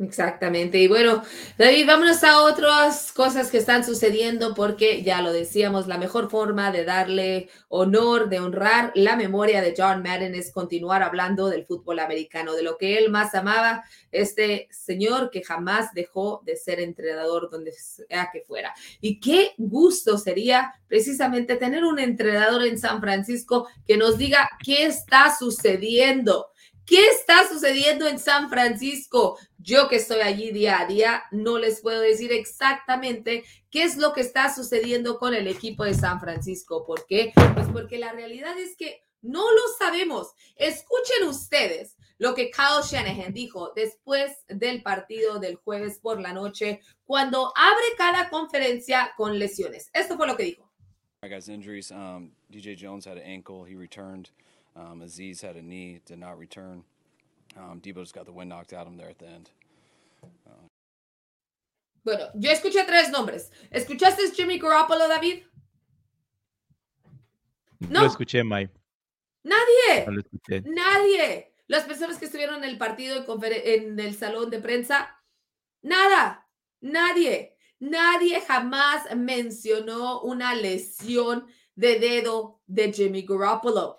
Exactamente. 0.00 0.78
Y 0.78 0.86
bueno, 0.86 1.24
David, 1.58 1.84
vámonos 1.88 2.22
a 2.22 2.42
otras 2.42 3.10
cosas 3.10 3.50
que 3.50 3.58
están 3.58 3.84
sucediendo 3.84 4.54
porque 4.54 5.02
ya 5.02 5.20
lo 5.22 5.32
decíamos, 5.32 5.88
la 5.88 5.98
mejor 5.98 6.30
forma 6.30 6.70
de 6.70 6.84
darle 6.84 7.48
honor, 7.68 8.28
de 8.28 8.38
honrar 8.38 8.92
la 8.94 9.16
memoria 9.16 9.60
de 9.60 9.74
John 9.76 10.04
Madden 10.04 10.36
es 10.36 10.52
continuar 10.52 11.02
hablando 11.02 11.48
del 11.48 11.66
fútbol 11.66 11.98
americano, 11.98 12.54
de 12.54 12.62
lo 12.62 12.78
que 12.78 12.96
él 12.96 13.10
más 13.10 13.34
amaba, 13.34 13.82
este 14.12 14.68
señor 14.70 15.30
que 15.30 15.42
jamás 15.42 15.92
dejó 15.94 16.42
de 16.44 16.54
ser 16.54 16.78
entrenador 16.78 17.50
donde 17.50 17.72
sea 17.72 18.30
que 18.32 18.42
fuera. 18.42 18.72
Y 19.00 19.18
qué 19.18 19.54
gusto 19.58 20.16
sería 20.16 20.74
precisamente 20.86 21.56
tener 21.56 21.82
un 21.82 21.98
entrenador 21.98 22.64
en 22.64 22.78
San 22.78 23.00
Francisco 23.00 23.66
que 23.84 23.96
nos 23.96 24.16
diga 24.16 24.48
qué 24.64 24.86
está 24.86 25.34
sucediendo 25.36 26.46
¿Qué 26.88 27.06
está 27.08 27.46
sucediendo 27.46 28.08
en 28.08 28.18
San 28.18 28.48
Francisco? 28.48 29.38
Yo 29.58 29.90
que 29.90 29.96
estoy 29.96 30.20
allí 30.22 30.52
día 30.52 30.80
a 30.80 30.86
día, 30.86 31.22
no 31.32 31.58
les 31.58 31.82
puedo 31.82 32.00
decir 32.00 32.32
exactamente 32.32 33.44
qué 33.70 33.82
es 33.82 33.98
lo 33.98 34.14
que 34.14 34.22
está 34.22 34.54
sucediendo 34.54 35.18
con 35.18 35.34
el 35.34 35.48
equipo 35.48 35.84
de 35.84 35.92
San 35.92 36.18
Francisco. 36.18 36.86
¿Por 36.86 37.04
qué? 37.06 37.34
Pues 37.52 37.68
porque 37.74 37.98
la 37.98 38.12
realidad 38.12 38.58
es 38.58 38.74
que 38.74 39.02
no 39.20 39.42
lo 39.52 39.60
sabemos. 39.78 40.32
Escuchen 40.56 41.28
ustedes 41.28 41.94
lo 42.16 42.34
que 42.34 42.50
Kyle 42.50 42.82
Shanahan 42.82 43.34
dijo 43.34 43.70
después 43.76 44.32
del 44.48 44.82
partido 44.82 45.38
del 45.40 45.56
jueves 45.56 45.98
por 45.98 46.18
la 46.18 46.32
noche, 46.32 46.80
cuando 47.04 47.52
abre 47.54 47.84
cada 47.98 48.30
conferencia 48.30 49.12
con 49.14 49.38
lesiones. 49.38 49.90
Esto 49.92 50.16
fue 50.16 50.26
lo 50.26 50.38
que 50.38 50.44
dijo. 50.44 50.72
I 51.22 51.28
got 51.28 51.46
injuries. 51.48 51.90
Um, 51.90 52.30
DJ 52.50 52.76
Jones 52.76 53.04
had 53.04 53.18
an 53.18 53.24
ankle. 53.24 53.64
He 53.64 53.74
returned. 53.76 54.30
Um, 54.78 55.02
Aziz 55.02 55.40
had 55.40 55.56
a 55.56 55.62
knee, 55.62 56.00
did 56.06 56.18
not 56.18 56.38
return. 56.38 56.84
Um, 57.56 57.80
Debo 57.80 58.00
just 58.00 58.14
got 58.14 58.26
the 58.26 58.32
wind 58.32 58.50
knocked 58.50 58.72
out 58.72 58.86
of 58.86 58.92
him 58.92 58.96
there 58.96 59.08
at 59.08 59.18
the 59.18 59.26
end. 59.26 59.50
Um, 60.46 60.68
bueno, 62.04 62.30
yo 62.38 62.50
escuché 62.52 62.86
tres 62.86 63.10
nombres. 63.10 63.50
¿Escuchaste 63.72 64.32
Jimmy 64.34 64.58
Garoppolo, 64.58 65.08
David? 65.08 65.42
No. 67.80 68.02
Lo 68.02 68.06
escuché, 68.06 68.44
Mike. 68.44 68.72
Nadie. 69.44 70.06
No 70.06 70.12
lo 70.12 70.20
escuché. 70.20 70.62
Nadie. 70.64 71.52
Las 71.66 71.84
personas 71.84 72.18
que 72.18 72.26
estuvieron 72.26 72.62
en 72.62 72.70
el 72.70 72.78
partido 72.78 73.24
en 73.42 73.98
el 73.98 74.14
salón 74.14 74.50
de 74.50 74.58
prensa, 74.60 75.20
nada. 75.82 76.48
Nadie. 76.80 77.56
Nadie 77.80 78.40
jamás 78.40 79.04
mencionó 79.16 80.22
una 80.22 80.54
lesión 80.54 81.46
de 81.74 81.98
dedo 81.98 82.62
de 82.66 82.92
Jimmy 82.92 83.22
Garoppolo. 83.22 83.98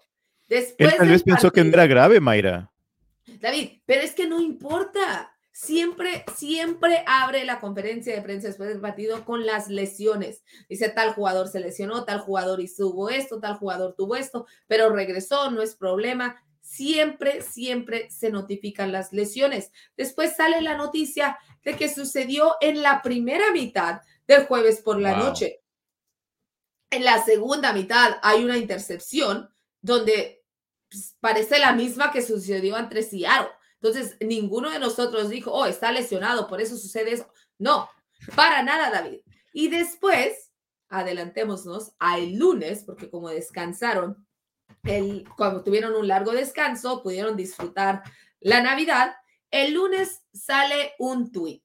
Después 0.49 0.91
Él 0.91 0.97
tal 0.97 1.09
vez 1.09 1.23
pensó 1.23 1.51
que 1.51 1.63
no 1.63 1.69
era 1.71 1.85
grave, 1.85 2.19
Mayra. 2.19 2.71
David, 3.39 3.81
pero 3.85 4.01
es 4.01 4.13
que 4.13 4.27
no 4.27 4.41
importa. 4.41 5.35
Siempre, 5.51 6.23
siempre 6.37 7.03
abre 7.05 7.43
la 7.43 7.59
conferencia 7.59 8.15
de 8.15 8.21
prensa 8.21 8.47
después 8.47 8.69
del 8.69 8.79
partido 8.79 9.25
con 9.25 9.45
las 9.45 9.67
lesiones. 9.67 10.43
Dice, 10.69 10.87
tal 10.87 11.13
jugador 11.13 11.49
se 11.49 11.59
lesionó, 11.59 12.05
tal 12.05 12.19
jugador 12.19 12.61
hizo 12.61 13.09
esto, 13.09 13.41
tal 13.41 13.55
jugador 13.57 13.93
tuvo 13.97 14.15
esto, 14.15 14.47
pero 14.67 14.89
regresó, 14.89 15.51
no 15.51 15.61
es 15.61 15.75
problema. 15.75 16.41
Siempre, 16.61 17.41
siempre 17.41 18.09
se 18.09 18.29
notifican 18.29 18.93
las 18.93 19.11
lesiones. 19.11 19.73
Después 19.97 20.35
sale 20.35 20.61
la 20.61 20.77
noticia 20.77 21.37
de 21.63 21.75
que 21.75 21.93
sucedió 21.93 22.55
en 22.61 22.81
la 22.81 23.01
primera 23.01 23.51
mitad 23.51 24.01
del 24.27 24.45
jueves 24.45 24.79
por 24.79 24.99
la 24.99 25.15
wow. 25.15 25.25
noche. 25.25 25.61
En 26.89 27.03
la 27.03 27.21
segunda 27.23 27.73
mitad 27.73 28.17
hay 28.23 28.45
una 28.45 28.57
intercepción 28.57 29.49
donde 29.81 30.38
pues, 30.89 31.15
parece 31.19 31.59
la 31.59 31.73
misma 31.73 32.11
que 32.11 32.21
sucedió 32.21 32.77
entre 32.77 33.03
Seattle. 33.03 33.49
Entonces, 33.81 34.17
ninguno 34.19 34.69
de 34.69 34.79
nosotros 34.79 35.29
dijo, 35.29 35.51
oh, 35.51 35.65
está 35.65 35.91
lesionado, 35.91 36.47
por 36.47 36.61
eso 36.61 36.77
sucede 36.77 37.13
eso. 37.13 37.27
No, 37.57 37.89
para 38.35 38.61
nada, 38.63 38.91
David. 38.91 39.21
Y 39.53 39.69
después, 39.69 40.51
adelantémonos 40.89 41.93
al 41.99 42.33
lunes, 42.33 42.83
porque 42.83 43.09
como 43.09 43.29
descansaron, 43.29 44.27
el, 44.83 45.27
cuando 45.37 45.63
tuvieron 45.63 45.95
un 45.95 46.07
largo 46.07 46.31
descanso, 46.31 47.01
pudieron 47.01 47.37
disfrutar 47.37 48.03
la 48.39 48.61
Navidad. 48.61 49.15
El 49.51 49.73
lunes 49.73 50.23
sale 50.33 50.93
un 50.99 51.31
tweet. 51.31 51.61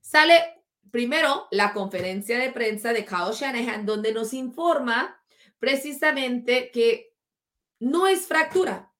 Sale 0.00 0.62
primero 0.90 1.48
la 1.50 1.72
conferencia 1.72 2.38
de 2.38 2.52
prensa 2.52 2.92
de 2.92 3.04
Kyle 3.04 3.32
Shanahan, 3.32 3.86
donde 3.86 4.12
nos 4.12 4.32
informa 4.32 5.20
precisamente 5.58 6.70
que 6.70 7.15
no 7.78 8.06
es 8.06 8.26
fractura. 8.26 8.92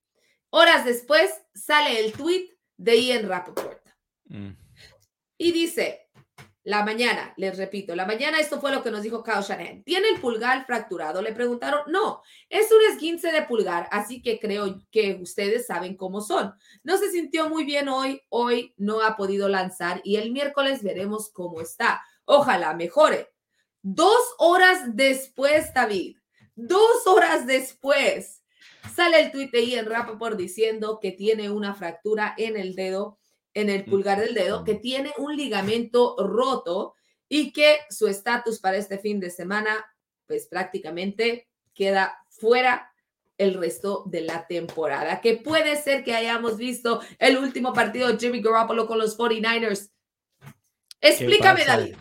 Horas 0.50 0.84
después 0.84 1.30
sale 1.54 2.00
el 2.00 2.12
tweet 2.12 2.50
de 2.76 3.00
Ian 3.00 3.28
Rappaport. 3.28 3.80
Mm. 4.26 4.52
Y 5.38 5.52
dice, 5.52 6.06
la 6.66 6.84
mañana, 6.84 7.32
les 7.36 7.56
repito, 7.56 7.94
la 7.94 8.06
mañana 8.06 8.40
esto 8.40 8.60
fue 8.60 8.72
lo 8.72 8.82
que 8.82 8.90
nos 8.90 9.02
dijo 9.02 9.22
Kyle 9.22 9.40
Shanahan. 9.40 9.84
¿Tiene 9.84 10.08
el 10.08 10.20
pulgar 10.20 10.66
fracturado? 10.66 11.22
Le 11.22 11.32
preguntaron, 11.32 11.82
no, 11.86 12.22
es 12.48 12.72
un 12.72 12.80
esguince 12.92 13.30
de 13.30 13.42
pulgar, 13.42 13.88
así 13.92 14.20
que 14.20 14.40
creo 14.40 14.82
que 14.90 15.16
ustedes 15.22 15.66
saben 15.66 15.96
cómo 15.96 16.20
son. 16.20 16.53
No 16.82 16.96
se 16.96 17.12
sintió 17.12 17.48
muy 17.48 17.64
bien 17.64 17.88
hoy, 17.88 18.20
hoy 18.30 18.74
no 18.76 19.01
ha 19.01 19.16
podido 19.16 19.48
lanzar 19.48 20.01
y 20.03 20.16
el 20.16 20.32
miércoles 20.32 20.82
veremos 20.82 21.30
cómo 21.30 21.61
está. 21.61 22.03
Ojalá 22.24 22.74
mejore. 22.74 23.32
Dos 23.80 24.34
horas 24.38 24.96
después, 24.96 25.72
David, 25.72 26.16
dos 26.57 27.07
horas 27.07 27.46
después, 27.46 28.42
Sale 28.95 29.20
el 29.20 29.32
tuit 29.32 29.51
de 29.51 29.66
Ian 29.66 29.87
Rappaport 29.87 30.37
diciendo 30.37 30.99
que 31.01 31.12
tiene 31.12 31.51
una 31.51 31.74
fractura 31.74 32.34
en 32.37 32.57
el 32.57 32.74
dedo, 32.74 33.18
en 33.55 33.70
el 33.70 33.84
pulgar 33.84 34.20
del 34.20 34.34
dedo, 34.34 34.64
que 34.64 34.74
tiene 34.74 35.12
un 35.18 35.37
ligamento 35.37 36.16
roto 36.18 36.95
y 37.28 37.53
que 37.53 37.78
su 37.91 38.07
estatus 38.07 38.61
para 38.61 38.76
este 38.76 38.99
fin 38.99 39.20
de 39.20 39.30
semana, 39.30 39.84
pues 40.26 40.47
prácticamente 40.47 41.49
queda 41.74 42.18
fuera 42.28 42.93
el 43.39 43.55
resto 43.55 44.05
de 44.07 44.22
la 44.22 44.47
temporada. 44.47 45.20
Que 45.20 45.37
puede 45.37 45.76
ser 45.76 46.05
que 46.05 46.14
hayamos 46.14 46.57
visto 46.57 47.01
el 47.18 47.37
último 47.37 47.72
partido 47.72 48.09
de 48.09 48.18
Jimmy 48.18 48.41
Garoppolo 48.41 48.87
con 48.87 48.99
los 48.99 49.18
49ers. 49.18 49.91
Explícame, 51.01 51.64
David. 51.64 51.97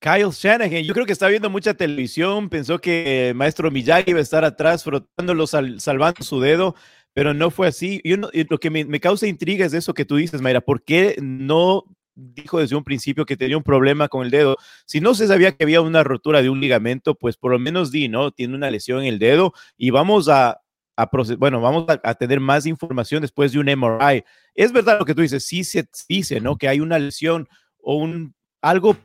Kyle 0.00 0.30
Shanahan, 0.30 0.84
yo 0.84 0.94
creo 0.94 1.06
que 1.06 1.12
está 1.12 1.26
viendo 1.26 1.50
mucha 1.50 1.74
televisión, 1.74 2.48
pensó 2.48 2.78
que 2.78 3.32
Maestro 3.34 3.70
Miyagi 3.70 4.10
iba 4.12 4.20
a 4.20 4.22
estar 4.22 4.44
atrás 4.44 4.84
frotándolo, 4.84 5.46
salvando 5.46 6.22
su 6.22 6.40
dedo, 6.40 6.76
pero 7.14 7.34
no 7.34 7.50
fue 7.50 7.66
así. 7.66 8.00
Y 8.04 8.14
lo 8.16 8.58
que 8.58 8.70
me, 8.70 9.00
causa 9.00 9.26
intriga 9.26 9.66
es 9.66 9.74
eso 9.74 9.94
que 9.94 10.04
tú 10.04 10.16
dices, 10.16 10.40
Mayra, 10.40 10.60
¿por 10.60 10.84
qué 10.84 11.16
no 11.20 11.84
dijo 12.14 12.60
desde 12.60 12.76
un 12.76 12.84
principio 12.84 13.26
que 13.26 13.36
tenía 13.36 13.56
un 13.56 13.64
problema 13.64 14.08
con 14.08 14.24
el 14.24 14.30
dedo? 14.30 14.56
Si 14.86 15.00
no 15.00 15.14
se 15.14 15.26
sabía 15.26 15.50
que 15.50 15.64
había 15.64 15.80
una 15.80 16.04
rotura 16.04 16.42
de 16.42 16.50
un 16.50 16.60
ligamento, 16.60 17.16
pues 17.16 17.36
por 17.36 17.50
lo 17.50 17.58
menos 17.58 17.90
di, 17.90 18.08
¿no? 18.08 18.30
Tiene 18.30 18.54
una 18.54 18.70
lesión 18.70 19.00
en 19.00 19.06
el 19.06 19.18
dedo 19.18 19.52
y 19.76 19.90
vamos 19.90 20.28
a, 20.28 20.60
a 20.96 21.10
bueno, 21.38 21.60
vamos 21.60 21.86
a, 21.88 22.14
tener 22.14 22.38
más 22.38 22.66
información 22.66 23.20
después 23.20 23.50
de 23.50 23.58
un 23.58 23.66
MRI. 23.66 24.22
Es 24.54 24.70
verdad 24.70 25.00
lo 25.00 25.04
que 25.04 25.14
tú 25.14 25.22
dices, 25.22 25.44
sí 25.44 25.64
se 25.64 25.88
dice, 26.08 26.40
¿no? 26.40 26.56
Que 26.56 26.68
hay 26.68 26.78
una 26.78 27.00
lesión 27.00 27.48
o 27.80 27.96
un 27.96 28.34
algo 28.62 28.96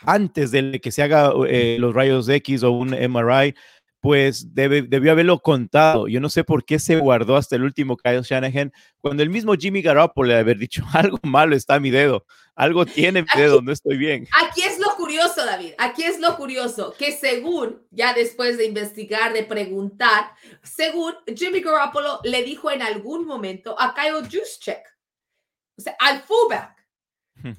antes 0.00 0.50
de 0.50 0.80
que 0.80 0.92
se 0.92 1.02
haga 1.02 1.32
eh, 1.48 1.76
los 1.78 1.94
rayos 1.94 2.28
X 2.28 2.62
o 2.62 2.72
un 2.72 2.90
MRI, 2.90 3.54
pues 4.06 4.54
debe, 4.54 4.82
debió 4.82 5.10
haberlo 5.10 5.40
contado. 5.40 6.06
Yo 6.06 6.20
no 6.20 6.28
sé 6.28 6.44
por 6.44 6.64
qué 6.64 6.78
se 6.78 6.96
guardó 6.96 7.36
hasta 7.36 7.56
el 7.56 7.64
último 7.64 7.96
Kyle 7.96 8.22
Shanahan, 8.22 8.72
cuando 8.98 9.24
el 9.24 9.30
mismo 9.30 9.54
Jimmy 9.54 9.82
Garoppolo 9.82 10.28
le 10.28 10.36
haber 10.36 10.58
dicho, 10.58 10.84
algo 10.94 11.18
malo 11.24 11.56
está 11.56 11.80
mi 11.80 11.90
dedo, 11.90 12.24
algo 12.54 12.86
tiene 12.86 13.22
mi 13.22 13.28
dedo, 13.36 13.62
no 13.62 13.72
estoy 13.72 13.96
bien. 13.96 14.28
Aquí 14.40 14.62
es 14.62 14.78
lo 14.78 14.94
curioso, 14.94 15.44
David, 15.44 15.72
aquí 15.78 16.04
es 16.04 16.20
lo 16.20 16.36
curioso, 16.36 16.94
que 16.96 17.10
según, 17.10 17.82
ya 17.90 18.14
después 18.14 18.58
de 18.58 18.66
investigar, 18.66 19.32
de 19.32 19.42
preguntar, 19.42 20.30
según 20.62 21.14
Jimmy 21.34 21.60
Garoppolo 21.60 22.20
le 22.22 22.44
dijo 22.44 22.70
en 22.70 22.82
algún 22.82 23.26
momento 23.26 23.74
a 23.76 23.92
Kyle 23.92 24.22
Juszczyk, 24.22 24.82
o 25.78 25.82
sea, 25.82 25.96
al 25.98 26.22
fullback, 26.22 26.75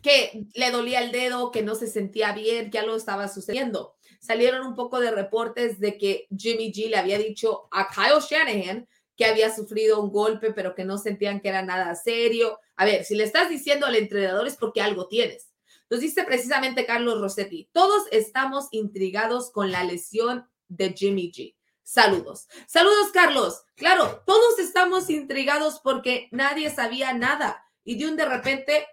que 0.01 0.47
le 0.53 0.71
dolía 0.71 1.01
el 1.01 1.11
dedo, 1.11 1.51
que 1.51 1.61
no 1.61 1.75
se 1.75 1.88
sentía 1.88 2.34
bien, 2.34 2.71
que 2.71 2.80
algo 2.80 2.95
estaba 2.95 3.28
sucediendo. 3.28 3.95
Salieron 4.19 4.65
un 4.65 4.75
poco 4.75 4.99
de 4.99 5.11
reportes 5.11 5.80
de 5.80 5.97
que 5.97 6.28
Jimmy 6.36 6.71
G 6.73 6.89
le 6.89 6.97
había 6.97 7.17
dicho 7.17 7.67
a 7.71 7.89
Kyle 7.89 8.19
Shanahan 8.19 8.88
que 9.15 9.25
había 9.25 9.53
sufrido 9.53 10.01
un 10.01 10.11
golpe, 10.11 10.53
pero 10.53 10.75
que 10.75 10.86
no 10.86 10.97
sentían 10.97 11.41
que 11.41 11.49
era 11.49 11.63
nada 11.63 11.95
serio. 11.95 12.59
A 12.75 12.86
ver, 12.86 13.03
si 13.03 13.15
le 13.15 13.23
estás 13.23 13.49
diciendo 13.49 13.88
al 13.88 13.95
entrenador 13.95 14.47
es 14.47 14.55
porque 14.55 14.82
algo 14.82 15.07
tienes. 15.07 15.51
Nos 15.89 16.01
dice 16.01 16.23
precisamente 16.23 16.86
Carlos 16.86 17.19
Rossetti, 17.19 17.69
todos 17.71 18.03
estamos 18.11 18.67
intrigados 18.71 19.51
con 19.51 19.71
la 19.71 19.84
lesión 19.84 20.47
de 20.67 20.93
Jimmy 20.93 21.32
G. 21.32 21.55
Saludos. 21.82 22.47
Saludos, 22.67 23.11
Carlos. 23.13 23.63
Claro, 23.75 24.21
todos 24.25 24.59
estamos 24.59 25.09
intrigados 25.09 25.80
porque 25.82 26.28
nadie 26.32 26.69
sabía 26.69 27.13
nada 27.13 27.63
y 27.86 27.97
de 27.97 28.07
un 28.07 28.17
de 28.17 28.25
repente 28.25 28.86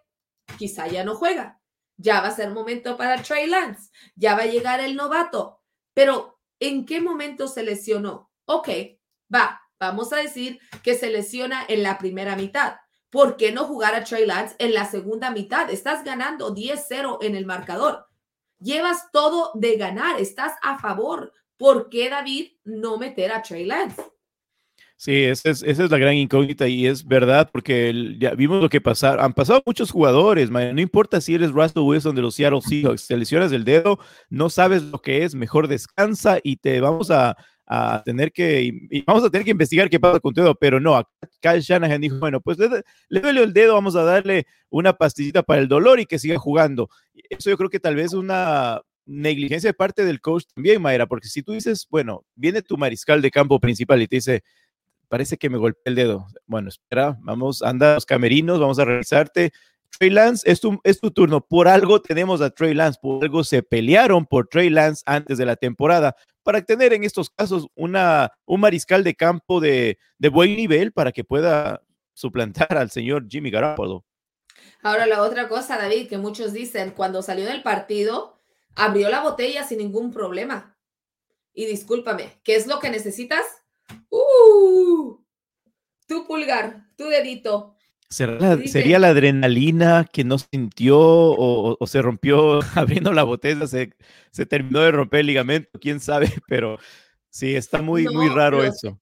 quizá 0.58 0.86
ya 0.86 1.04
no 1.04 1.14
juega. 1.14 1.60
Ya 1.96 2.20
va 2.20 2.28
a 2.28 2.34
ser 2.34 2.50
momento 2.50 2.96
para 2.96 3.22
Trey 3.22 3.46
Lance. 3.46 3.90
Ya 4.16 4.34
va 4.34 4.42
a 4.42 4.46
llegar 4.46 4.80
el 4.80 4.96
novato. 4.96 5.60
Pero, 5.92 6.40
¿en 6.58 6.86
qué 6.86 7.00
momento 7.00 7.46
se 7.48 7.62
lesionó? 7.62 8.30
Ok, 8.46 8.68
va. 9.32 9.60
Vamos 9.78 10.12
a 10.12 10.16
decir 10.16 10.60
que 10.82 10.94
se 10.94 11.10
lesiona 11.10 11.64
en 11.68 11.82
la 11.82 11.98
primera 11.98 12.36
mitad. 12.36 12.76
¿Por 13.10 13.36
qué 13.36 13.52
no 13.52 13.64
jugar 13.64 13.94
a 13.94 14.02
Trey 14.02 14.26
Lance 14.26 14.56
en 14.58 14.74
la 14.74 14.86
segunda 14.86 15.30
mitad? 15.30 15.70
Estás 15.70 16.04
ganando 16.04 16.54
10-0 16.54 17.18
en 17.20 17.36
el 17.36 17.46
marcador. 17.46 18.06
Llevas 18.58 19.10
todo 19.12 19.52
de 19.54 19.76
ganar. 19.76 20.20
Estás 20.20 20.54
a 20.62 20.78
favor. 20.78 21.32
¿Por 21.56 21.90
qué 21.90 22.08
David 22.08 22.52
no 22.64 22.98
meter 22.98 23.32
a 23.32 23.42
Trey 23.42 23.64
Lance? 23.64 24.02
Sí, 24.96 25.24
esa 25.24 25.50
es, 25.50 25.62
esa 25.62 25.84
es, 25.84 25.90
la 25.90 25.98
gran 25.98 26.14
incógnita 26.14 26.68
y 26.68 26.86
es 26.86 27.04
verdad 27.04 27.50
porque 27.52 28.16
ya 28.18 28.30
vimos 28.34 28.62
lo 28.62 28.68
que 28.68 28.80
pasaron. 28.80 29.24
Han 29.24 29.34
pasado 29.34 29.62
muchos 29.66 29.90
jugadores, 29.90 30.50
no 30.50 30.80
importa 30.80 31.20
si 31.20 31.34
eres 31.34 31.50
Russell 31.50 31.82
Wilson 31.82 32.14
de 32.14 32.22
los 32.22 32.36
Seattle 32.36 32.60
Seahawks, 32.62 33.08
te 33.08 33.16
lesionas 33.16 33.52
el 33.52 33.64
dedo, 33.64 33.98
no 34.30 34.48
sabes 34.48 34.82
lo 34.84 35.00
que 35.00 35.24
es, 35.24 35.34
mejor 35.34 35.68
descansa 35.68 36.38
y 36.42 36.56
te 36.56 36.80
vamos 36.80 37.10
a, 37.10 37.36
a 37.66 38.02
tener 38.04 38.32
que, 38.32 38.72
vamos 39.06 39.24
a 39.24 39.30
tener 39.30 39.44
que 39.44 39.50
investigar 39.50 39.90
qué 39.90 39.98
pasa 39.98 40.20
con 40.20 40.32
tu 40.32 40.40
dedo, 40.40 40.54
pero 40.54 40.80
no, 40.80 41.02
Kyle 41.40 41.60
Shanahan 41.60 42.00
dijo, 42.00 42.18
bueno, 42.18 42.40
pues 42.40 42.58
le, 42.58 42.68
le, 43.08 43.20
duele 43.20 43.42
el 43.42 43.52
dedo, 43.52 43.74
vamos 43.74 43.96
a 43.96 44.04
darle 44.04 44.46
una 44.70 44.92
pastillita 44.92 45.42
para 45.42 45.60
el 45.60 45.68
dolor 45.68 46.00
y 46.00 46.06
que 46.06 46.18
siga 46.18 46.38
jugando. 46.38 46.88
Eso 47.30 47.50
yo 47.50 47.56
creo 47.56 47.70
que 47.70 47.80
tal 47.80 47.96
vez 47.96 48.12
una 48.12 48.80
negligencia 49.06 49.68
de 49.68 49.74
parte 49.74 50.04
del 50.04 50.20
coach 50.20 50.44
también, 50.54 50.80
Mayra, 50.80 51.06
porque 51.06 51.28
si 51.28 51.42
tú 51.42 51.52
dices, 51.52 51.86
bueno, 51.90 52.24
viene 52.34 52.62
tu 52.62 52.76
mariscal 52.76 53.22
de 53.22 53.30
campo 53.30 53.60
principal 53.60 54.00
y 54.02 54.08
te 54.08 54.16
dice, 54.16 54.42
parece 55.08 55.36
que 55.36 55.50
me 55.50 55.58
golpeé 55.58 55.82
el 55.84 55.94
dedo. 55.94 56.26
Bueno, 56.46 56.68
espera, 56.68 57.16
vamos, 57.20 57.62
anda 57.62 57.94
los 57.94 58.06
camerinos, 58.06 58.60
vamos 58.60 58.78
a 58.78 58.84
revisarte. 58.84 59.52
Trey 59.98 60.10
Lance, 60.10 60.50
es 60.50 60.60
tu, 60.60 60.80
es 60.82 61.00
tu 61.00 61.10
turno. 61.10 61.40
Por 61.40 61.68
algo 61.68 62.02
tenemos 62.02 62.40
a 62.40 62.50
Trey 62.50 62.74
Lance, 62.74 62.98
por 63.00 63.22
algo 63.22 63.44
se 63.44 63.62
pelearon 63.62 64.26
por 64.26 64.48
Trey 64.48 64.70
Lance 64.70 65.02
antes 65.06 65.38
de 65.38 65.46
la 65.46 65.56
temporada 65.56 66.16
para 66.42 66.62
tener 66.62 66.92
en 66.92 67.04
estos 67.04 67.30
casos 67.30 67.66
una, 67.74 68.30
un 68.44 68.60
mariscal 68.60 69.02
de 69.02 69.14
campo 69.14 69.60
de, 69.60 69.98
de 70.18 70.28
buen 70.28 70.56
nivel 70.56 70.92
para 70.92 71.12
que 71.12 71.24
pueda 71.24 71.82
suplantar 72.12 72.76
al 72.76 72.90
señor 72.90 73.26
Jimmy 73.28 73.50
Garoppolo. 73.50 74.04
Ahora, 74.82 75.06
la 75.06 75.22
otra 75.22 75.48
cosa, 75.48 75.78
David, 75.78 76.08
que 76.08 76.18
muchos 76.18 76.52
dicen, 76.52 76.90
cuando 76.90 77.22
salió 77.22 77.46
del 77.46 77.62
partido, 77.62 78.38
abrió 78.74 79.08
la 79.08 79.22
botella 79.22 79.64
sin 79.64 79.78
ningún 79.78 80.12
problema. 80.12 80.76
Y 81.54 81.66
discúlpame, 81.66 82.40
¿qué 82.42 82.56
es 82.56 82.66
lo 82.66 82.80
que 82.80 82.90
necesitas? 82.90 83.44
Uh, 84.44 85.24
tu 86.06 86.26
pulgar, 86.26 86.86
tu 86.96 87.04
dedito. 87.04 87.74
¿Sería 88.08 88.98
la, 88.98 89.08
adrenalina 89.08 90.08
que 90.12 90.22
no 90.22 90.38
sintió 90.38 90.98
o, 91.00 91.86
se 91.86 92.00
rompió 92.00 92.60
abriendo 92.76 93.12
la 93.12 93.24
botella? 93.24 93.66
Se, 93.66 93.92
se, 94.30 94.46
terminó 94.46 94.80
de 94.80 94.92
romper 94.92 95.20
el 95.20 95.26
ligamento, 95.26 95.78
quién 95.80 96.00
sabe, 96.00 96.30
pero 96.46 96.78
sí, 97.30 97.56
está 97.56 97.82
muy, 97.82 98.04
muy 98.04 98.28
raro 98.28 98.62
eso. 98.62 99.00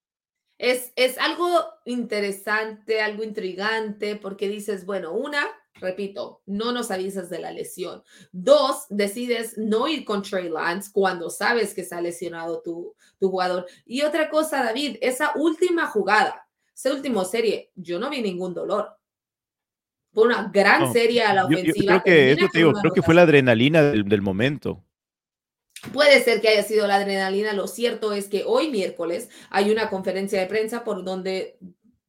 Es, 0.59 0.93
es 0.97 1.19
algo 1.19 1.47
interesante, 1.85 3.03
algo 3.03 3.25
intrigante, 3.25 4.17
porque 4.17 4.49
dices, 4.49 4.87
bueno, 4.87 5.13
una, 5.13 5.45
repito, 5.83 6.41
no 6.47 6.73
nos 6.73 6.91
avisas 6.91 7.29
de 7.29 7.41
la 7.41 7.53
lesión. 7.53 8.03
Dos, 8.33 8.87
decides 8.89 9.59
no 9.59 9.89
ir 9.89 10.05
con 10.05 10.23
Trey 10.23 10.49
Lance 10.49 10.91
cuando 10.93 11.29
sabes 11.29 11.75
que 11.75 11.85
se 11.85 11.95
ha 11.95 12.01
lesionado 12.01 12.63
tu, 12.63 12.95
tu 13.19 13.31
jugador. 13.31 13.67
Y 13.85 14.03
otra 14.03 14.31
cosa, 14.31 14.65
David, 14.65 14.97
esa 15.01 15.33
última 15.37 15.87
jugada, 15.89 16.49
esa 16.75 16.93
última 16.93 17.25
serie, 17.25 17.71
yo 17.75 17.99
no 17.99 18.09
vi 18.09 18.23
ningún 18.23 18.55
dolor. 18.55 18.97
Fue 20.13 20.25
una 20.25 20.51
gran 20.53 20.93
serie 20.93 21.23
a 21.23 21.35
la 21.35 21.47
ofensiva. 21.47 22.03
creo 22.03 22.05
que, 22.05 22.33
eso 22.33 22.73
creo 22.81 22.93
que 22.93 23.03
fue 23.03 23.15
la 23.15 23.23
adrenalina 23.23 23.83
del, 23.83 24.05
del 24.05 24.23
momento. 24.23 24.85
Puede 25.93 26.23
ser 26.23 26.41
que 26.41 26.49
haya 26.49 26.63
sido 26.63 26.87
la 26.87 26.97
adrenalina. 26.97 27.53
Lo 27.55 27.67
cierto 27.67 28.13
es 28.13 28.29
que 28.29 28.45
hoy 28.47 28.71
miércoles 28.71 29.31
hay 29.51 29.71
una 29.71 29.91
conferencia 29.91 30.39
de 30.39 30.47
prensa 30.47 30.85
por 30.85 31.03
donde 31.03 31.59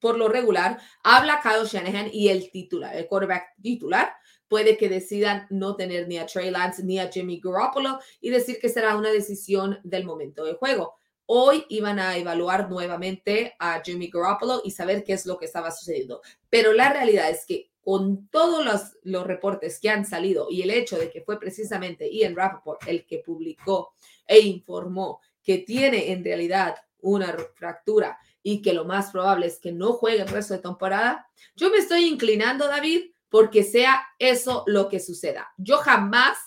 por 0.04 0.18
lo 0.18 0.28
regular, 0.28 0.82
habla 1.02 1.40
Kyle 1.42 1.66
Shanahan 1.66 2.10
y 2.12 2.28
el 2.28 2.52
titular, 2.52 2.94
el 2.94 3.08
quarterback 3.08 3.54
titular, 3.62 4.14
puede 4.50 4.76
que 4.76 4.90
decidan 4.90 5.48
no 5.50 5.78
tener 5.78 6.10
ni 6.10 6.18
a 6.18 6.26
Trey 6.26 6.52
Lance 6.52 6.84
ni 6.84 7.00
a 7.00 7.10
Jimmy 7.10 7.40
Garoppolo 7.42 8.00
y 8.20 8.30
decir 8.30 8.60
que 8.60 8.68
será 8.68 8.98
una 8.98 9.12
decisión 9.12 9.80
del 9.86 10.04
momento 10.04 10.44
de 10.44 10.56
juego. 10.56 10.96
Hoy 11.26 11.64
iban 11.70 12.00
a 12.00 12.18
evaluar 12.18 12.70
nuevamente 12.70 13.56
a 13.60 13.82
Jimmy 13.82 14.10
Garoppolo 14.10 14.62
y 14.66 14.72
saber 14.72 15.06
qué 15.06 15.14
es 15.14 15.26
lo 15.26 15.38
que 15.38 15.46
estaba 15.46 15.72
sucediendo. 15.72 16.20
Pero 16.50 16.74
la 16.74 16.92
realidad 16.92 17.30
es 17.30 17.46
que 17.46 17.72
con 17.80 18.28
todos 18.28 18.66
los, 18.66 18.98
los 19.04 19.26
reportes 19.26 19.80
que 19.80 19.90
han 19.90 20.06
salido 20.06 20.48
y 20.50 20.64
el 20.64 20.72
hecho 20.72 20.98
de 20.98 21.10
que 21.10 21.22
fue 21.22 21.40
precisamente 21.40 22.14
Ian 22.14 22.36
Rappaport 22.36 22.86
el 22.90 23.06
que 23.06 23.20
publicó 23.20 23.94
e 24.28 24.42
informó 24.42 25.22
que 25.42 25.60
tiene 25.60 26.12
en 26.12 26.26
realidad 26.26 26.76
una 27.00 27.34
fractura 27.56 28.18
y 28.44 28.62
que 28.62 28.74
lo 28.74 28.86
más 28.86 29.12
probable 29.12 29.48
es 29.48 29.60
que 29.60 29.72
no 29.72 29.94
juegue 29.94 30.22
el 30.22 30.28
resto 30.28 30.54
de 30.54 30.60
temporada, 30.60 31.28
yo 31.56 31.72
me 31.72 31.78
estoy 31.78 32.04
inclinando, 32.04 32.68
David, 32.68 33.06
porque 33.30 33.64
sea 33.64 34.04
eso 34.20 34.64
lo 34.68 34.90
que 34.90 35.00
suceda. 35.00 35.52
Yo 35.58 35.78
jamás 35.78 36.38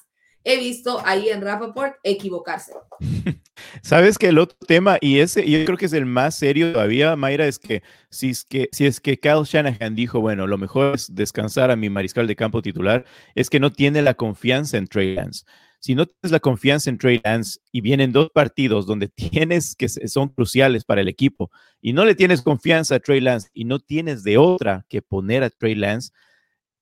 he 0.44 0.58
visto 0.58 1.02
ahí 1.04 1.30
en 1.30 1.42
Rappaport 1.42 1.96
equivocarse. 2.04 2.74
Sabes 3.82 4.18
que 4.18 4.28
el 4.28 4.38
otro 4.38 4.56
tema, 4.66 4.98
y 5.00 5.18
ese 5.18 5.48
yo 5.50 5.64
creo 5.64 5.78
que 5.78 5.86
es 5.86 5.92
el 5.92 6.06
más 6.06 6.36
serio 6.36 6.72
todavía, 6.72 7.16
Mayra, 7.16 7.46
es 7.46 7.58
que 7.58 7.82
si 8.10 8.30
es 8.30 8.44
que, 8.44 8.68
si 8.70 8.86
es 8.86 9.00
que 9.00 9.18
Kyle 9.18 9.44
Shanahan 9.44 9.94
dijo, 9.94 10.20
bueno, 10.20 10.46
lo 10.46 10.58
mejor 10.58 10.94
es 10.94 11.12
descansar 11.14 11.70
a 11.70 11.76
mi 11.76 11.90
mariscal 11.90 12.26
de 12.26 12.36
campo 12.36 12.62
titular, 12.62 13.04
es 13.34 13.50
que 13.50 13.58
no 13.58 13.72
tiene 13.72 14.02
la 14.02 14.14
confianza 14.14 14.76
en 14.76 14.86
Trey 14.86 15.14
Lance 15.14 15.44
si 15.86 15.94
no 15.94 16.04
tienes 16.04 16.32
la 16.32 16.40
confianza 16.40 16.90
en 16.90 16.98
Trey 16.98 17.20
Lance 17.22 17.60
y 17.70 17.80
vienen 17.80 18.10
dos 18.10 18.30
partidos 18.34 18.86
donde 18.86 19.06
tienes 19.06 19.76
que 19.76 19.88
son 19.88 20.30
cruciales 20.30 20.84
para 20.84 21.00
el 21.00 21.06
equipo 21.06 21.52
y 21.80 21.92
no 21.92 22.04
le 22.04 22.16
tienes 22.16 22.42
confianza 22.42 22.96
a 22.96 22.98
Trey 22.98 23.20
Lance 23.20 23.50
y 23.54 23.66
no 23.66 23.78
tienes 23.78 24.24
de 24.24 24.36
otra 24.36 24.84
que 24.88 25.00
poner 25.00 25.44
a 25.44 25.50
Trey 25.50 25.76
Lance, 25.76 26.10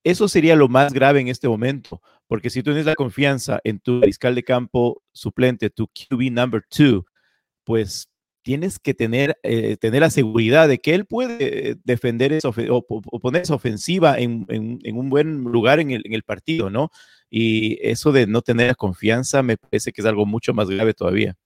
eso 0.05 0.27
sería 0.27 0.57
lo 0.57 0.69
más 0.69 0.95
grave 0.95 1.21
en 1.21 1.29
este 1.29 1.49
momento, 1.49 2.01
porque 2.27 2.49
si 2.49 2.63
tú 2.63 2.71
tienes 2.71 2.87
la 2.87 2.95
confianza 2.95 3.61
en 3.63 3.79
tu 3.79 4.01
fiscal 4.01 4.35
de 4.35 4.43
campo 4.43 5.03
suplente, 5.13 5.69
tu 5.69 5.87
QB 5.87 6.33
number 6.33 6.63
two, 6.67 7.05
pues 7.63 8.09
tienes 8.41 8.79
que 8.79 8.95
tener, 8.95 9.37
eh, 9.43 9.77
tener 9.77 10.01
la 10.01 10.11
seguridad 10.11 10.67
de 10.67 10.79
que 10.79 10.95
él 10.95 11.05
puede 11.05 11.77
defender 11.85 12.33
esa 12.33 12.49
o, 12.49 12.87
poner 13.21 13.43
esa 13.43 13.55
ofensiva 13.55 14.19
en, 14.19 14.47
un 14.49 15.11
buen 15.11 15.45
lugar 15.45 15.79
en 15.79 15.91
el, 15.91 16.03
en 16.07 16.15
el, 16.15 16.23
partido, 16.23 16.71
¿no? 16.71 16.91
Y 17.37 17.81
eso 17.83 18.13
de 18.13 18.29
no 18.29 18.43
tener 18.43 18.77
confianza 18.77 19.43
me 19.43 19.57
parece 19.57 19.91
que 19.91 20.01
es 20.01 20.07
algo 20.07 20.25
mucho 20.25 20.55
más 20.55 20.71
grave 20.71 20.95
todavía. 20.95 21.37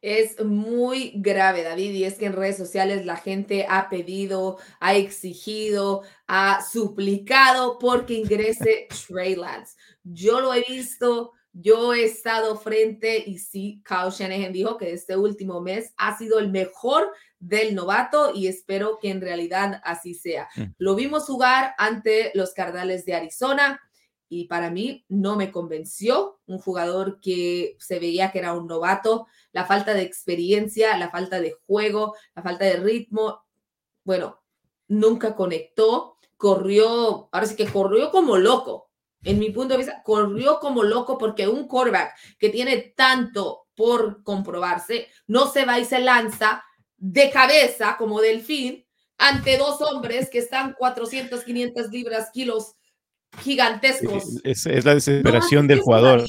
Es 0.00 0.40
muy 0.44 1.14
grave, 1.16 1.64
David, 1.64 1.90
y 1.90 2.04
es 2.04 2.14
que 2.14 2.26
en 2.26 2.32
redes 2.32 2.56
sociales 2.56 3.04
la 3.04 3.16
gente 3.16 3.66
ha 3.68 3.88
pedido, 3.88 4.58
ha 4.78 4.94
exigido, 4.94 6.02
ha 6.28 6.62
suplicado 6.62 7.76
porque 7.80 8.14
ingrese 8.14 8.86
Trey 9.08 9.34
Lance. 9.34 9.76
Yo 10.04 10.40
lo 10.40 10.54
he 10.54 10.62
visto, 10.68 11.32
yo 11.52 11.92
he 11.92 12.04
estado 12.04 12.56
frente 12.56 13.24
y 13.26 13.38
sí, 13.38 13.82
Kyle 13.84 14.12
Shanahan 14.12 14.52
dijo 14.52 14.76
que 14.76 14.92
este 14.92 15.16
último 15.16 15.60
mes 15.60 15.92
ha 15.96 16.16
sido 16.16 16.38
el 16.38 16.52
mejor 16.52 17.10
del 17.40 17.74
novato 17.74 18.32
y 18.32 18.46
espero 18.46 19.00
que 19.02 19.10
en 19.10 19.20
realidad 19.20 19.80
así 19.82 20.14
sea. 20.14 20.48
Mm. 20.54 20.62
Lo 20.78 20.94
vimos 20.94 21.24
jugar 21.24 21.74
ante 21.78 22.30
los 22.34 22.54
Cardales 22.54 23.04
de 23.06 23.14
Arizona 23.14 23.80
y 24.30 24.46
para 24.46 24.70
mí 24.70 25.04
no 25.08 25.36
me 25.36 25.50
convenció. 25.50 26.40
Un 26.46 26.58
jugador 26.58 27.20
que 27.20 27.76
se 27.78 27.98
veía 27.98 28.30
que 28.30 28.38
era 28.38 28.54
un 28.54 28.66
novato, 28.66 29.26
la 29.52 29.66
falta 29.66 29.92
de 29.92 30.02
experiencia, 30.02 30.96
la 30.96 31.10
falta 31.10 31.40
de 31.40 31.56
juego, 31.66 32.14
la 32.34 32.42
falta 32.42 32.64
de 32.64 32.76
ritmo. 32.76 33.42
Bueno, 34.04 34.40
nunca 34.88 35.34
conectó, 35.34 36.16
corrió, 36.36 37.28
ahora 37.32 37.46
sí 37.46 37.56
que 37.56 37.66
corrió 37.66 38.10
como 38.10 38.38
loco 38.38 38.90
en 39.22 39.38
mi 39.38 39.50
punto 39.50 39.74
de 39.74 39.78
vista, 39.78 40.02
corrió 40.02 40.58
como 40.60 40.82
loco 40.82 41.18
porque 41.18 41.46
un 41.46 41.66
quarterback 41.66 42.14
que 42.38 42.48
tiene 42.48 42.94
tanto 42.96 43.66
por 43.74 44.22
comprobarse, 44.22 45.08
no 45.26 45.46
se 45.46 45.64
va 45.64 45.78
y 45.78 45.84
se 45.84 46.00
lanza 46.00 46.64
de 46.96 47.30
cabeza 47.30 47.96
como 47.98 48.20
delfín 48.20 48.86
ante 49.18 49.58
dos 49.58 49.80
hombres 49.82 50.30
que 50.30 50.38
están 50.38 50.74
400, 50.78 51.44
500 51.44 51.88
libras, 51.90 52.30
kilos 52.32 52.76
gigantescos. 53.38 54.40
Es, 54.44 54.84
la 54.84 54.94
desesperación 54.94 55.66
del 55.66 55.80
jugador. 55.80 56.24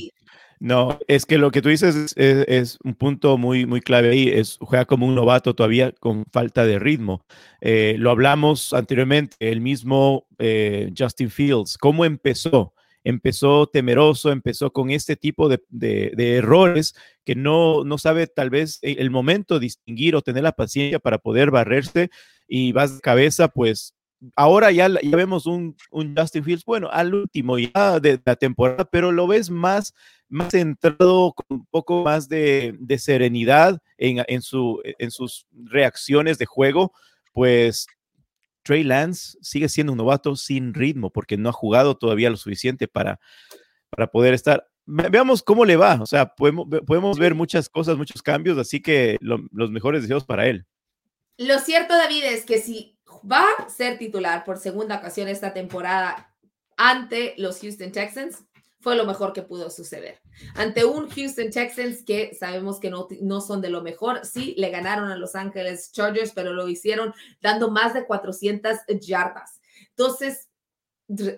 No, 0.60 0.99
es 1.08 1.26
que 1.26 1.39
lo 1.39 1.49
que 1.49 1.64
tú 1.64 1.70
dices 1.70 2.14
es, 2.16 2.78
un 2.84 2.93
punto 2.93 3.38
muy, 3.38 3.66
muy 3.66 3.82
clave 3.82 4.12
ahí. 4.12 4.30
Es, 4.30 4.58
juega 4.62 4.86
como 4.86 5.08
un 5.08 5.16
novato 5.16 5.56
todavía 5.56 5.91
con 5.91 6.26
falta 6.32 6.66
de 6.66 6.78
ritmo. 6.78 7.26
Eh, 7.62 7.95
lo 7.97 8.12
hablamos 8.12 8.72
anteriormente, 8.74 9.36
el 9.39 9.62
mismo 9.62 10.28
eh, 10.38 10.91
Justin 10.95 11.32
Fields, 11.32 11.78
cómo 11.78 12.06
empezó 12.06 12.74
empezó 13.04 13.68
temeroso, 13.68 14.32
empezó 14.32 14.72
con 14.72 14.91
este 14.91 15.16
tipo 15.16 15.49
de, 15.49 16.14
errores 16.18 16.93
que 17.26 17.36
no, 17.36 17.84
no 17.84 17.97
sabe 17.97 18.28
tal 18.28 18.49
vez 18.49 18.80
el 18.82 19.10
momento 19.10 19.60
distinguir 19.60 20.16
o 20.16 20.22
tener 20.22 20.43
la 20.43 20.52
paciencia 20.52 20.99
para 20.99 21.18
poder 21.18 21.52
barrerse 21.52 22.10
y 22.47 22.72
vas 22.72 22.95
de 22.95 23.02
cabeza, 23.02 23.47
pues 23.47 23.95
ahora 24.36 24.72
ya, 24.72 24.88
ya 24.88 25.15
vemos 25.15 25.45
un, 25.45 25.76
Justin 26.17 26.43
Fields, 26.43 26.65
bueno, 26.65 26.89
al 26.91 27.13
último 27.13 27.57
ya 27.57 27.99
de, 27.99 28.19
la 28.24 28.36
temporada, 28.36 28.86
pero 28.86 29.11
lo 29.11 29.28
ves 29.28 29.49
más, 29.49 29.93
más 30.30 30.51
centrado, 30.51 31.34
con 31.34 31.59
un 31.59 31.65
poco 31.67 32.03
más 32.03 32.30
de, 32.30 32.78
serenidad 32.97 33.82
en, 33.97 34.24
en, 34.28 34.41
su, 34.41 34.82
en 34.84 35.11
sus 35.11 35.47
reacciones 35.51 36.38
de 36.38 36.45
juego, 36.45 36.93
pues 37.34 37.88
Trey 38.63 38.84
Lance 38.84 39.38
sigue 39.41 39.69
siendo 39.69 39.93
un 39.93 39.97
novato 39.97 40.36
sin 40.36 40.74
ritmo 40.74 41.09
porque 41.09 41.38
no 41.38 41.49
ha 41.49 41.53
jugado 41.53 41.97
todavía 41.97 42.30
lo 42.30 42.38
suficiente 42.38 42.88
para, 42.88 43.19
para 43.89 44.07
poder 44.07 44.34
estar. 44.34 44.67
Veamos 44.86 45.41
cómo 45.41 45.65
le 45.65 45.78
va. 45.78 45.99
O 46.01 46.05
sea, 46.05 46.28
podemos, 46.36 46.67
podemos 46.86 47.17
ver 47.17 47.34
muchas 47.34 47.69
cosas, 47.69 47.97
muchos 47.97 48.22
cambios, 48.22 48.57
así 48.57 48.82
que 48.82 49.17
los 49.22 49.72
mejores 49.72 50.01
deseos 50.01 50.26
para 50.26 50.47
él. 50.47 50.65
Lo 51.38 51.57
cierto, 51.59 51.95
David, 51.95 52.24
es 52.26 52.45
que 52.45 52.59
si 52.59 52.97
va 53.30 53.45
a 53.57 53.69
ser 53.69 53.97
titular 53.97 54.43
por 54.43 54.57
segunda 54.57 54.97
ocasión 54.97 55.28
esta 55.28 55.53
temporada 55.53 56.34
ante 56.78 57.36
los 57.38 57.59
Houston 57.59 57.91
Texans, 57.91 58.43
fue 58.80 58.95
lo 58.95 59.05
mejor 59.05 59.32
que 59.34 59.43
pudo 59.43 59.69
suceder. 59.69 60.19
Ante 60.55 60.86
un 60.86 61.09
Houston 61.09 61.51
Texans 61.51 62.03
que 62.03 62.34
sabemos 62.34 62.80
que 62.80 62.89
no, 62.89 63.07
no 63.22 63.41
son 63.41 63.61
de 63.61 63.69
lo 63.69 63.82
mejor, 63.82 64.26
sí, 64.26 64.55
le 64.57 64.72
ganaron 64.72 65.11
a 65.11 65.17
Los 65.17 65.36
Ángeles 65.36 65.91
Chargers, 65.91 66.32
pero 66.34 66.53
lo 66.53 66.67
hicieron 66.67 67.13
dando 67.41 67.69
más 67.69 67.93
de 67.93 68.05
400 68.05 68.80
yardas. 68.99 69.61
Entonces, 69.89 70.49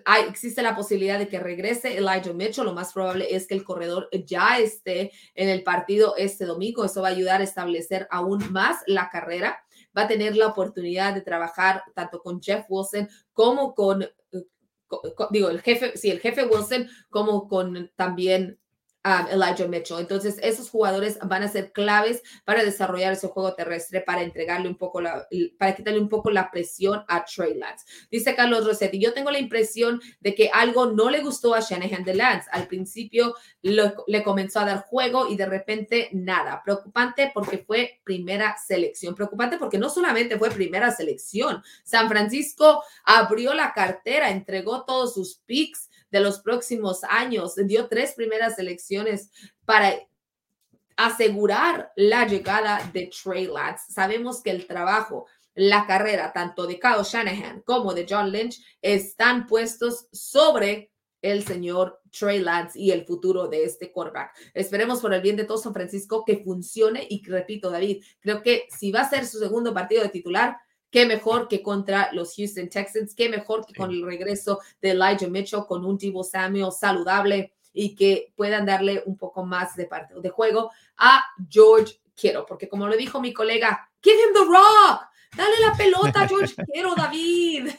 hay, 0.04 0.24
existe 0.28 0.62
la 0.62 0.76
posibilidad 0.76 1.18
de 1.18 1.28
que 1.28 1.40
regrese 1.40 1.96
Elijah 1.96 2.32
Mitchell. 2.32 2.64
Lo 2.64 2.72
más 2.72 2.92
probable 2.92 3.34
es 3.34 3.46
que 3.46 3.54
el 3.54 3.64
corredor 3.64 4.08
ya 4.24 4.58
esté 4.58 5.12
en 5.34 5.48
el 5.48 5.62
partido 5.62 6.14
este 6.16 6.44
domingo. 6.44 6.84
Eso 6.84 7.02
va 7.02 7.08
a 7.08 7.12
ayudar 7.12 7.40
a 7.40 7.44
establecer 7.44 8.06
aún 8.10 8.52
más 8.52 8.78
la 8.86 9.10
carrera. 9.10 9.63
Va 9.96 10.02
a 10.02 10.08
tener 10.08 10.36
la 10.36 10.48
oportunidad 10.48 11.14
de 11.14 11.22
trabajar 11.22 11.82
tanto 11.94 12.20
con 12.20 12.42
Jeff 12.42 12.66
Wilson 12.68 13.08
como 13.32 13.74
con 13.74 14.06
digo, 15.30 15.48
el 15.48 15.60
jefe, 15.60 15.96
sí, 15.96 16.10
el 16.10 16.20
jefe 16.20 16.44
Wilson, 16.44 16.88
como 17.10 17.48
con 17.48 17.90
también 17.96 18.58
um, 19.04 19.26
Elijah 19.30 19.68
Mitchell. 19.68 19.98
Entonces, 19.98 20.36
esos 20.42 20.70
jugadores 20.70 21.18
van 21.22 21.42
a 21.42 21.48
ser 21.48 21.72
claves 21.72 22.22
para 22.44 22.64
desarrollar 22.64 23.12
ese 23.12 23.28
juego 23.28 23.54
terrestre, 23.54 24.00
para 24.00 24.22
entregarle 24.22 24.68
un 24.68 24.76
poco 24.76 25.00
la, 25.00 25.26
para 25.58 25.74
quitarle 25.74 26.00
un 26.00 26.08
poco 26.08 26.30
la 26.30 26.50
presión 26.50 27.04
a 27.08 27.24
Trey 27.24 27.54
Lance. 27.54 27.84
Dice 28.10 28.34
Carlos 28.34 28.66
Rossetti, 28.66 28.98
yo 28.98 29.12
tengo 29.12 29.30
la 29.30 29.38
impresión 29.38 30.00
de 30.20 30.34
que 30.34 30.50
algo 30.52 30.86
no 30.86 31.10
le 31.10 31.20
gustó 31.20 31.54
a 31.54 31.60
Shanahan 31.60 32.04
de 32.04 32.14
Lance. 32.14 32.48
Al 32.52 32.66
principio 32.66 33.34
le 33.62 34.22
comenzó 34.22 34.60
a 34.60 34.64
dar 34.64 34.84
juego 34.84 35.28
y 35.28 35.36
de 35.36 35.46
repente 35.46 36.08
nada. 36.12 36.62
Preocupante 36.64 37.30
porque 37.34 37.58
fue 37.58 38.00
primera 38.04 38.56
selección. 38.56 39.14
Preocupante 39.14 39.58
porque 39.58 39.78
no 39.78 39.90
solamente 39.90 40.38
fue 40.38 40.50
primera 40.50 40.90
selección. 40.90 41.62
San 41.82 42.08
Francisco 42.08 42.82
abrió 43.04 43.54
la 43.54 43.72
cartera, 43.72 44.30
entregó 44.30 44.84
todos 44.84 45.14
sus 45.14 45.36
picks 45.46 45.90
de 46.14 46.20
los 46.20 46.38
próximos 46.38 47.02
años. 47.02 47.56
Dio 47.56 47.88
tres 47.88 48.12
primeras 48.12 48.56
elecciones 48.60 49.30
para 49.64 49.94
asegurar 50.96 51.90
la 51.96 52.24
llegada 52.24 52.88
de 52.92 53.10
Trey 53.10 53.48
Lance. 53.48 53.92
Sabemos 53.92 54.40
que 54.40 54.52
el 54.52 54.68
trabajo, 54.68 55.26
la 55.56 55.88
carrera 55.88 56.32
tanto 56.32 56.68
de 56.68 56.78
Kyle 56.78 57.02
Shanahan 57.02 57.62
como 57.62 57.94
de 57.94 58.06
John 58.08 58.30
Lynch 58.30 58.64
están 58.80 59.48
puestos 59.48 60.06
sobre 60.12 60.92
el 61.20 61.42
señor 61.44 62.00
Trey 62.16 62.38
Lance 62.38 62.78
y 62.78 62.92
el 62.92 63.04
futuro 63.04 63.48
de 63.48 63.64
este 63.64 63.90
quarterback. 63.90 64.36
Esperemos 64.54 65.00
por 65.00 65.12
el 65.12 65.20
bien 65.20 65.34
de 65.34 65.44
todo 65.44 65.58
San 65.58 65.74
Francisco 65.74 66.24
que 66.24 66.44
funcione 66.44 67.04
y 67.10 67.24
repito, 67.26 67.70
David, 67.70 68.04
creo 68.20 68.40
que 68.40 68.68
si 68.70 68.92
va 68.92 69.00
a 69.00 69.10
ser 69.10 69.26
su 69.26 69.40
segundo 69.40 69.74
partido 69.74 70.04
de 70.04 70.10
titular, 70.10 70.58
Qué 70.94 71.06
mejor 71.06 71.48
que 71.48 71.60
contra 71.60 72.10
los 72.12 72.36
Houston 72.36 72.68
Texans, 72.68 73.16
qué 73.16 73.28
mejor 73.28 73.66
que 73.66 73.74
con 73.74 73.90
el 73.90 74.06
regreso 74.06 74.60
de 74.80 74.92
Elijah 74.92 75.26
Mitchell, 75.26 75.66
con 75.66 75.84
un 75.84 75.98
Divo 75.98 76.22
Samuel 76.22 76.70
saludable 76.70 77.52
y 77.72 77.96
que 77.96 78.32
puedan 78.36 78.64
darle 78.64 79.02
un 79.04 79.18
poco 79.18 79.44
más 79.44 79.74
de, 79.74 79.86
parte, 79.86 80.14
de 80.14 80.30
juego 80.30 80.70
a 80.96 81.24
George 81.50 81.94
Kittle, 82.14 82.44
porque 82.46 82.68
como 82.68 82.86
lo 82.86 82.96
dijo 82.96 83.20
mi 83.20 83.32
colega, 83.32 83.90
give 84.00 84.14
him 84.14 84.34
the 84.34 84.44
rock, 84.44 85.02
dale 85.36 85.54
la 85.66 85.76
pelota 85.76 86.28
George 86.28 86.54
Kittle, 86.72 86.92
David. 86.96 87.70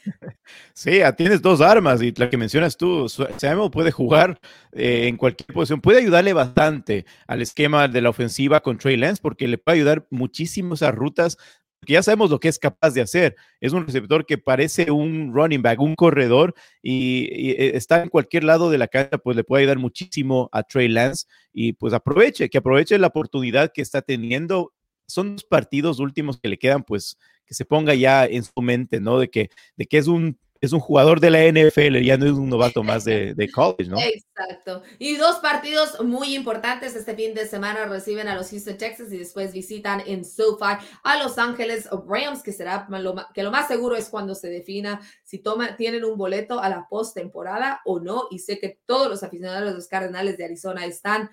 Sí, 0.73 0.99
tienes 1.15 1.41
dos 1.41 1.61
armas 1.61 2.01
y 2.01 2.11
la 2.11 2.29
que 2.29 2.35
mencionas 2.35 2.75
tú, 2.75 3.07
Samuel 3.07 3.71
puede 3.71 3.91
jugar 3.91 4.41
eh, 4.73 5.07
en 5.07 5.15
cualquier 5.15 5.53
posición, 5.53 5.79
puede 5.79 5.99
ayudarle 5.99 6.33
bastante 6.33 7.05
al 7.27 7.41
esquema 7.41 7.87
de 7.87 8.01
la 8.01 8.09
ofensiva 8.09 8.59
con 8.59 8.77
Trey 8.77 8.97
Lance 8.97 9.21
porque 9.21 9.47
le 9.47 9.57
puede 9.57 9.77
ayudar 9.77 10.05
muchísimo 10.09 10.73
esas 10.73 10.93
rutas 10.93 11.37
que 11.85 11.93
ya 11.93 12.03
sabemos 12.03 12.29
lo 12.29 12.39
que 12.39 12.47
es 12.47 12.59
capaz 12.59 12.91
de 12.91 13.01
hacer. 13.01 13.35
Es 13.61 13.73
un 13.73 13.85
receptor 13.85 14.25
que 14.25 14.37
parece 14.37 14.91
un 14.91 15.33
running 15.33 15.61
back, 15.61 15.79
un 15.79 15.95
corredor, 15.95 16.53
y, 16.81 17.25
eh, 17.31 17.75
está 17.75 18.01
en 18.01 18.09
cualquier 18.09 18.43
lado 18.43 18.69
de 18.69 18.77
la 18.77 18.87
cancha, 18.87 19.17
pues 19.17 19.37
le 19.37 19.43
puede 19.43 19.63
ayudar 19.63 19.79
muchísimo 19.79 20.49
a 20.51 20.63
Trey 20.63 20.87
Lance. 20.87 21.27
Y 21.53 21.73
pues 21.73 21.93
aproveche, 21.93 22.49
que 22.49 22.57
aproveche 22.57 22.97
la 22.97 23.07
oportunidad 23.07 23.71
que 23.73 23.81
está 23.81 24.01
teniendo. 24.01 24.73
Son 25.07 25.33
los 25.33 25.43
partidos 25.43 25.99
últimos 25.99 26.39
que 26.39 26.49
le 26.49 26.57
quedan, 26.57 26.83
pues 26.83 27.17
que 27.45 27.53
se 27.53 27.65
ponga 27.65 27.93
ya 27.93 28.25
en 28.25 28.43
su 28.43 28.61
mente, 28.61 28.99
¿no? 28.99 29.19
De 29.19 29.29
que, 29.29 29.49
de 29.77 29.85
que 29.85 29.97
es 29.99 30.07
un 30.07 30.39
es 30.65 30.73
un 30.73 30.79
jugador 30.79 31.19
de 31.19 31.29
la 31.29 31.43
NFL, 31.43 32.01
ya 32.01 32.17
no 32.17 32.25
es 32.25 32.33
un 32.33 32.49
novato 32.49 32.83
más 32.83 33.05
de, 33.05 33.49
college, 33.53 33.89
¿no? 33.89 33.97
Exacto. 33.99 34.83
Y 34.99 35.15
dos 35.15 35.37
partidos 35.37 36.03
muy 36.03 36.35
importantes 36.35 36.95
este 36.95 37.15
fin 37.15 37.33
de 37.33 37.47
semana 37.47 37.85
reciben 37.85 38.27
a 38.27 38.35
los 38.35 38.49
Houston 38.49 38.77
Texas 38.77 39.11
y 39.11 39.17
después 39.17 39.53
visitan 39.53 40.01
en 40.05 40.25
SoFi 40.25 40.77
a 41.03 41.23
Los 41.23 41.37
Ángeles 41.37 41.87
Rams, 42.07 42.43
que 42.43 42.51
será 42.51 42.87
lo, 42.89 43.15
que 43.33 43.43
lo 43.43 43.51
más 43.51 43.67
seguro 43.67 43.95
es 43.95 44.09
cuando 44.09 44.35
se 44.35 44.49
defina 44.49 45.01
si 45.23 45.39
toma, 45.39 45.75
tienen 45.75 46.03
un 46.03 46.17
boleto 46.17 46.59
a 46.59 46.69
la 46.69 46.87
postemporada 46.87 47.81
o 47.85 47.99
no. 47.99 48.27
Y 48.31 48.39
sé 48.39 48.59
que 48.59 48.79
todos 48.85 49.09
los 49.09 49.23
aficionados 49.23 49.69
de 49.69 49.75
los 49.75 49.87
Cardenales 49.87 50.37
de 50.37 50.45
Arizona 50.45 50.85
están 50.85 51.29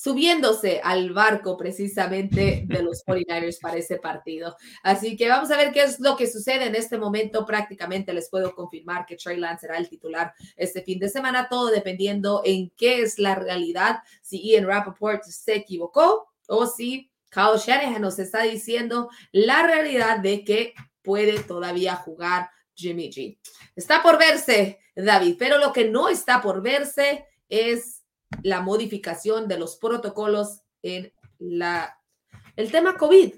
subiéndose 0.00 0.80
al 0.82 1.12
barco 1.12 1.58
precisamente 1.58 2.62
de 2.64 2.82
los 2.82 3.04
49ers 3.06 3.60
para 3.60 3.76
ese 3.76 3.96
partido. 3.96 4.56
Así 4.82 5.14
que 5.14 5.28
vamos 5.28 5.50
a 5.50 5.58
ver 5.58 5.72
qué 5.72 5.82
es 5.82 6.00
lo 6.00 6.16
que 6.16 6.26
sucede 6.26 6.64
en 6.64 6.74
este 6.74 6.96
momento. 6.96 7.44
Prácticamente 7.44 8.14
les 8.14 8.30
puedo 8.30 8.54
confirmar 8.54 9.04
que 9.04 9.16
Trey 9.16 9.36
Lance 9.36 9.66
será 9.66 9.76
el 9.76 9.90
titular 9.90 10.32
este 10.56 10.82
fin 10.82 10.98
de 10.98 11.10
semana, 11.10 11.48
todo 11.50 11.66
dependiendo 11.66 12.40
en 12.46 12.70
qué 12.78 13.02
es 13.02 13.18
la 13.18 13.34
realidad, 13.34 13.98
si 14.22 14.40
Ian 14.40 14.66
Rappaport 14.66 15.22
se 15.22 15.56
equivocó 15.56 16.30
o 16.48 16.66
si 16.66 17.10
Kyle 17.28 17.58
Shanahan 17.58 18.00
nos 18.00 18.18
está 18.18 18.44
diciendo 18.44 19.10
la 19.32 19.66
realidad 19.66 20.20
de 20.20 20.44
que 20.44 20.72
puede 21.02 21.40
todavía 21.42 21.96
jugar 21.96 22.48
Jimmy 22.74 23.10
G. 23.10 23.38
Está 23.76 24.02
por 24.02 24.18
verse, 24.18 24.80
David, 24.96 25.36
pero 25.38 25.58
lo 25.58 25.74
que 25.74 25.84
no 25.84 26.08
está 26.08 26.40
por 26.40 26.62
verse 26.62 27.26
es 27.50 27.99
la 28.42 28.60
modificación 28.60 29.48
de 29.48 29.58
los 29.58 29.76
protocolos 29.76 30.62
en 30.82 31.12
la 31.38 32.00
el 32.56 32.70
tema 32.70 32.96
COVID. 32.96 33.32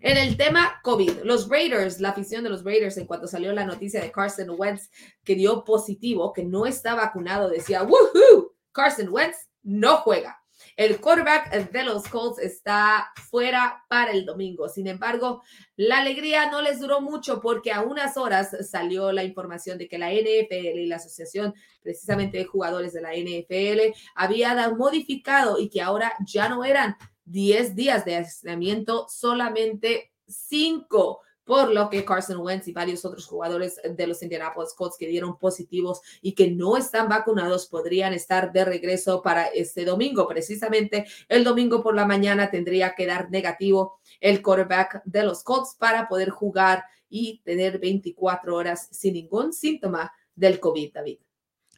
En 0.00 0.16
el 0.16 0.36
tema 0.36 0.80
COVID, 0.84 1.22
los 1.24 1.48
Raiders, 1.48 2.00
la 2.00 2.10
afición 2.10 2.44
de 2.44 2.50
los 2.50 2.62
Raiders, 2.62 2.96
en 2.96 3.06
cuanto 3.06 3.26
salió 3.26 3.52
la 3.52 3.64
noticia 3.64 4.00
de 4.00 4.12
Carson 4.12 4.50
Wentz 4.50 4.90
que 5.24 5.34
dio 5.34 5.64
positivo, 5.64 6.32
que 6.32 6.44
no 6.44 6.66
está 6.66 6.94
vacunado, 6.94 7.48
decía, 7.48 7.82
¡Woohoo! 7.82 8.54
Carson 8.70 9.08
Wentz 9.08 9.48
no 9.62 9.96
juega. 9.98 10.40
El 10.78 11.00
quarterback 11.00 11.72
de 11.72 11.82
los 11.82 12.06
Colts 12.06 12.38
está 12.38 13.12
fuera 13.28 13.84
para 13.88 14.12
el 14.12 14.24
domingo. 14.24 14.68
Sin 14.68 14.86
embargo, 14.86 15.42
la 15.74 15.98
alegría 15.98 16.52
no 16.52 16.62
les 16.62 16.78
duró 16.78 17.00
mucho 17.00 17.40
porque 17.40 17.72
a 17.72 17.82
unas 17.82 18.16
horas 18.16 18.56
salió 18.70 19.10
la 19.10 19.24
información 19.24 19.76
de 19.76 19.88
que 19.88 19.98
la 19.98 20.12
NFL 20.12 20.78
y 20.78 20.86
la 20.86 20.94
asociación 20.94 21.52
precisamente 21.82 22.38
de 22.38 22.44
jugadores 22.44 22.92
de 22.92 23.00
la 23.00 23.12
NFL 23.12 23.92
había 24.14 24.70
modificado 24.70 25.58
y 25.58 25.68
que 25.68 25.82
ahora 25.82 26.12
ya 26.24 26.48
no 26.48 26.64
eran 26.64 26.94
10 27.24 27.74
días 27.74 28.04
de 28.04 28.14
aislamiento, 28.14 29.08
solamente 29.08 30.12
5 30.28 31.22
por 31.48 31.72
lo 31.72 31.88
que 31.88 32.04
Carson 32.04 32.40
Wentz 32.40 32.68
y 32.68 32.72
varios 32.72 33.06
otros 33.06 33.26
jugadores 33.26 33.80
de 33.82 34.06
los 34.06 34.22
Indianapolis 34.22 34.74
Colts 34.74 34.98
que 34.98 35.06
dieron 35.08 35.38
positivos 35.38 36.02
y 36.20 36.32
que 36.32 36.50
no 36.50 36.76
están 36.76 37.08
vacunados 37.08 37.68
podrían 37.68 38.12
estar 38.12 38.52
de 38.52 38.66
regreso 38.66 39.22
para 39.22 39.46
este 39.46 39.86
domingo. 39.86 40.28
Precisamente 40.28 41.06
el 41.26 41.44
domingo 41.44 41.82
por 41.82 41.96
la 41.96 42.04
mañana 42.04 42.50
tendría 42.50 42.94
que 42.94 43.06
dar 43.06 43.30
negativo 43.30 43.98
el 44.20 44.42
quarterback 44.42 45.00
de 45.06 45.22
los 45.22 45.42
Colts 45.42 45.74
para 45.78 46.06
poder 46.06 46.28
jugar 46.28 46.84
y 47.08 47.40
tener 47.46 47.78
24 47.78 48.54
horas 48.54 48.86
sin 48.92 49.14
ningún 49.14 49.54
síntoma 49.54 50.12
del 50.34 50.60
COVID, 50.60 50.92
David. 50.92 51.18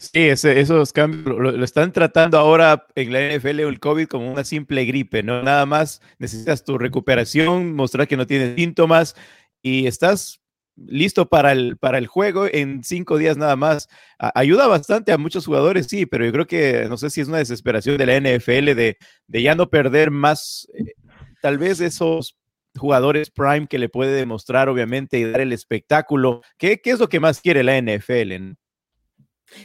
Sí, 0.00 0.28
esos 0.28 0.94
cambios 0.94 1.38
lo, 1.38 1.62
están 1.62 1.92
tratando 1.92 2.38
ahora 2.38 2.86
en 2.94 3.12
la 3.12 3.36
NFL 3.36 3.60
el 3.60 3.78
COVID 3.78 4.06
como 4.06 4.32
una 4.32 4.44
simple 4.44 4.86
gripe, 4.86 5.22
¿no? 5.22 5.42
Nada 5.42 5.66
más 5.66 6.00
necesitas 6.18 6.64
tu 6.64 6.78
recuperación, 6.78 7.74
mostrar 7.74 8.08
que 8.08 8.16
no 8.16 8.26
tienes 8.26 8.54
síntomas 8.56 9.14
y 9.62 9.86
estás 9.86 10.40
listo 10.76 11.28
para 11.28 11.52
el, 11.52 11.76
para 11.76 11.98
el 11.98 12.06
juego 12.06 12.46
en 12.50 12.82
cinco 12.84 13.18
días 13.18 13.36
nada 13.36 13.56
más. 13.56 13.88
ayuda 14.18 14.66
bastante 14.66 15.12
a 15.12 15.18
muchos 15.18 15.46
jugadores, 15.46 15.86
sí, 15.86 16.06
pero 16.06 16.24
yo 16.24 16.32
creo 16.32 16.46
que 16.46 16.86
no 16.88 16.96
sé 16.96 17.10
si 17.10 17.20
es 17.20 17.28
una 17.28 17.38
desesperación 17.38 17.98
de 17.98 18.06
la 18.06 18.16
NFL 18.16 18.74
de, 18.74 18.96
de 19.26 19.42
ya 19.42 19.54
no 19.54 19.68
perder 19.68 20.10
más, 20.10 20.68
eh, 20.74 20.94
tal 21.42 21.58
vez 21.58 21.80
esos 21.80 22.36
jugadores 22.76 23.30
prime 23.30 23.66
que 23.66 23.78
le 23.78 23.88
puede 23.88 24.12
demostrar, 24.12 24.68
obviamente, 24.68 25.18
y 25.18 25.24
dar 25.24 25.40
el 25.40 25.52
espectáculo. 25.52 26.42
¿Qué, 26.56 26.80
qué 26.80 26.90
es 26.90 27.00
lo 27.00 27.08
que 27.08 27.20
más 27.20 27.40
quiere 27.40 27.64
la 27.64 27.76
NFL? 27.76 28.54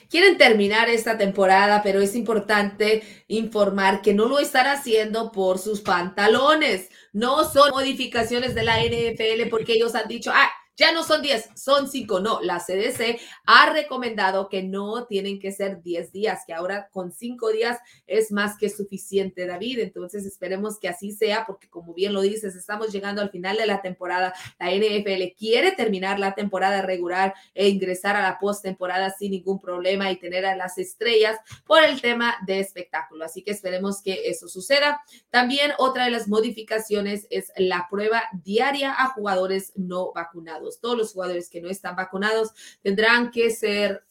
Quieren 0.10 0.38
terminar 0.38 0.90
esta 0.90 1.18
temporada, 1.18 1.82
pero 1.84 2.02
es 2.02 2.16
importante 2.16 3.04
informar 3.28 4.02
que 4.02 4.14
no 4.14 4.26
lo 4.26 4.40
están 4.40 4.68
haciendo 4.68 5.32
por 5.32 5.60
sus 5.60 5.82
pantalones. 5.82 6.90
No 7.14 7.44
son 7.50 7.72
modificaciones 7.72 8.56
de 8.56 8.64
la 8.64 8.84
NFL 8.84 9.50
porque 9.50 9.74
ellos 9.74 9.96
han 9.96 10.08
dicho, 10.08 10.32
ah, 10.34 10.52
ya 10.78 10.92
no 10.92 11.04
son 11.04 11.22
10, 11.22 11.50
son 11.56 11.90
5. 11.90 12.20
No, 12.20 12.42
la 12.42 12.60
CDC 12.60 13.20
ha 13.46 13.72
recomendado 13.72 14.50
que 14.50 14.64
no 14.64 15.06
tienen 15.06 15.40
que 15.40 15.52
ser 15.52 15.82
10 15.82 16.12
días, 16.12 16.44
que 16.46 16.54
ahora 16.54 16.90
con 16.92 17.12
5 17.12 17.50
días 17.52 17.80
es 18.08 18.32
más 18.32 18.58
que 18.58 18.70
suficiente, 18.70 19.48
David. 19.48 19.80
Entonces 19.80 20.26
esperemos 20.26 20.80
que 20.80 20.90
así 20.90 21.12
sea, 21.12 21.46
porque 21.46 21.70
como 21.70 21.94
bien 21.94 22.14
lo 22.14 22.22
dices, 22.22 22.56
estamos 22.56 22.92
llegando 22.92 23.22
al 23.22 23.30
final 23.30 23.58
de 23.58 23.68
la 23.68 23.82
temporada. 23.82 24.34
La 24.60 24.72
NFL 24.72 25.36
quiere 25.38 25.72
terminar 25.72 26.20
la 26.20 26.36
temporada 26.36 26.82
regular 26.82 27.34
e 27.54 27.70
ingresar 27.70 28.16
a 28.16 28.22
la 28.22 28.40
postemporada 28.40 29.12
sin 29.12 29.32
ningún 29.32 29.60
problema 29.60 30.12
y 30.12 30.18
tener 30.18 30.46
a 30.46 30.56
las 30.56 30.78
estrellas 30.78 31.38
por 31.66 31.84
el 31.84 32.02
tema 32.02 32.36
de 32.46 32.60
espectáculo. 32.60 33.26
Así 33.26 33.44
que 33.44 33.52
esperemos 33.52 34.02
que 34.02 34.30
eso 34.30 34.48
suceda. 34.48 35.02
También 35.30 35.72
otra 35.78 36.06
de 36.06 36.12
las 36.12 36.28
modificaciones 36.28 37.28
es 37.30 37.52
la 37.58 37.88
prueba 37.90 38.24
diaria 38.44 38.94
a 38.98 39.10
jugadores 39.10 39.72
no 39.76 40.12
vacunados. 40.14 40.65
Todos 40.80 40.98
los 40.98 41.14
jugadores 41.14 41.50
que 41.50 41.62
no 41.62 41.70
están 41.70 41.96
vacunados 41.96 42.52
tendrán 42.82 43.32
que 43.32 43.50
ser 43.52 44.04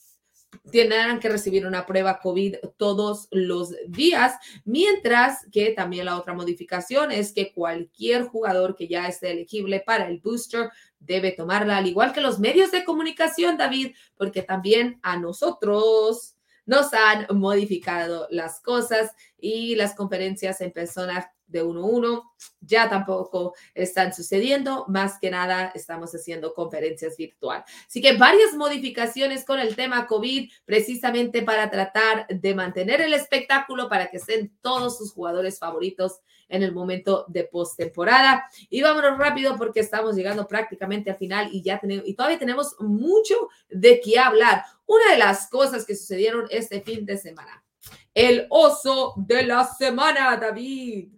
tendrán 0.71 1.21
que 1.21 1.29
recibir 1.29 1.67
una 1.67 1.87
prueba 1.87 2.21
COVID 2.21 2.57
todos 2.77 3.29
los 3.31 3.75
días, 3.89 4.35
mientras 4.65 5.47
que 5.51 5.73
también 5.73 6.07
la 6.07 6.17
otra 6.17 6.35
modificación 6.35 7.11
es 7.11 7.33
que 7.33 7.53
cualquier 7.53 8.25
jugador 8.25 8.77
que 8.77 8.89
ya 8.89 9.07
esté 9.07 9.33
elegible 9.33 9.81
para 9.81 10.09
el 10.09 10.21
booster 10.21 10.71
debe 11.01 11.33
tomarla, 11.33 11.77
al 11.77 11.87
igual 11.87 12.13
que 12.13 12.21
los 12.21 12.39
medios 12.39 12.71
de 12.71 12.85
comunicación, 12.85 13.57
David, 13.57 13.95
porque 14.17 14.43
también 14.43 14.99
a 15.03 15.19
nosotros 15.19 16.37
nos 16.67 16.95
han 16.95 17.27
modificado 17.37 18.27
las 18.31 18.61
cosas 18.61 19.13
y 19.39 19.75
las 19.75 19.95
conferencias 19.95 20.61
en 20.63 20.73
persona 20.73 21.34
de 21.47 21.63
uno 21.63 21.83
a 21.83 21.87
uno 21.87 22.35
ya 22.61 22.89
tampoco 22.89 23.55
están 23.75 24.13
sucediendo. 24.13 24.85
Más 24.89 25.19
que 25.19 25.31
nada, 25.31 25.73
estamos 25.75 26.15
haciendo 26.15 26.55
conferencias 26.55 27.17
virtual. 27.17 27.65
Así 27.87 28.01
que 28.01 28.17
varias 28.17 28.55
modificaciones 28.55 29.45
con 29.45 29.59
el 29.59 29.77
tema 29.77 30.07
COVID, 30.07 30.51
precisamente 30.65 31.43
para 31.43 31.71
tratar 31.71 32.27
de 32.29 32.55
mantener 32.55 33.01
el 33.01 33.15
espectáculo, 33.15 33.89
para 33.89 34.11
que 34.11 34.19
estén 34.19 34.57
todos 34.61 34.99
sus 34.99 35.13
jugadores 35.13 35.59
favoritos 35.59 36.21
en 36.49 36.63
el 36.63 36.73
momento 36.73 37.25
de 37.29 37.45
postemporada. 37.45 38.49
Y 38.69 38.83
vámonos 38.83 39.19
rápido 39.19 39.57
porque 39.57 39.81
estamos 39.81 40.15
llegando 40.17 40.47
prácticamente 40.47 41.11
al 41.11 41.17
final 41.17 41.49
y 41.53 41.63
ya 41.63 41.79
tenemos, 41.79 42.07
y 42.07 42.15
todavía 42.15 42.39
tenemos 42.39 42.77
mucho 42.81 43.49
de 43.69 44.01
qué 44.01 44.19
hablar. 44.19 44.65
Una 44.87 45.13
de 45.13 45.19
las 45.19 45.49
cosas 45.49 45.85
que 45.85 45.97
sucedieron 45.97 46.47
este 46.51 46.81
fin 46.81 47.05
de 47.07 47.17
semana. 47.17 47.65
El 48.13 48.47
oso 48.51 49.15
de 49.17 49.45
la 49.45 49.65
semana, 49.65 50.37
David. 50.37 51.09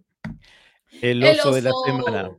El 1.01 1.23
oso, 1.23 1.51
de 1.51 1.61
la 1.61 1.71
semana. 1.85 2.37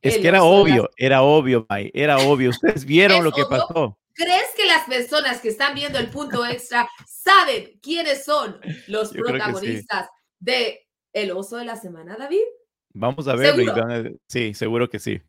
Es 0.00 0.18
que 0.18 0.28
era 0.28 0.42
obvio, 0.42 0.90
era 0.96 1.22
obvio, 1.22 1.66
era 1.68 2.18
obvio. 2.18 2.50
Ustedes 2.50 2.84
vieron 2.84 3.24
lo 3.24 3.32
que 3.32 3.44
pasó. 3.44 3.98
¿Crees 4.14 4.50
que 4.56 4.66
las 4.66 4.84
personas 4.84 5.40
que 5.40 5.48
están 5.48 5.74
viendo 5.74 5.98
el 5.98 6.10
punto 6.10 6.44
extra 6.44 6.88
saben 7.06 7.78
quiénes 7.80 8.24
son 8.24 8.60
los 8.88 9.12
protagonistas 9.12 10.08
de 10.40 10.86
El 11.12 11.30
oso 11.30 11.56
de 11.56 11.64
la 11.64 11.76
semana, 11.76 12.16
David? 12.16 12.42
Vamos 12.94 13.28
a 13.28 13.36
ver, 13.36 14.16
sí, 14.26 14.54
seguro 14.54 14.88
que 14.88 14.98
sí. 14.98 15.20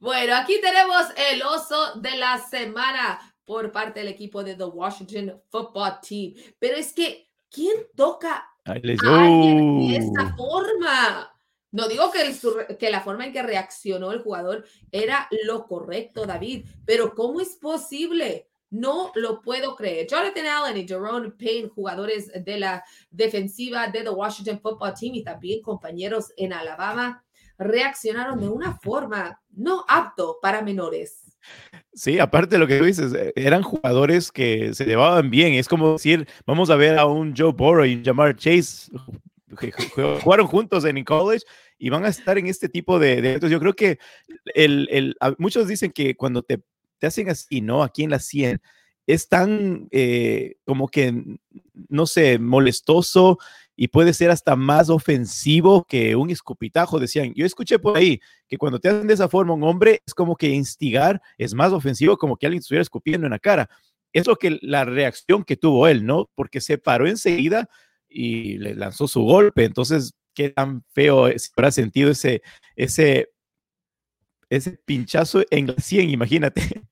Bueno, 0.00 0.36
aquí 0.36 0.60
tenemos 0.60 1.06
el 1.30 1.42
oso 1.42 1.96
de 1.96 2.16
la 2.16 2.38
semana 2.38 3.20
por 3.44 3.70
parte 3.72 4.00
del 4.00 4.08
equipo 4.08 4.42
de 4.42 4.54
The 4.54 4.64
Washington 4.64 5.42
Football 5.50 6.00
Team. 6.06 6.34
Pero 6.58 6.76
es 6.76 6.92
que, 6.92 7.28
¿quién 7.50 7.74
toca 7.96 8.46
de 8.74 9.96
esta 9.96 10.34
forma. 10.36 11.32
No 11.70 11.86
digo 11.86 12.10
que, 12.10 12.76
que 12.76 12.90
la 12.90 13.02
forma 13.02 13.26
en 13.26 13.32
que 13.32 13.42
reaccionó 13.42 14.12
el 14.12 14.22
jugador 14.22 14.64
era 14.90 15.28
lo 15.44 15.66
correcto, 15.66 16.24
David, 16.24 16.66
pero 16.86 17.14
¿cómo 17.14 17.40
es 17.40 17.56
posible? 17.56 18.48
No 18.70 19.12
lo 19.14 19.42
puedo 19.42 19.76
creer. 19.76 20.06
Jonathan 20.06 20.46
Allen 20.46 20.76
y 20.78 20.88
Jerome 20.88 21.30
Payne, 21.30 21.68
jugadores 21.68 22.30
de 22.44 22.58
la 22.58 22.84
defensiva 23.10 23.88
de 23.88 24.02
the 24.02 24.10
Washington 24.10 24.60
Football 24.60 24.94
Team 24.94 25.14
y 25.14 25.24
también 25.24 25.62
compañeros 25.62 26.32
en 26.36 26.52
Alabama, 26.52 27.24
reaccionaron 27.58 28.40
de 28.40 28.48
una 28.48 28.78
forma 28.78 29.40
no 29.50 29.84
apto 29.88 30.38
para 30.40 30.62
menores. 30.62 31.24
Sí, 31.92 32.18
aparte 32.18 32.56
de 32.56 32.58
lo 32.58 32.66
que 32.66 32.78
tú 32.78 32.84
dices, 32.84 33.12
eh, 33.14 33.32
eran 33.36 33.62
jugadores 33.62 34.30
que 34.30 34.74
se 34.74 34.84
llevaban 34.84 35.30
bien. 35.30 35.54
Es 35.54 35.68
como 35.68 35.94
decir, 35.94 36.28
vamos 36.46 36.70
a 36.70 36.76
ver 36.76 36.98
a 36.98 37.06
un 37.06 37.34
Joe 37.36 37.52
Burrow 37.52 37.84
y 37.84 38.02
Jamar 38.04 38.36
Chase 38.36 38.90
jugaron 40.22 40.46
juntos 40.46 40.84
en 40.84 41.02
college 41.04 41.44
y 41.78 41.90
van 41.90 42.04
a 42.04 42.08
estar 42.08 42.38
en 42.38 42.46
este 42.46 42.68
tipo 42.68 42.98
de, 42.98 43.18
eventos. 43.18 43.50
Yo 43.50 43.60
creo 43.60 43.74
que 43.74 43.98
el, 44.54 44.88
el, 44.90 45.16
muchos 45.38 45.68
dicen 45.68 45.90
que 45.90 46.14
cuando 46.16 46.42
te, 46.42 46.60
te 46.98 47.06
hacen 47.06 47.30
así, 47.30 47.60
¿no? 47.60 47.82
Aquí 47.82 48.04
en 48.04 48.10
la 48.10 48.18
100, 48.18 48.60
es 49.06 49.28
tan 49.28 49.88
eh, 49.90 50.56
como 50.64 50.88
que, 50.88 51.14
no 51.88 52.06
sé, 52.06 52.38
molestoso 52.38 53.38
y 53.80 53.86
puede 53.86 54.12
ser 54.12 54.32
hasta 54.32 54.56
más 54.56 54.90
ofensivo 54.90 55.84
que 55.84 56.16
un 56.16 56.30
escupitajo, 56.30 56.98
decían. 56.98 57.32
Yo 57.36 57.46
escuché 57.46 57.78
por 57.78 57.96
ahí 57.96 58.20
que 58.48 58.58
cuando 58.58 58.80
te 58.80 58.88
hacen 58.88 59.06
de 59.06 59.14
esa 59.14 59.28
forma 59.28 59.54
un 59.54 59.62
hombre 59.62 60.02
es 60.04 60.14
como 60.14 60.34
que 60.34 60.48
instigar 60.48 61.22
es 61.38 61.54
más 61.54 61.72
ofensivo 61.72 62.16
como 62.16 62.36
que 62.36 62.46
alguien 62.46 62.58
estuviera 62.58 62.82
escupiendo 62.82 63.28
en 63.28 63.30
la 63.30 63.38
cara. 63.38 63.70
Es 64.12 64.26
lo 64.26 64.34
que 64.34 64.58
la 64.62 64.84
reacción 64.84 65.44
que 65.44 65.56
tuvo 65.56 65.86
él, 65.86 66.04
¿no? 66.04 66.28
Porque 66.34 66.60
se 66.60 66.76
paró 66.76 67.06
enseguida 67.06 67.70
y 68.08 68.58
le 68.58 68.74
lanzó 68.74 69.06
su 69.06 69.22
golpe. 69.22 69.64
Entonces, 69.64 70.12
qué 70.34 70.48
tan 70.48 70.82
feo 70.92 71.28
se 71.38 71.50
habrá 71.56 71.70
sentido 71.70 72.10
ese, 72.10 72.42
ese, 72.74 73.30
ese 74.50 74.72
pinchazo 74.84 75.44
en 75.50 75.68
la 75.68 75.74
100, 75.74 76.10
imagínate. 76.10 76.82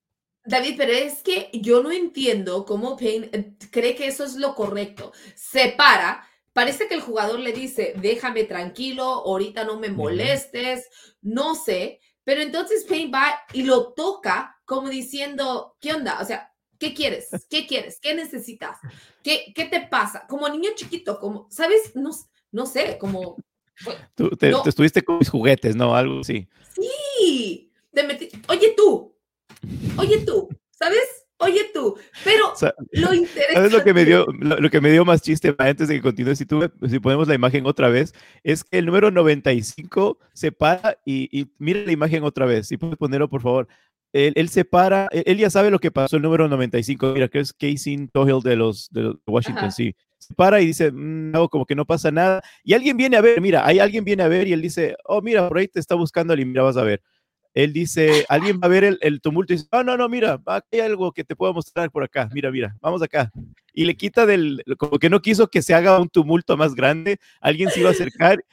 David, 0.44 0.74
pero 0.76 0.92
es 0.92 1.22
que 1.24 1.50
yo 1.52 1.82
no 1.82 1.90
entiendo 1.90 2.64
cómo 2.64 2.96
Payne 2.96 3.28
eh, 3.32 3.54
cree 3.72 3.96
que 3.96 4.06
eso 4.06 4.24
es 4.24 4.36
lo 4.36 4.54
correcto. 4.54 5.12
Se 5.34 5.74
para, 5.76 6.25
parece 6.56 6.88
que 6.88 6.94
el 6.94 7.02
jugador 7.02 7.38
le 7.38 7.52
dice, 7.52 7.92
déjame 8.00 8.44
tranquilo, 8.44 9.04
ahorita 9.04 9.64
no 9.64 9.78
me 9.78 9.90
molestes, 9.90 10.88
no 11.20 11.54
sé, 11.54 12.00
pero 12.24 12.40
entonces 12.40 12.84
Payne 12.84 13.10
va 13.10 13.38
y 13.52 13.64
lo 13.64 13.92
toca 13.92 14.56
como 14.64 14.88
diciendo, 14.88 15.76
¿qué 15.82 15.92
onda? 15.92 16.18
O 16.18 16.24
sea, 16.24 16.50
¿qué 16.78 16.94
quieres? 16.94 17.28
¿Qué 17.50 17.66
quieres? 17.66 18.00
¿Qué 18.00 18.14
necesitas? 18.14 18.78
¿Qué, 19.22 19.52
qué 19.54 19.66
te 19.66 19.86
pasa? 19.86 20.26
Como 20.26 20.48
niño 20.48 20.70
chiquito, 20.74 21.20
como, 21.20 21.46
¿sabes? 21.50 21.94
No, 21.94 22.10
no 22.52 22.64
sé, 22.64 22.96
como... 22.96 23.36
Tú 24.14 24.30
te, 24.30 24.48
no. 24.48 24.62
te 24.62 24.70
estuviste 24.70 25.02
con 25.02 25.18
mis 25.18 25.28
juguetes, 25.28 25.76
¿no? 25.76 25.94
Algo 25.94 26.20
así. 26.20 26.48
Sí, 26.74 27.70
te 27.92 28.02
metí, 28.02 28.30
oye 28.48 28.72
tú, 28.74 29.14
oye 29.98 30.24
tú, 30.24 30.48
¿sabes? 30.70 31.25
Oye 31.38 31.70
tú, 31.74 31.96
pero 32.24 32.52
O 32.52 32.56
sea, 32.56 32.74
lo 32.92 33.12
interesante... 33.12 33.54
¿Sabes 33.54 33.72
lo 33.72 33.84
que 33.84 33.92
me 33.92 34.04
dio, 34.06 34.26
lo, 34.38 34.56
lo 34.56 34.70
que 34.70 34.80
me 34.80 34.90
dio 34.90 35.04
más 35.04 35.20
chiste 35.20 35.54
antes 35.58 35.88
de 35.88 35.96
que 35.96 36.02
continúe? 36.02 36.34
Si, 36.34 36.46
tú, 36.46 36.66
si 36.88 36.98
ponemos 36.98 37.28
la 37.28 37.34
imagen 37.34 37.66
otra 37.66 37.88
vez, 37.90 38.14
es 38.42 38.64
que 38.64 38.78
el 38.78 38.86
número 38.86 39.10
95 39.10 40.18
se 40.32 40.50
para 40.52 40.98
y, 41.04 41.28
y 41.38 41.50
mira 41.58 41.80
la 41.84 41.92
imagen 41.92 42.24
otra 42.24 42.46
vez. 42.46 42.68
Si 42.68 42.78
puedes 42.78 42.96
ponerlo, 42.96 43.28
por 43.28 43.42
favor. 43.42 43.68
Él, 44.14 44.32
él 44.36 44.48
se 44.48 44.64
para, 44.64 45.08
él, 45.12 45.24
él 45.26 45.36
ya 45.36 45.50
sabe 45.50 45.70
lo 45.70 45.78
que 45.78 45.90
pasó 45.90 46.16
el 46.16 46.22
número 46.22 46.48
95. 46.48 47.12
Mira, 47.12 47.28
que 47.28 47.40
es 47.40 47.52
Casey 47.52 48.08
Tohill 48.10 48.40
de 48.42 48.56
los 48.56 48.88
de 48.90 49.14
Washington, 49.26 49.70
sí. 49.72 49.94
Se 50.16 50.32
para 50.32 50.62
y 50.62 50.66
dice, 50.66 50.90
"Mm, 50.90 51.32
no, 51.32 51.48
como 51.50 51.66
que 51.66 51.74
no 51.74 51.84
pasa 51.84 52.10
nada. 52.10 52.40
Y 52.64 52.72
alguien 52.72 52.96
viene 52.96 53.18
a 53.18 53.20
ver, 53.20 53.42
mira, 53.42 53.66
hay 53.66 53.78
alguien 53.78 54.04
viene 54.04 54.22
a 54.22 54.28
ver 54.28 54.48
y 54.48 54.54
él 54.54 54.62
dice, 54.62 54.96
oh, 55.04 55.20
mira, 55.20 55.46
por 55.48 55.58
ahí 55.58 55.68
te 55.68 55.80
está 55.80 55.94
buscando 55.94 56.32
y 56.34 56.44
mira, 56.46 56.62
vas 56.62 56.78
a 56.78 56.82
ver. 56.82 57.02
Él 57.56 57.72
dice, 57.72 58.26
alguien 58.28 58.60
va 58.62 58.66
a 58.66 58.68
ver 58.68 58.84
el, 58.84 58.98
el 59.00 59.22
tumulto 59.22 59.54
y 59.54 59.56
dice, 59.56 59.66
no, 59.72 59.82
no, 59.82 59.96
no, 59.96 60.10
mira, 60.10 60.38
hay 60.70 60.80
algo 60.80 61.10
que 61.10 61.24
te 61.24 61.34
puedo 61.34 61.54
mostrar 61.54 61.90
por 61.90 62.04
acá, 62.04 62.28
mira, 62.34 62.50
mira, 62.50 62.76
vamos 62.82 63.00
acá. 63.00 63.32
Y 63.72 63.86
le 63.86 63.96
quita 63.96 64.26
del, 64.26 64.62
como 64.76 64.98
que 64.98 65.08
no 65.08 65.22
quiso 65.22 65.48
que 65.48 65.62
se 65.62 65.72
haga 65.72 65.98
un 65.98 66.10
tumulto 66.10 66.58
más 66.58 66.74
grande, 66.74 67.18
alguien 67.40 67.70
se 67.70 67.80
iba 67.80 67.88
a 67.88 67.92
acercar. 67.92 68.44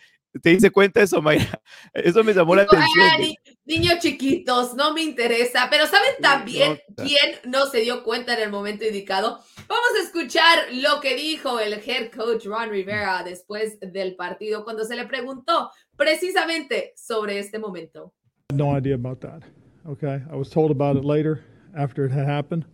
¿Te 0.41 0.51
dice 0.51 0.71
cuenta 0.71 1.01
eso, 1.01 1.21
Mayra? 1.21 1.61
Eso 1.93 2.23
me 2.23 2.33
llamó 2.33 2.55
la 2.55 2.63
atención. 2.63 2.89
"Ah, 3.11 3.17
ni- 3.19 3.37
niños 3.65 3.99
chiquitos, 3.99 4.73
no 4.73 4.91
me 4.93 5.01
interesa. 5.03 5.67
Pero 5.69 5.85
¿saben 5.85 6.13
también 6.21 6.79
quién 6.95 7.35
no 7.45 7.67
se 7.67 7.81
dio 7.81 8.03
cuenta 8.03 8.33
en 8.35 8.41
el 8.41 8.49
momento 8.49 8.83
indicado? 8.85 9.41
Vamos 9.67 9.89
a 9.99 10.03
escuchar 10.03 10.57
lo 10.71 11.01
que 11.01 11.15
dijo 11.15 11.59
el 11.59 11.73
head 11.73 12.09
coach 12.09 12.45
Ron 12.45 12.69
Rivera 12.71 13.21
después 13.23 13.77
del 13.81 14.15
partido 14.15 14.63
cuando 14.63 14.85
se 14.85 14.95
le 14.95 15.05
preguntó 15.05 15.69
precisamente 15.95 16.93
sobre 16.95 17.37
este 17.37 17.59
momento. 17.59 18.13
No 18.53 18.71
idea 18.71 18.95
about 18.95 19.19
that. 19.21 19.43
Okay, 19.87 20.21
I 20.31 20.35
was 20.35 20.49
told 20.49 20.71
about 20.71 20.95
it 20.95 21.03
later 21.05 21.43
after 21.75 22.05
it 22.05 22.11
had 22.11 22.25
happened, 22.25 22.65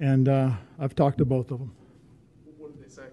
and 0.00 0.28
uh, 0.28 0.50
I've 0.78 0.94
talked 0.94 1.18
to 1.18 1.24
both 1.24 1.50
of 1.50 1.58
them. 1.60 1.72
What 2.58 2.72
did 2.74 2.84
they 2.84 2.90
say? 2.92 3.06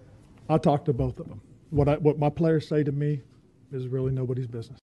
I 0.48 0.58
talked 0.58 0.86
to 0.86 0.92
both 0.92 1.20
of 1.20 1.28
them. 1.28 1.40
What 1.70 1.88
I, 1.88 1.96
what 1.98 2.18
my 2.18 2.30
players 2.30 2.66
say 2.68 2.82
to 2.82 2.92
me 2.92 3.20
is 3.70 3.86
really 3.88 4.10
nobody's 4.12 4.46
business. 4.48 4.78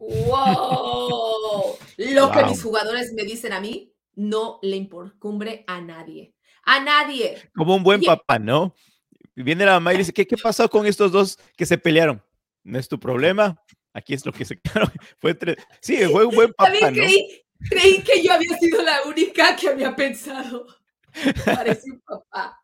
¡Wow! 0.00 1.76
Lo 1.98 2.30
que 2.30 2.42
Wow. 2.42 2.48
mis 2.50 2.62
jugadores 2.62 3.12
me 3.12 3.24
dicen 3.24 3.52
a 3.52 3.60
mí 3.60 3.92
no 4.16 4.58
le 4.62 4.76
incumbre 4.76 5.64
a 5.66 5.80
nadie. 5.80 6.34
A 6.64 6.80
nadie. 6.80 7.38
Como 7.56 7.74
un 7.76 7.82
buen 7.82 8.02
Y- 8.02 8.06
papá, 8.06 8.38
¿no? 8.38 8.74
Viene 9.34 9.64
la 9.64 9.74
mamá 9.74 9.94
y 9.94 9.98
dice, 9.98 10.12
¿qué, 10.12 10.26
¿qué 10.26 10.36
pasó 10.36 10.68
con 10.68 10.84
estos 10.86 11.12
dos 11.12 11.38
que 11.56 11.64
se 11.66 11.78
pelearon? 11.78 12.20
No 12.64 12.78
es 12.78 12.88
tu 12.88 12.98
problema. 12.98 13.56
Aquí 13.98 14.14
es 14.14 14.24
lo 14.24 14.32
que 14.32 14.44
se 14.44 14.56
quedaron. 14.60 14.90
Fue 15.18 15.32
entre... 15.32 15.56
Sí, 15.80 15.96
fue 16.04 16.24
un 16.24 16.34
buen 16.34 16.52
papá, 16.56 16.70
creí, 16.92 17.42
creí 17.70 18.02
que 18.02 18.22
yo 18.22 18.32
había 18.32 18.56
sido 18.58 18.82
la 18.82 19.02
única 19.04 19.56
que 19.56 19.68
había 19.68 19.94
pensado. 19.96 20.66
Parece 21.44 21.90
un 21.90 22.00
papá. 22.00 22.58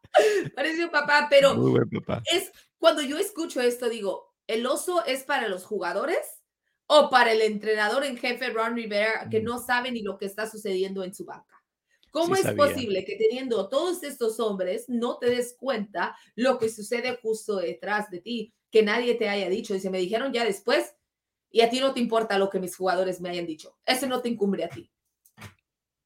Parece 0.55 0.85
un 0.85 0.91
papá, 0.91 1.27
pero 1.29 1.55
Muy 1.57 1.71
buen 1.73 1.91
papá. 1.91 2.23
es 2.33 2.53
cuando 2.79 3.03
yo 3.03 3.19
escucho 3.19 3.61
esto, 3.61 3.89
digo, 3.89 4.33
¿el 4.47 4.65
oso 4.67 5.05
es 5.05 5.25
para 5.25 5.49
los 5.49 5.65
jugadores 5.65 6.19
o 6.87 7.11
para 7.11 7.33
el 7.33 7.41
entrenador 7.43 8.05
en 8.05 8.17
jefe 8.17 8.51
Ron 8.51 8.77
Rivera 8.77 9.27
que 9.31 9.41
Mm. 9.41 9.45
no 9.45 9.59
sabe 9.59 9.91
ni 9.91 10.03
lo 10.03 10.17
que 10.19 10.27
está 10.27 10.49
sucediendo 10.49 11.03
en 11.03 11.15
su 11.15 11.25
banca? 11.25 11.63
¿Cómo 12.11 12.37
Sí 12.37 12.43
es 12.43 12.47
sabía. 12.47 12.65
posible 12.65 13.05
que 13.05 13.17
teniendo 13.17 13.69
todos 13.69 14.05
estos 14.05 14.39
hombres 14.39 14.85
no 14.89 15.19
te 15.19 15.31
des 15.31 15.57
cuenta 15.59 16.17
lo 16.37 16.59
que 16.59 16.69
sucede 16.69 17.19
justo 17.21 17.57
detrás 17.57 18.09
de 18.11 18.21
ti? 18.21 18.55
Que 18.71 18.85
nadie 18.85 19.15
te 19.15 19.29
haya 19.29 19.49
dicho. 19.49 19.75
Dice, 19.75 19.91
me 19.91 19.99
dijeron 19.99 20.33
ya 20.33 20.45
después 20.45 20.95
y 21.55 21.61
a 21.61 21.71
ti 21.71 21.79
no 21.79 21.95
te 21.95 22.01
importa 22.01 22.37
lo 22.37 22.51
que 22.51 22.59
mis 22.59 22.75
jugadores 22.75 23.21
me 23.21 23.29
hayan 23.29 23.47
dicho. 23.47 23.79
Eso 23.87 24.09
no 24.09 24.21
te 24.21 24.29
incumbe 24.29 24.65
a 24.65 24.69
ti. 24.69 24.91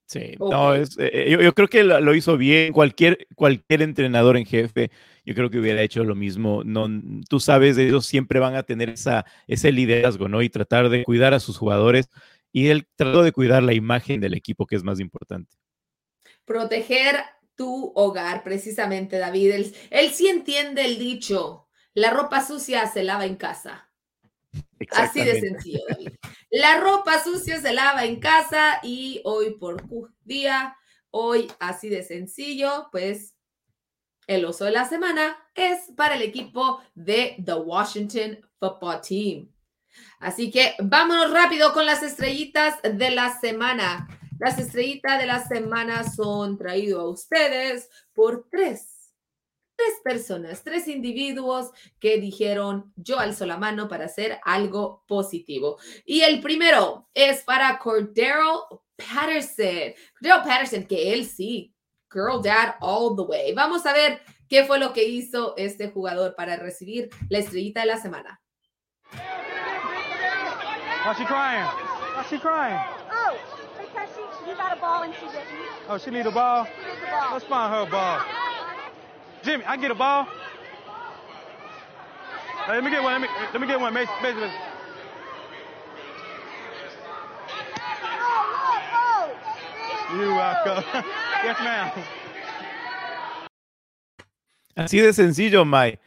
Sí, 0.07 0.35
no, 0.39 0.75
es, 0.75 0.95
eh, 0.99 1.31
yo, 1.31 1.41
yo 1.41 1.55
creo 1.55 1.69
que 1.69 1.83
lo, 1.85 1.99
lo 2.01 2.15
hizo 2.15 2.37
bien. 2.37 2.71
Cualquier, 2.75 3.27
cualquier 3.35 3.81
entrenador 3.81 4.37
en 4.37 4.45
jefe, 4.45 4.91
yo 5.25 5.35
creo 5.35 5.49
que 5.49 5.59
hubiera 5.59 5.81
hecho 5.81 6.05
lo 6.05 6.15
mismo. 6.15 6.65
No, 6.65 6.87
tú 7.31 7.41
sabes, 7.41 7.79
ellos 7.79 8.05
siempre 8.05 8.41
van 8.41 8.57
a 8.57 8.63
tener 8.63 8.91
esa, 8.91 9.25
ese 9.47 9.73
liderazgo, 9.73 10.29
¿no? 10.29 10.43
Y 10.43 10.51
tratar 10.51 10.91
de 10.91 11.03
cuidar 11.05 11.33
a 11.33 11.41
sus 11.41 11.57
jugadores. 11.57 12.11
Y 12.53 12.69
él 12.69 12.87
trató 12.95 13.23
de 13.23 13.33
cuidar 13.33 13.63
la 13.63 13.73
imagen 13.73 14.21
del 14.21 14.35
equipo, 14.35 14.67
que 14.67 14.77
es 14.77 14.85
más 14.85 15.01
importante. 15.01 15.57
Proteger 16.45 17.17
tu 17.55 17.91
hogar, 17.95 18.45
precisamente, 18.45 19.17
David. 19.17 19.51
Él, 19.53 19.75
él 19.89 20.11
sí 20.11 20.29
entiende 20.29 20.85
el 20.85 20.99
dicho, 20.99 21.69
la 21.95 22.11
ropa 22.11 22.47
sucia 22.47 22.87
se 22.87 23.03
lava 23.03 23.25
en 23.25 23.37
casa. 23.37 23.88
Así 24.93 25.25
de 25.25 25.41
sencillo, 25.41 25.81
David. 25.89 26.11
La 26.51 26.81
ropa 26.81 27.23
sucia 27.23 27.61
se 27.61 27.73
lava 27.73 28.05
en 28.05 28.21
casa 28.21 28.81
y 28.83 29.21
hoy 29.25 29.57
por 29.59 29.83
día, 30.25 30.77
hoy 31.11 31.51
así 31.59 31.89
de 31.89 32.03
sencillo, 32.03 32.89
pues 32.91 33.35
el 34.27 34.45
oso 34.45 34.65
de 34.65 34.73
la 34.73 34.87
semana 34.87 35.37
es 35.55 35.91
para 35.97 36.15
el 36.17 36.23
equipo 36.23 36.83
de 36.95 37.37
The 37.45 37.55
Washington 37.55 38.39
Football 38.59 39.01
Team. 39.01 39.53
Así 40.21 40.51
que 40.51 40.75
vámonos 40.81 41.33
rápido 41.33 41.73
con 41.73 41.87
las 41.87 42.03
estrellitas 42.03 42.81
de 42.83 43.11
la 43.11 43.39
semana. 43.41 44.07
Las 44.39 44.59
estrellitas 44.59 45.19
de 45.19 45.27
la 45.27 45.47
semana 45.47 46.09
son 46.09 46.59
traído 46.59 47.01
a 47.01 47.09
ustedes 47.09 47.89
por 48.13 48.49
tres, 48.51 48.98
tres 49.79 50.01
personas, 50.03 50.65
tres 50.65 50.89
individuos 50.89 51.71
que 52.01 52.19
dijeron 52.19 52.93
yo 52.97 53.21
alzo 53.21 53.47
la 53.47 53.59
mano 53.59 53.89
para 53.89 54.07
hacer 54.07 54.41
algo 54.45 55.05
positivo. 55.07 55.79
Y 56.05 56.23
el 56.23 56.41
primero 56.41 57.09
es 57.15 57.43
para 57.45 57.79
Cordero 57.79 58.83
Patterson. 58.97 59.95
Cordero 60.19 60.43
Patterson, 60.43 60.85
que 60.85 61.13
él 61.13 61.25
sí, 61.25 61.73
girl 62.11 62.43
dad 62.43 62.75
all 62.81 63.15
the 63.17 63.23
way. 63.23 63.55
Vamos 63.55 63.87
a 63.87 63.93
ver 63.93 64.21
qué 64.49 64.65
fue 64.65 64.81
lo 64.81 64.93
que 64.93 65.05
hizo 65.05 65.55
este 65.57 65.91
jugador 65.91 66.35
para 66.35 66.57
recibir 66.57 67.09
la 67.29 67.39
estrellita 67.39 67.81
de 67.81 67.87
la 67.87 67.99
semana. 67.99 68.41
Why 71.05 71.15
she 71.17 71.25
crying? 71.25 71.65
Why 72.17 72.25
she 72.29 72.39
crying? 72.39 72.81
Oh, 73.13 73.37
because 73.79 74.11
she, 74.15 74.51
you 74.51 74.57
got 74.57 74.77
a 74.77 74.81
ball 74.81 75.05
and 75.05 75.15
she 75.15 75.27
didn't. 75.27 75.47
Oh, 75.89 75.99
she 75.99 76.11
need 76.11 76.27
a 76.27 76.31
ball? 76.33 76.65
Ball. 76.65 77.33
Let's 77.33 77.45
find 77.45 77.73
her 77.73 77.83
a 77.83 77.87
ball. 77.87 78.48
Jimmy, 79.43 79.65
I 79.65 79.77
get 79.77 79.91
a 79.91 79.95
ball. 79.95 80.27
Hey, 82.67 82.75
let 82.75 82.85
me 82.85 82.91
get 82.91 83.03
one. 83.03 83.13
Let 83.13 83.21
me, 83.21 83.29
let 83.53 83.61
me 83.61 83.67
get 83.67 83.81
one. 83.81 83.95
Mason, 83.95 84.15
Mason, 84.23 84.41
Mason. 84.41 84.61
You 90.17 90.35
welcome. 90.35 90.85
yes, 91.45 91.59
ma'am. 91.61 91.91
Así 94.75 95.01
de 95.01 95.13
sencillo, 95.13 95.65
May. 95.65 95.99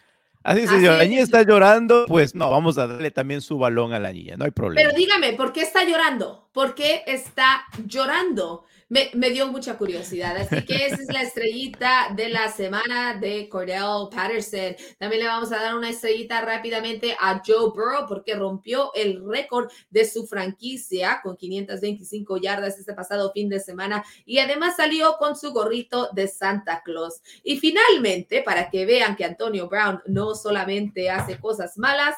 Así 0.44 0.62
de 0.62 0.68
sencillo. 0.68 0.92
Así 0.92 0.98
La 0.98 1.04
de 1.04 1.10
niña 1.10 1.22
está 1.22 1.44
llorando, 1.44 2.06
pues 2.08 2.34
no, 2.34 2.50
vamos 2.50 2.78
a 2.78 2.88
darle 2.88 3.12
también 3.12 3.42
su 3.42 3.58
balón 3.60 3.94
a 3.94 4.00
la 4.00 4.12
niña, 4.12 4.38
no 4.38 4.46
hay 4.46 4.52
problema. 4.52 4.88
Pero 4.88 4.98
dígame, 4.98 5.34
¿por 5.34 5.54
qué 5.54 5.62
está 5.62 5.84
llorando? 5.84 6.50
¿Por 6.52 6.74
qué 6.74 7.04
está 7.06 7.66
llorando? 7.86 8.66
Me, 8.92 9.30
dio 9.30 9.48
mucha 9.48 9.78
curiosidad. 9.78 10.36
Así 10.36 10.66
que 10.66 10.86
esa 10.86 10.96
es 10.96 11.08
la 11.14 11.22
estrellita 11.22 12.10
de 12.14 12.28
la 12.28 12.52
semana 12.52 13.14
de 13.14 13.48
Cordell 13.48 14.10
Patterson. 14.14 14.76
También 15.00 15.22
le 15.22 15.30
vamos 15.30 15.50
a 15.54 15.62
dar 15.62 15.78
una 15.78 15.89
estrellita 15.89 16.42
rápidamente 16.42 17.16
a 17.18 17.42
Joe 17.46 17.70
Burrow 17.70 18.06
porque 18.06 18.36
rompió 18.36 18.92
el 18.94 19.24
récord 19.26 19.72
de 19.89 20.04
su 20.04 20.28
franquicia 20.28 21.22
con 21.24 21.38
525 21.38 22.36
yardas 22.36 22.78
este 22.78 22.94
pasado 22.94 23.32
fin 23.32 23.48
de 23.48 23.62
semana 23.62 24.04
y 24.26 24.39
además 24.39 24.76
salió 24.76 25.16
con 25.18 25.38
su 25.38 25.54
gorrito 25.54 26.10
de 26.12 26.28
Santa 26.28 26.82
Claus. 26.84 27.22
Y 27.46 27.60
finalmente, 27.60 28.42
para 28.42 28.70
que 28.70 28.86
vean 28.86 29.16
que 29.16 29.24
Antonio 29.24 29.70
Brown 29.70 30.02
no 30.06 30.36
solamente 30.36 31.10
hace 31.10 31.39
cosas 31.39 31.78
malas, 31.78 32.18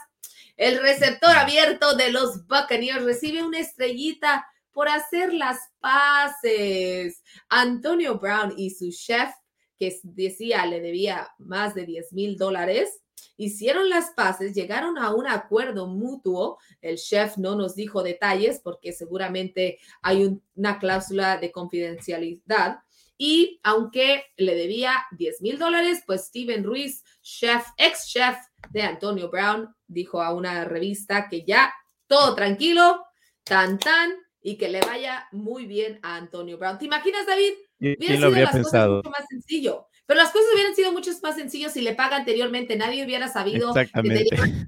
el 0.57 0.81
receptor 0.81 1.37
abierto 1.37 1.95
de 1.95 2.11
los 2.11 2.47
Buccaneers 2.47 3.03
recibe 3.03 3.43
una 3.43 3.59
estrellita 3.59 4.47
por 4.73 4.89
hacer 4.89 5.33
las 5.33 5.59
paces. 5.79 7.23
Antonio 7.49 8.19
Brown 8.19 8.53
y 8.57 8.71
su 8.71 8.91
chef, 8.91 9.29
que 9.77 9.99
decía 10.03 10.65
le 10.65 10.81
debía 10.81 11.29
más 11.37 11.73
de 11.75 11.85
10 11.85 12.13
mil 12.13 12.37
dólares, 12.37 13.01
hicieron 13.37 13.89
las 13.89 14.11
paces, 14.11 14.53
llegaron 14.53 14.97
a 14.97 15.13
un 15.13 15.27
acuerdo 15.27 15.87
mutuo. 15.87 16.57
El 16.81 16.97
chef 16.97 17.37
no 17.37 17.55
nos 17.55 17.75
dijo 17.75 18.03
detalles 18.03 18.59
porque 18.63 18.93
seguramente 18.93 19.79
hay 20.01 20.25
un- 20.25 20.43
una 20.55 20.79
cláusula 20.79 21.37
de 21.37 21.51
confidencialidad. 21.51 22.79
Y 23.17 23.59
aunque 23.63 24.25
le 24.37 24.55
debía 24.55 24.93
10 25.11 25.41
mil 25.41 25.57
dólares, 25.59 26.03
pues 26.05 26.25
Steven 26.25 26.63
Ruiz, 26.63 27.03
chef, 27.21 27.65
ex 27.77 28.07
chef 28.07 28.37
de 28.71 28.81
Antonio 28.81 29.29
Brown, 29.29 29.73
dijo 29.87 30.21
a 30.21 30.33
una 30.33 30.65
revista 30.65 31.27
que 31.29 31.43
ya 31.45 31.73
todo 32.07 32.35
tranquilo, 32.35 33.03
tan 33.43 33.77
tan, 33.79 34.11
y 34.43 34.57
que 34.57 34.67
le 34.67 34.81
vaya 34.81 35.27
muy 35.31 35.65
bien 35.65 35.99
a 36.03 36.17
Antonio 36.17 36.57
Brown. 36.57 36.77
¿Te 36.77 36.85
imaginas, 36.85 37.25
David? 37.25 37.53
¿Quién 37.79 38.21
lo 38.21 38.27
habría 38.27 38.51
pensado? 38.51 38.97
Mucho 38.97 39.09
más 39.09 39.25
sencillo. 39.29 39.87
Pero 40.05 40.19
las 40.19 40.31
cosas 40.31 40.47
hubieran 40.53 40.75
sido 40.75 40.91
mucho 40.91 41.11
más 41.23 41.35
sencillas 41.35 41.71
si 41.71 41.81
le 41.81 41.95
paga 41.95 42.17
anteriormente. 42.17 42.75
Nadie 42.75 43.05
hubiera 43.05 43.29
sabido 43.29 43.73
que 43.73 43.85
tenía 43.85 44.19
de, 44.19 44.67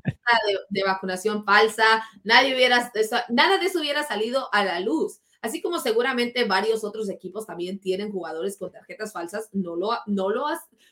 de, 0.70 0.84
vacunación 0.84 1.44
falsa. 1.44 1.84
Nadie 2.24 2.56
hubiera, 2.56 2.90
nada 3.30 3.58
de 3.58 3.66
eso 3.66 3.80
hubiera 3.80 4.04
salido 4.04 4.48
a 4.54 4.64
la 4.64 4.80
luz. 4.80 5.20
Así 5.42 5.62
como 5.62 5.80
seguramente 5.80 6.46
varios 6.46 6.86
otros 6.86 7.10
equipos 7.10 7.46
también 7.46 7.80
tienen 7.80 8.12
jugadores 8.12 8.58
con 8.58 8.72
tarjetas 8.72 9.12
falsas. 9.12 9.50
No 9.52 9.76
lo, 9.76 9.92
no 10.08 10.30
lo, 10.30 10.46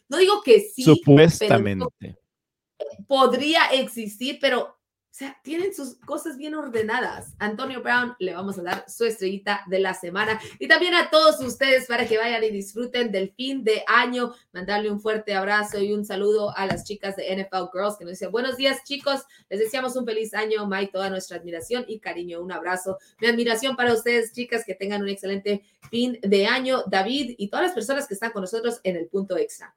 no 0.09 0.17
digo 0.17 0.43
que 0.43 0.59
sí. 0.59 0.83
Supuestamente. 0.83 2.17
podría 3.07 3.67
existir, 3.67 4.39
pero 4.41 4.77
o 5.13 5.15
sea, 5.15 5.39
tienen 5.43 5.75
sus 5.75 5.93
cosas 5.97 6.37
bien 6.37 6.55
ordenadas. 6.55 7.35
Antonio 7.37 7.83
Brown 7.83 8.15
le 8.17 8.33
vamos 8.33 8.57
a 8.57 8.63
dar 8.63 8.89
su 8.89 9.05
estrellita 9.05 9.61
de 9.67 9.77
la 9.77 9.93
semana. 9.93 10.41
Y 10.57 10.67
también 10.67 10.95
a 10.95 11.11
todos 11.11 11.39
ustedes 11.39 11.85
para 11.85 12.07
que 12.07 12.17
vayan 12.17 12.43
y 12.43 12.49
disfruten 12.49 13.11
del 13.11 13.31
fin 13.31 13.63
de 13.63 13.83
año. 13.85 14.33
Mandarle 14.53 14.89
un 14.89 14.99
fuerte 14.99 15.35
abrazo 15.35 15.77
y 15.77 15.93
un 15.93 16.03
saludo 16.03 16.57
a 16.57 16.65
las 16.65 16.83
chicas 16.83 17.15
de 17.15 17.31
NFL 17.31 17.69
Girls 17.71 17.95
que 17.99 18.05
nos 18.05 18.13
dicen 18.13 18.31
buenos 18.31 18.57
días 18.57 18.83
chicos. 18.85 19.21
Les 19.51 19.59
deseamos 19.59 19.95
un 19.95 20.07
feliz 20.07 20.33
año, 20.33 20.65
May, 20.65 20.87
toda 20.87 21.11
nuestra 21.11 21.37
admiración 21.37 21.85
y 21.87 21.99
cariño. 21.99 22.41
Un 22.41 22.51
abrazo. 22.51 22.97
Mi 23.21 23.27
admiración 23.27 23.75
para 23.75 23.93
ustedes, 23.93 24.33
chicas, 24.33 24.63
que 24.65 24.73
tengan 24.73 25.03
un 25.03 25.09
excelente 25.09 25.63
fin 25.91 26.17
de 26.23 26.47
año. 26.47 26.85
David 26.87 27.35
y 27.37 27.49
todas 27.49 27.67
las 27.67 27.75
personas 27.75 28.07
que 28.07 28.15
están 28.15 28.31
con 28.31 28.41
nosotros 28.41 28.79
en 28.83 28.95
el 28.95 29.05
punto 29.09 29.37
extra. 29.37 29.75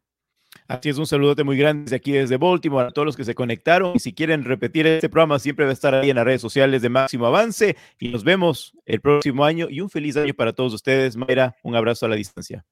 Así 0.69 0.89
es, 0.89 0.99
un 0.99 1.07
saludote 1.07 1.45
muy 1.45 1.57
grande 1.57 1.85
desde 1.85 1.97
aquí, 1.97 2.13
desde 2.13 2.37
Baltimore, 2.37 2.89
a 2.89 2.91
todos 2.91 3.07
los 3.07 3.17
que 3.17 3.25
se 3.25 3.35
conectaron. 3.35 3.93
Y 3.95 4.01
si 4.01 4.13
quieren 4.13 4.45
repetir 4.45 4.87
este 4.87 5.09
programa, 5.09 5.39
siempre 5.39 5.65
va 5.65 5.71
a 5.71 5.75
estar 5.75 5.95
ahí 5.95 6.11
en 6.11 6.17
las 6.17 6.25
redes 6.25 6.41
sociales 6.41 6.83
de 6.83 6.89
Máximo 6.89 7.27
Avance. 7.27 7.77
Y 8.01 8.09
nos 8.09 8.25
vemos 8.25 8.73
el 8.85 9.01
próximo 9.01 9.45
año. 9.45 9.69
Y 9.71 9.81
un 9.81 9.91
feliz 9.91 10.17
año 10.17 10.35
para 10.35 10.53
todos 10.53 10.75
ustedes. 10.75 11.17
Mayra, 11.17 11.57
un 11.63 11.77
abrazo 11.77 12.07
a 12.07 12.09
la 12.09 12.17
distancia. 12.17 12.65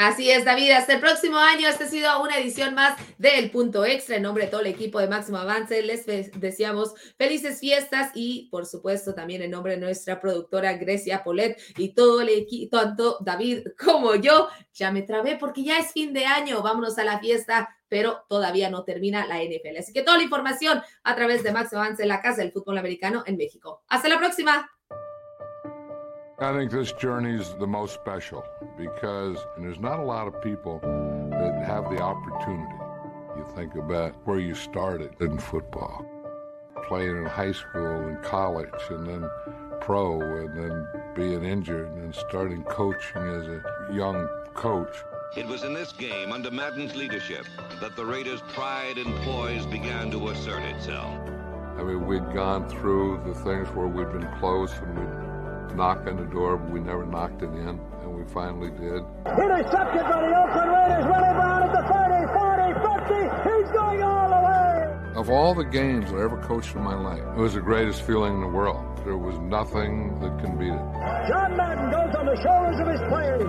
Así 0.00 0.30
es, 0.30 0.46
David. 0.46 0.70
Hasta 0.70 0.94
el 0.94 1.00
próximo 1.00 1.36
año. 1.36 1.68
Esta 1.68 1.84
ha 1.84 1.86
sido 1.86 2.22
una 2.22 2.38
edición 2.38 2.74
más 2.74 2.98
del 3.18 3.50
Punto 3.50 3.84
Extra. 3.84 4.16
En 4.16 4.22
nombre 4.22 4.46
de 4.46 4.50
todo 4.50 4.62
el 4.62 4.68
equipo 4.68 4.98
de 4.98 5.08
Máximo 5.08 5.36
Avance, 5.36 5.82
les 5.82 6.06
deseamos 6.40 6.94
felices 7.18 7.60
fiestas 7.60 8.10
y, 8.14 8.48
por 8.48 8.64
supuesto, 8.64 9.12
también 9.12 9.42
en 9.42 9.50
nombre 9.50 9.74
de 9.74 9.78
nuestra 9.80 10.18
productora 10.18 10.72
Grecia 10.78 11.22
Polet 11.22 11.60
y 11.76 11.90
todo 11.90 12.22
el 12.22 12.30
equipo, 12.30 12.78
tanto 12.78 13.18
David 13.20 13.66
como 13.78 14.14
yo. 14.14 14.48
Ya 14.72 14.90
me 14.90 15.02
trabé 15.02 15.36
porque 15.36 15.64
ya 15.64 15.76
es 15.76 15.92
fin 15.92 16.14
de 16.14 16.24
año. 16.24 16.62
Vámonos 16.62 16.96
a 16.96 17.04
la 17.04 17.18
fiesta, 17.18 17.68
pero 17.86 18.24
todavía 18.26 18.70
no 18.70 18.84
termina 18.84 19.26
la 19.26 19.42
NFL. 19.42 19.80
Así 19.80 19.92
que 19.92 20.00
toda 20.00 20.16
la 20.16 20.24
información 20.24 20.80
a 21.02 21.14
través 21.14 21.42
de 21.42 21.52
Máximo 21.52 21.82
Avance, 21.82 22.06
la 22.06 22.22
casa 22.22 22.40
del 22.40 22.52
fútbol 22.52 22.78
americano 22.78 23.22
en 23.26 23.36
México. 23.36 23.82
Hasta 23.86 24.08
la 24.08 24.18
próxima. 24.18 24.66
I 26.42 26.54
think 26.54 26.70
this 26.70 26.92
journey 26.92 27.38
is 27.38 27.52
the 27.52 27.66
most 27.66 27.92
special 27.92 28.46
because 28.78 29.36
there's 29.58 29.78
not 29.78 29.98
a 29.98 30.02
lot 30.02 30.26
of 30.26 30.40
people 30.40 30.80
that 30.80 31.62
have 31.66 31.90
the 31.90 32.00
opportunity. 32.00 32.74
You 33.36 33.44
think 33.54 33.74
about 33.74 34.14
where 34.24 34.38
you 34.38 34.54
started 34.54 35.12
in 35.20 35.36
football, 35.36 36.02
playing 36.88 37.18
in 37.18 37.26
high 37.26 37.52
school 37.52 38.06
and 38.06 38.22
college, 38.22 38.70
and 38.88 39.06
then 39.06 39.30
pro, 39.82 40.18
and 40.18 40.56
then 40.56 40.88
being 41.14 41.44
injured, 41.44 41.92
and 41.92 42.14
starting 42.14 42.64
coaching 42.64 43.20
as 43.20 43.46
a 43.46 43.62
young 43.92 44.26
coach. 44.54 44.96
It 45.36 45.46
was 45.46 45.62
in 45.62 45.74
this 45.74 45.92
game, 45.92 46.32
under 46.32 46.50
Madden's 46.50 46.96
leadership, 46.96 47.44
that 47.82 47.96
the 47.96 48.06
Raiders' 48.06 48.40
pride 48.54 48.96
and 48.96 49.14
poise 49.24 49.66
began 49.66 50.10
to 50.12 50.28
assert 50.28 50.62
itself. 50.62 51.20
I 51.76 51.82
mean, 51.82 52.06
we'd 52.06 52.32
gone 52.32 52.66
through 52.66 53.24
the 53.26 53.34
things 53.34 53.68
where 53.72 53.88
we'd 53.88 54.10
been 54.10 54.28
close 54.38 54.72
and 54.78 54.98
we'd 54.98 55.29
knock 55.74 56.06
on 56.06 56.16
the 56.16 56.24
door, 56.24 56.56
but 56.56 56.70
we 56.70 56.80
never 56.80 57.04
knocked 57.06 57.42
it 57.42 57.50
in, 57.50 57.80
and 58.02 58.16
we 58.16 58.24
finally 58.32 58.70
did. 58.70 59.02
Intercepted 59.26 60.02
by 60.02 60.20
the 60.20 60.32
Oakland 60.36 60.70
Raiders, 60.70 61.06
running 61.06 61.34
Brown 61.34 61.62
at 61.62 61.72
the 61.72 61.82
30, 61.88 62.26
40, 62.32 62.74
50. 63.08 63.50
He's 63.50 63.70
going 63.72 64.02
all 64.02 64.28
the 64.28 64.42
way. 64.46 65.20
Of 65.20 65.30
all 65.30 65.54
the 65.54 65.64
games 65.64 66.12
I 66.12 66.22
ever 66.22 66.40
coached 66.42 66.74
in 66.74 66.82
my 66.82 66.94
life, 66.94 67.22
it 67.36 67.40
was 67.40 67.54
the 67.54 67.60
greatest 67.60 68.02
feeling 68.02 68.34
in 68.34 68.40
the 68.40 68.48
world. 68.48 68.84
There 69.04 69.16
was 69.16 69.38
nothing 69.38 70.18
that 70.20 70.38
can 70.42 70.58
beat 70.58 70.72
it. 70.72 71.28
John 71.28 71.56
Madden 71.56 71.90
goes 71.90 72.14
on 72.14 72.26
the 72.26 72.36
shoulders 72.42 72.80
of 72.80 72.86
his 72.88 73.00
players. 73.08 73.42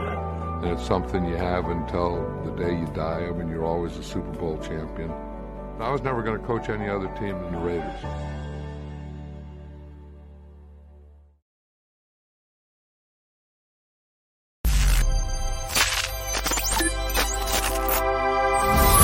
And 0.63 0.72
it's 0.72 0.86
something 0.86 1.26
you 1.26 1.36
have 1.36 1.65
until 1.65 2.22
the 2.45 2.51
day 2.51 2.72
you 2.78 2.86
die. 2.93 3.26
I 3.28 3.32
mean, 3.32 3.49
you're 3.49 3.65
always 3.65 3.97
a 3.97 4.03
Super 4.03 4.32
Bowl 4.32 4.57
champion. 4.59 5.11
I 5.80 5.89
was 5.89 6.03
never 6.03 6.22
going 6.22 6.39
to 6.39 6.45
coach 6.45 6.69
any 6.69 6.88
other 6.88 7.07
team 7.19 7.41
than 7.41 7.53
the 7.53 7.59
Raiders. 7.59 8.03